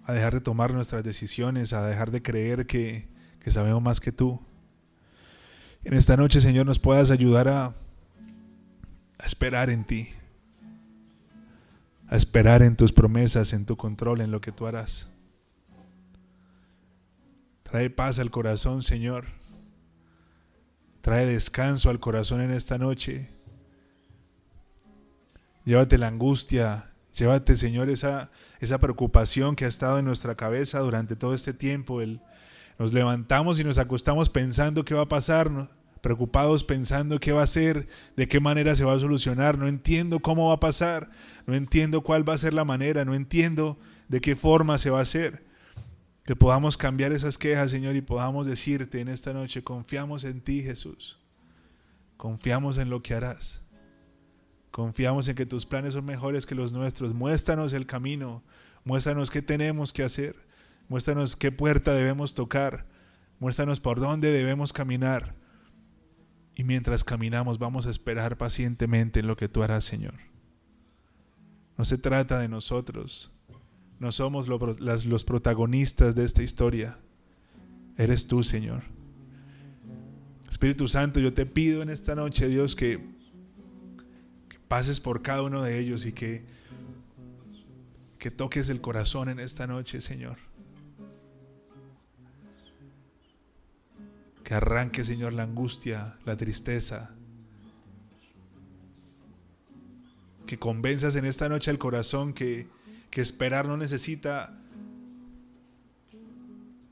a 0.07 0.13
dejar 0.13 0.35
de 0.35 0.41
tomar 0.41 0.73
nuestras 0.73 1.03
decisiones, 1.03 1.73
a 1.73 1.85
dejar 1.85 2.13
de 2.13 2.23
creer 2.23 2.67
que, 2.67 3.09
que 3.41 3.51
sabemos 3.51 3.83
más 3.83 3.99
que 3.99 4.13
tú. 4.13 4.41
En 5.83 5.95
esta 5.95 6.17
noche, 6.17 6.41
Señor, 6.41 6.65
nos 6.65 6.79
puedas 6.79 7.11
ayudar 7.11 7.49
a, 7.49 7.67
a 7.67 9.27
esperar 9.27 9.69
en 9.69 9.85
ti, 9.85 10.09
a 12.07 12.15
esperar 12.15 12.63
en 12.63 12.77
tus 12.77 12.93
promesas, 12.93 13.53
en 13.53 13.67
tu 13.67 13.77
control, 13.77 14.21
en 14.21 14.31
lo 14.31 14.41
que 14.41 14.53
tú 14.53 14.69
harás. 14.69 15.09
Trae 17.65 17.91
paz 17.91 18.21
al 18.21 18.31
corazón, 18.31 18.85
Señor. 18.85 19.27
Trae 21.01 21.27
descanso 21.27 21.91
al 21.91 21.99
corazón 21.99 22.41
en 22.41 22.53
esta 22.53 22.79
noche. 22.79 23.29
Llévate 25.65 25.99
la 25.99 26.07
angustia, 26.07 26.93
llévate, 27.17 27.57
Señor, 27.57 27.91
esa, 27.91 28.31
esa 28.61 28.79
preocupación 28.79 29.57
que 29.57 29.65
ha 29.65 29.69
estado 29.69 29.99
en 29.99 30.05
nuestra 30.05 30.35
cabeza 30.35 30.81
durante 30.81 31.17
todo 31.17 31.35
este 31.35 31.53
tiempo. 31.53 32.01
Nos 32.79 32.93
levantamos 32.93 33.59
y 33.59 33.65
nos 33.65 33.79
acostamos 33.79 34.29
pensando 34.29 34.85
qué 34.85 34.95
va 34.95 35.03
a 35.03 35.09
pasar, 35.09 35.71
preocupados 36.01 36.63
pensando 36.63 37.19
qué 37.19 37.33
va 37.33 37.43
a 37.43 37.47
ser, 37.47 37.89
de 38.17 38.29
qué 38.29 38.39
manera 38.39 38.75
se 38.75 38.85
va 38.85 38.95
a 38.95 38.99
solucionar. 38.99 39.59
No 39.59 39.67
entiendo 39.67 40.21
cómo 40.21 40.49
va 40.49 40.55
a 40.55 40.61
pasar, 40.61 41.11
no 41.47 41.55
entiendo 41.55 42.03
cuál 42.03 42.29
va 42.29 42.35
a 42.35 42.39
ser 42.39 42.53
la 42.53 42.65
manera, 42.65 43.05
no 43.05 43.15
entiendo 43.15 43.79
de 44.09 44.21
qué 44.21 44.37
forma 44.37 44.79
se 44.79 44.91
va 44.91 45.01
a 45.01 45.03
hacer. 45.03 45.45
Que 46.25 46.37
podamos 46.37 46.77
cambiar 46.77 47.13
esas 47.13 47.39
quejas, 47.39 47.71
Señor, 47.71 47.97
y 47.97 48.01
podamos 48.01 48.47
decirte 48.47 49.01
en 49.01 49.09
esta 49.09 49.33
noche, 49.33 49.63
confiamos 49.63 50.25
en 50.25 50.41
ti, 50.41 50.63
Jesús. 50.63 51.19
Confiamos 52.17 52.79
en 52.79 52.91
lo 52.91 53.03
que 53.03 53.15
harás. 53.15 53.63
Confiamos 54.77 55.27
en 55.29 55.37
que 55.37 55.47
tus 55.47 55.65
planes 55.65 55.95
son 55.95 56.05
mejores 56.05 56.45
que 56.45 56.55
los 56.55 56.75
nuestros. 56.75 57.15
Muéstranos 57.15 57.73
el 57.73 57.87
camino. 57.87 58.43
Muéstranos 58.85 59.31
qué 59.31 59.41
tenemos 59.41 59.95
que 59.95 60.03
hacer. 60.03 60.37
Muéstranos 60.91 61.35
qué 61.35 61.51
puerta 61.51 61.95
debemos 61.95 62.35
tocar. 62.35 62.85
Muéstranos 63.41 63.81
por 63.81 64.01
dónde 64.01 64.31
debemos 64.31 64.75
caminar. 64.75 65.35
Y 66.55 66.65
mientras 66.65 67.05
caminamos 67.05 67.59
vamos 67.59 67.87
a 67.87 67.91
esperar 67.91 68.37
pacientemente 68.37 69.21
en 69.21 69.27
lo 69.27 69.37
que 69.39 69.49
tú 69.49 69.63
harás, 69.63 69.85
Señor. 69.85 70.15
No 71.79 71.87
se 71.87 71.97
trata 71.97 72.39
de 72.39 72.49
nosotros 72.49 73.31
no 73.99 74.13
somos 74.13 74.47
los 74.47 75.25
protagonistas 75.25 76.15
de 76.15 76.25
esta 76.25 76.43
historia. 76.43 76.99
Eres 77.97 78.27
tú, 78.27 78.43
Señor. 78.43 78.83
Espíritu 80.49 80.87
Santo, 80.87 81.19
yo 81.19 81.33
te 81.33 81.47
pido 81.47 81.83
en 81.83 81.89
esta 81.89 82.15
noche, 82.15 82.49
Dios, 82.49 82.77
que, 82.77 82.99
que 82.99 83.16
pases 84.69 85.01
por 85.01 85.23
cada 85.23 85.43
uno 85.43 85.63
de 85.63 85.79
ellos 85.79 86.07
y 86.07 86.13
que, 86.13 86.45
que 88.19 88.31
toques 88.31 88.69
el 88.69 88.81
corazón 88.81 89.29
en 89.29 89.41
esta 89.41 89.67
noche, 89.67 90.01
Señor. 90.01 90.37
Que 94.45 94.55
arranque, 94.55 95.05
Señor, 95.05 95.33
la 95.33 95.43
angustia, 95.43 96.17
la 96.25 96.37
tristeza. 96.37 97.11
Que 100.47 100.59
convenzas 100.59 101.17
en 101.17 101.25
esta 101.25 101.49
noche 101.49 101.71
al 101.71 101.79
corazón 101.79 102.33
que, 102.33 102.69
que 103.11 103.21
esperar 103.21 103.67
no 103.67 103.77
necesita 103.77 104.57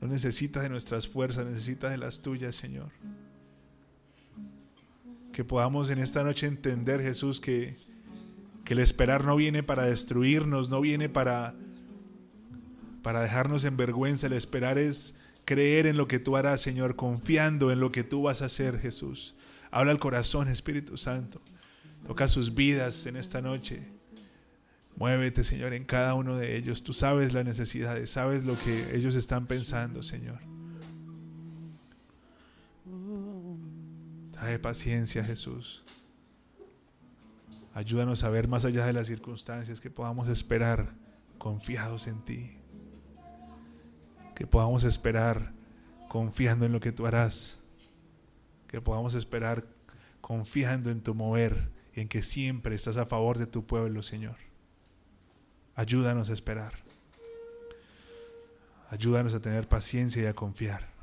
no 0.01 0.07
necesita 0.11 0.61
de 0.61 0.69
nuestras 0.69 1.07
fuerzas, 1.07 1.45
necesita 1.45 1.89
de 1.89 1.97
las 1.97 2.21
tuyas, 2.21 2.55
Señor. 2.55 2.91
Que 5.35 5.43
podamos 5.43 5.89
en 5.89 5.99
esta 5.99 6.23
noche 6.23 6.47
entender, 6.47 7.01
Jesús, 7.01 7.41
que, 7.41 7.75
que 8.63 8.73
el 8.73 8.79
esperar 8.79 9.25
no 9.25 9.35
viene 9.35 9.63
para 9.63 9.83
destruirnos, 9.83 10.69
no 10.69 10.79
viene 10.79 11.09
para, 11.09 11.55
para 13.03 13.19
dejarnos 13.19 13.65
en 13.65 13.75
vergüenza. 13.75 14.27
El 14.27 14.33
esperar 14.33 14.77
es 14.77 15.13
creer 15.43 15.87
en 15.87 15.97
lo 15.97 16.07
que 16.07 16.19
tú 16.19 16.37
harás, 16.37 16.61
Señor, 16.61 16.95
confiando 16.95 17.69
en 17.69 17.81
lo 17.81 17.91
que 17.91 18.05
tú 18.05 18.21
vas 18.21 18.41
a 18.41 18.45
hacer, 18.45 18.79
Jesús. 18.79 19.35
Habla 19.71 19.91
al 19.91 19.99
corazón, 19.99 20.47
Espíritu 20.47 20.95
Santo. 20.95 21.41
Toca 22.07 22.29
sus 22.29 22.55
vidas 22.55 23.05
en 23.05 23.17
esta 23.17 23.41
noche. 23.41 23.83
Muévete, 24.95 25.43
Señor, 25.43 25.73
en 25.73 25.83
cada 25.83 26.13
uno 26.13 26.37
de 26.37 26.55
ellos. 26.55 26.81
Tú 26.81 26.93
sabes 26.93 27.33
las 27.33 27.43
necesidades, 27.43 28.09
sabes 28.09 28.45
lo 28.45 28.57
que 28.57 28.95
ellos 28.95 29.15
están 29.15 29.47
pensando, 29.47 30.01
Señor. 30.01 30.54
Trae 34.45 34.59
paciencia, 34.59 35.23
Jesús. 35.23 35.83
Ayúdanos 37.73 38.23
a 38.23 38.29
ver 38.29 38.47
más 38.47 38.63
allá 38.63 38.85
de 38.85 38.93
las 38.93 39.07
circunstancias, 39.07 39.81
que 39.81 39.89
podamos 39.89 40.27
esperar 40.27 40.93
confiados 41.39 42.05
en 42.05 42.23
ti. 42.23 42.59
Que 44.35 44.45
podamos 44.45 44.83
esperar 44.83 45.51
confiando 46.09 46.63
en 46.63 46.73
lo 46.73 46.79
que 46.79 46.91
tú 46.91 47.07
harás. 47.07 47.57
Que 48.67 48.81
podamos 48.81 49.15
esperar 49.15 49.65
confiando 50.21 50.91
en 50.91 51.01
tu 51.01 51.15
mover 51.15 51.71
y 51.95 52.01
en 52.01 52.07
que 52.07 52.21
siempre 52.21 52.75
estás 52.75 52.97
a 52.97 53.07
favor 53.07 53.39
de 53.39 53.47
tu 53.47 53.65
pueblo, 53.65 54.03
Señor. 54.03 54.37
Ayúdanos 55.73 56.29
a 56.29 56.33
esperar. 56.33 56.73
Ayúdanos 58.91 59.33
a 59.33 59.39
tener 59.39 59.67
paciencia 59.67 60.21
y 60.21 60.27
a 60.27 60.35
confiar. 60.35 60.94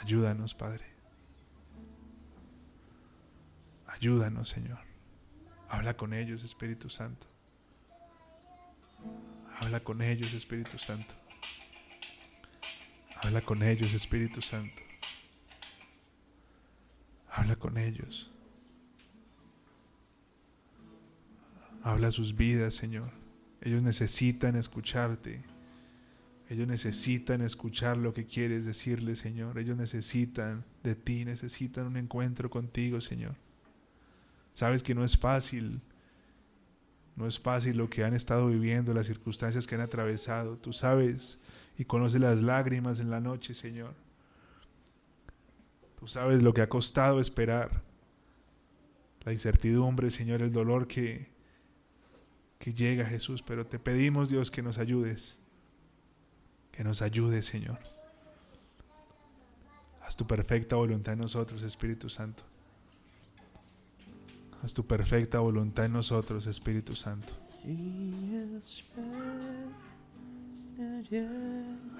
Ayúdanos, 0.00 0.54
Padre. 0.54 0.84
Ayúdanos, 3.86 4.48
Señor. 4.48 4.78
Habla 5.68 5.94
con 5.96 6.14
ellos, 6.14 6.42
Espíritu 6.42 6.88
Santo. 6.88 7.26
Habla 9.58 9.80
con 9.80 10.00
ellos, 10.00 10.32
Espíritu 10.32 10.78
Santo. 10.78 11.14
Habla 13.16 13.42
con 13.42 13.62
ellos, 13.62 13.92
Espíritu 13.92 14.40
Santo. 14.40 14.82
Habla 17.30 17.56
con 17.56 17.76
ellos. 17.76 18.30
Habla 21.82 22.10
sus 22.10 22.34
vidas, 22.34 22.74
Señor. 22.74 23.10
Ellos 23.60 23.82
necesitan 23.82 24.56
escucharte. 24.56 25.44
Ellos 26.50 26.66
necesitan 26.66 27.42
escuchar 27.42 27.96
lo 27.96 28.12
que 28.12 28.26
quieres 28.26 28.66
decirles, 28.66 29.20
Señor. 29.20 29.56
Ellos 29.56 29.76
necesitan 29.76 30.64
de 30.82 30.96
ti, 30.96 31.24
necesitan 31.24 31.86
un 31.86 31.96
encuentro 31.96 32.50
contigo, 32.50 33.00
Señor. 33.00 33.36
Sabes 34.52 34.82
que 34.82 34.92
no 34.92 35.04
es 35.04 35.16
fácil, 35.16 35.80
no 37.14 37.28
es 37.28 37.38
fácil 37.38 37.76
lo 37.76 37.88
que 37.88 38.02
han 38.02 38.14
estado 38.14 38.48
viviendo, 38.48 38.92
las 38.92 39.06
circunstancias 39.06 39.64
que 39.64 39.76
han 39.76 39.80
atravesado. 39.80 40.58
Tú 40.58 40.72
sabes 40.72 41.38
y 41.78 41.84
conoces 41.84 42.20
las 42.20 42.42
lágrimas 42.42 42.98
en 42.98 43.10
la 43.10 43.20
noche, 43.20 43.54
Señor. 43.54 43.94
Tú 46.00 46.08
sabes 46.08 46.42
lo 46.42 46.52
que 46.52 46.62
ha 46.62 46.68
costado 46.68 47.20
esperar. 47.20 47.84
La 49.24 49.32
incertidumbre, 49.32 50.10
Señor, 50.10 50.42
el 50.42 50.50
dolor 50.50 50.88
que, 50.88 51.28
que 52.58 52.74
llega, 52.74 53.04
Jesús. 53.04 53.40
Pero 53.40 53.66
te 53.66 53.78
pedimos, 53.78 54.30
Dios, 54.30 54.50
que 54.50 54.62
nos 54.62 54.78
ayudes. 54.78 55.39
Que 56.72 56.84
nos 56.84 57.02
ayudes, 57.02 57.46
Señor. 57.46 57.78
Haz 60.02 60.16
tu 60.16 60.26
perfecta 60.26 60.76
voluntad 60.76 61.14
en 61.14 61.20
nosotros, 61.20 61.62
Espíritu 61.62 62.08
Santo. 62.08 62.42
Haz 64.62 64.74
tu 64.74 64.86
perfecta 64.86 65.38
voluntad 65.40 65.84
en 65.86 65.92
nosotros, 65.92 66.46
Espíritu 66.46 66.94
Santo. 66.94 67.32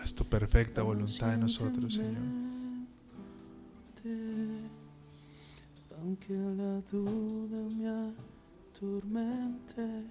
Haz 0.00 0.14
tu 0.14 0.24
perfecta 0.24 0.82
voluntad 0.82 1.34
en 1.34 1.40
nosotros, 1.40 1.94
Señor. 1.94 2.22
Aunque 6.00 6.32
la 6.32 6.80
duda 6.90 7.58
me 7.76 8.14
atormente, 8.72 10.04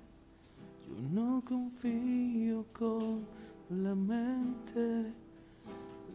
yo 0.88 1.02
no 1.12 1.42
confío 1.44 2.66
con 2.72 3.39
la 3.70 3.94
mente, 3.94 5.14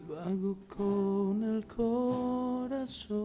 lo 0.07 0.19
hago 0.19 0.57
con 0.67 1.41
el 1.43 1.65
corazón 1.65 3.15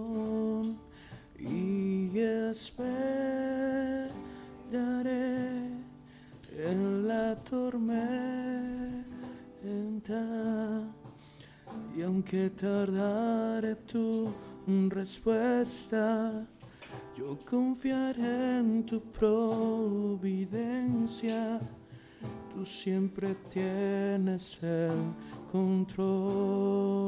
y 1.36 2.16
esperaré 2.16 4.10
en 6.56 7.08
la 7.08 7.36
tormenta. 7.42 8.00
Y 11.96 12.02
aunque 12.02 12.50
tardare 12.50 13.74
tu 13.74 14.28
respuesta, 14.88 16.46
yo 17.18 17.36
confiaré 17.44 18.58
en 18.58 18.86
tu 18.86 19.00
providencia. 19.00 20.50
Tú 22.54 22.64
siempre 22.66 23.34
tienes 23.52 24.62
el 24.62 25.14
control. 25.50 27.00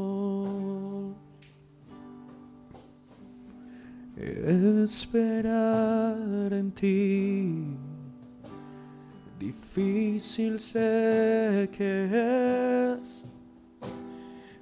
Esperar 4.85 6.53
en 6.53 6.71
ti, 6.73 7.77
difícil 9.39 10.59
sé 10.59 11.69
que 11.73 12.95
es. 12.95 13.25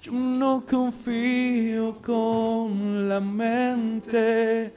yo 0.00 0.12
no 0.12 0.64
confío 0.68 2.00
con 2.02 3.08
la 3.08 3.20
mente, 3.20 4.74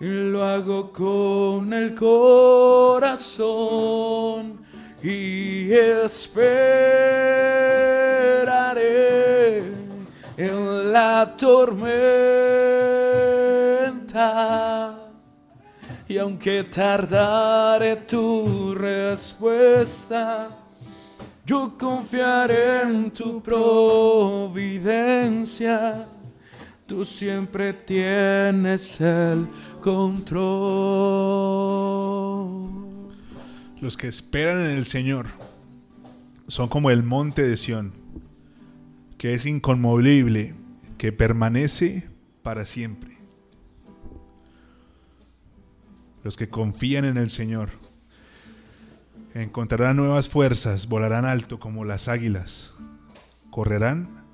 lo 0.00 0.44
hago 0.44 0.92
con 0.92 1.72
el 1.72 1.94
corazón 1.94 3.38
y 5.02 5.72
esperaré 5.72 6.42
en 10.36 10.92
la 10.92 11.34
tormenta. 11.36 12.67
Y 16.08 16.16
aunque 16.16 16.64
tardare 16.64 17.96
tu 17.96 18.74
respuesta, 18.74 20.50
yo 21.44 21.76
confiaré 21.78 22.82
en 22.82 23.10
tu 23.10 23.42
providencia. 23.42 24.48
Tú 26.86 27.04
siempre 27.04 27.74
tienes 27.74 29.00
el 29.02 29.48
control. 29.82 30.38
Los 33.80 33.96
que 33.96 34.08
esperan 34.08 34.62
en 34.62 34.78
el 34.78 34.86
Señor 34.86 35.26
son 36.48 36.68
como 36.68 36.90
el 36.90 37.02
monte 37.02 37.46
de 37.46 37.58
Sión, 37.58 37.92
que 39.18 39.34
es 39.34 39.44
inconmovible, 39.44 40.54
que 40.96 41.12
permanece 41.12 42.08
para 42.42 42.64
siempre. 42.64 43.17
Los 46.28 46.36
que 46.36 46.50
confían 46.50 47.06
en 47.06 47.16
el 47.16 47.30
Señor 47.30 47.70
encontrarán 49.32 49.96
nuevas 49.96 50.28
fuerzas, 50.28 50.86
volarán 50.86 51.24
alto 51.24 51.58
como 51.58 51.86
las 51.86 52.06
águilas, 52.06 52.74
correrán 53.50 54.26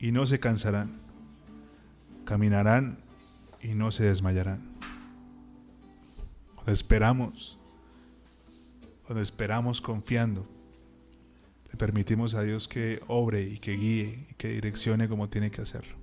y 0.00 0.10
no 0.10 0.26
se 0.26 0.40
cansarán, 0.40 0.98
caminarán 2.24 2.98
y 3.62 3.68
no 3.68 3.92
se 3.92 4.02
desmayarán. 4.02 4.66
Cuando 6.56 6.72
esperamos, 6.72 7.56
cuando 9.06 9.22
esperamos 9.22 9.80
confiando, 9.80 10.44
le 11.70 11.78
permitimos 11.78 12.34
a 12.34 12.42
Dios 12.42 12.66
que 12.66 12.98
obre 13.06 13.42
y 13.42 13.60
que 13.60 13.76
guíe 13.76 14.26
y 14.28 14.34
que 14.34 14.48
direccione 14.48 15.08
como 15.08 15.28
tiene 15.28 15.52
que 15.52 15.62
hacerlo. 15.62 15.97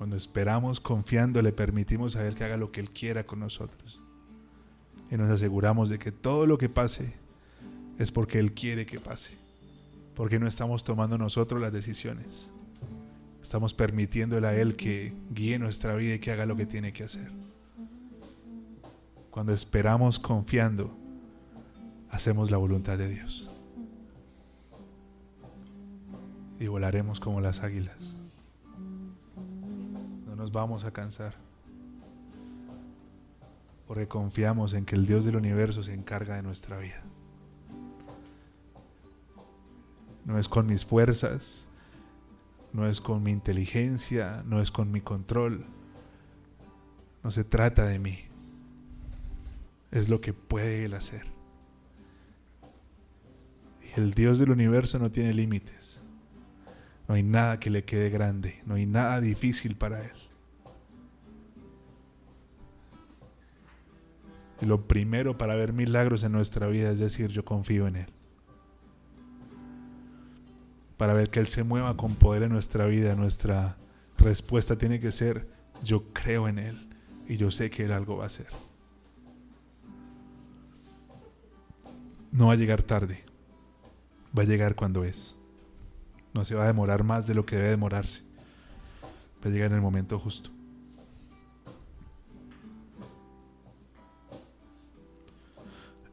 Cuando 0.00 0.16
esperamos 0.16 0.80
confiando, 0.80 1.42
le 1.42 1.52
permitimos 1.52 2.16
a 2.16 2.26
Él 2.26 2.34
que 2.34 2.42
haga 2.42 2.56
lo 2.56 2.72
que 2.72 2.80
Él 2.80 2.88
quiera 2.88 3.26
con 3.26 3.38
nosotros. 3.38 4.00
y 5.10 5.16
nos 5.18 5.28
aseguramos 5.28 5.90
de 5.90 5.98
que 5.98 6.10
todo 6.10 6.46
lo 6.46 6.56
que 6.56 6.70
pase 6.70 7.12
es 7.98 8.10
porque 8.10 8.38
Él 8.38 8.54
quiere 8.54 8.86
que 8.86 8.98
pase, 8.98 9.32
porque 10.14 10.38
no 10.38 10.46
estamos 10.46 10.84
tomando 10.84 11.18
nosotros 11.18 11.60
las 11.60 11.70
decisiones, 11.70 12.50
estamos 13.42 13.74
permitiéndole 13.74 14.46
a 14.46 14.54
Él 14.58 14.74
que 14.74 15.12
guíe 15.34 15.58
nuestra 15.58 15.94
vida 15.94 16.14
y 16.14 16.18
que 16.18 16.30
haga 16.30 16.46
lo 16.46 16.56
que 16.56 16.64
tiene 16.64 16.94
que 16.94 17.04
hacer. 17.04 17.30
Cuando 19.30 19.52
esperamos 19.52 20.18
confiando, 20.18 20.96
hacemos 22.08 22.50
la 22.50 22.56
voluntad 22.56 22.96
de 22.96 23.10
Dios. 23.10 23.50
Y 26.58 26.68
volaremos 26.68 27.20
como 27.20 27.42
las 27.42 27.60
águilas. 27.60 28.19
No 30.40 30.44
nos 30.44 30.52
vamos 30.52 30.84
a 30.84 30.90
cansar. 30.90 31.34
Porque 33.86 34.08
confiamos 34.08 34.72
en 34.72 34.86
que 34.86 34.94
el 34.94 35.04
Dios 35.04 35.26
del 35.26 35.36
universo 35.36 35.82
se 35.82 35.92
encarga 35.92 36.36
de 36.36 36.42
nuestra 36.42 36.78
vida. 36.78 37.02
No 40.24 40.38
es 40.38 40.48
con 40.48 40.64
mis 40.64 40.86
fuerzas, 40.86 41.68
no 42.72 42.86
es 42.86 43.02
con 43.02 43.22
mi 43.22 43.32
inteligencia, 43.32 44.42
no 44.46 44.62
es 44.62 44.70
con 44.70 44.90
mi 44.90 45.02
control. 45.02 45.66
No 47.22 47.30
se 47.30 47.44
trata 47.44 47.84
de 47.84 47.98
mí. 47.98 48.20
Es 49.90 50.08
lo 50.08 50.22
que 50.22 50.32
puede 50.32 50.86
Él 50.86 50.94
hacer. 50.94 51.26
Y 53.82 54.00
el 54.00 54.14
Dios 54.14 54.38
del 54.38 54.52
universo 54.52 54.98
no 54.98 55.10
tiene 55.10 55.34
límites. 55.34 56.00
No 57.08 57.14
hay 57.14 57.22
nada 57.22 57.60
que 57.60 57.68
le 57.68 57.84
quede 57.84 58.08
grande, 58.08 58.62
no 58.64 58.76
hay 58.76 58.86
nada 58.86 59.20
difícil 59.20 59.76
para 59.76 60.02
Él. 60.02 60.29
Lo 64.60 64.86
primero 64.86 65.38
para 65.38 65.54
ver 65.54 65.72
milagros 65.72 66.22
en 66.22 66.32
nuestra 66.32 66.66
vida 66.66 66.90
es 66.90 66.98
decir, 66.98 67.28
yo 67.28 67.44
confío 67.44 67.86
en 67.86 67.96
Él. 67.96 68.06
Para 70.96 71.14
ver 71.14 71.30
que 71.30 71.40
Él 71.40 71.46
se 71.46 71.64
mueva 71.64 71.96
con 71.96 72.14
poder 72.14 72.42
en 72.42 72.52
nuestra 72.52 72.86
vida, 72.86 73.14
nuestra 73.14 73.76
respuesta 74.18 74.76
tiene 74.76 75.00
que 75.00 75.12
ser, 75.12 75.48
yo 75.82 76.04
creo 76.12 76.46
en 76.46 76.58
Él 76.58 76.88
y 77.26 77.36
yo 77.36 77.50
sé 77.50 77.70
que 77.70 77.84
Él 77.84 77.92
algo 77.92 78.18
va 78.18 78.24
a 78.24 78.26
hacer. 78.26 78.48
No 82.32 82.48
va 82.48 82.52
a 82.52 82.56
llegar 82.56 82.82
tarde, 82.82 83.24
va 84.36 84.42
a 84.42 84.46
llegar 84.46 84.74
cuando 84.74 85.04
es. 85.04 85.34
No 86.32 86.44
se 86.44 86.54
va 86.54 86.64
a 86.64 86.68
demorar 86.68 87.02
más 87.02 87.26
de 87.26 87.34
lo 87.34 87.44
que 87.44 87.56
debe 87.56 87.70
demorarse. 87.70 88.22
Va 89.44 89.48
a 89.48 89.52
llegar 89.52 89.70
en 89.70 89.76
el 89.76 89.82
momento 89.82 90.18
justo. 90.18 90.50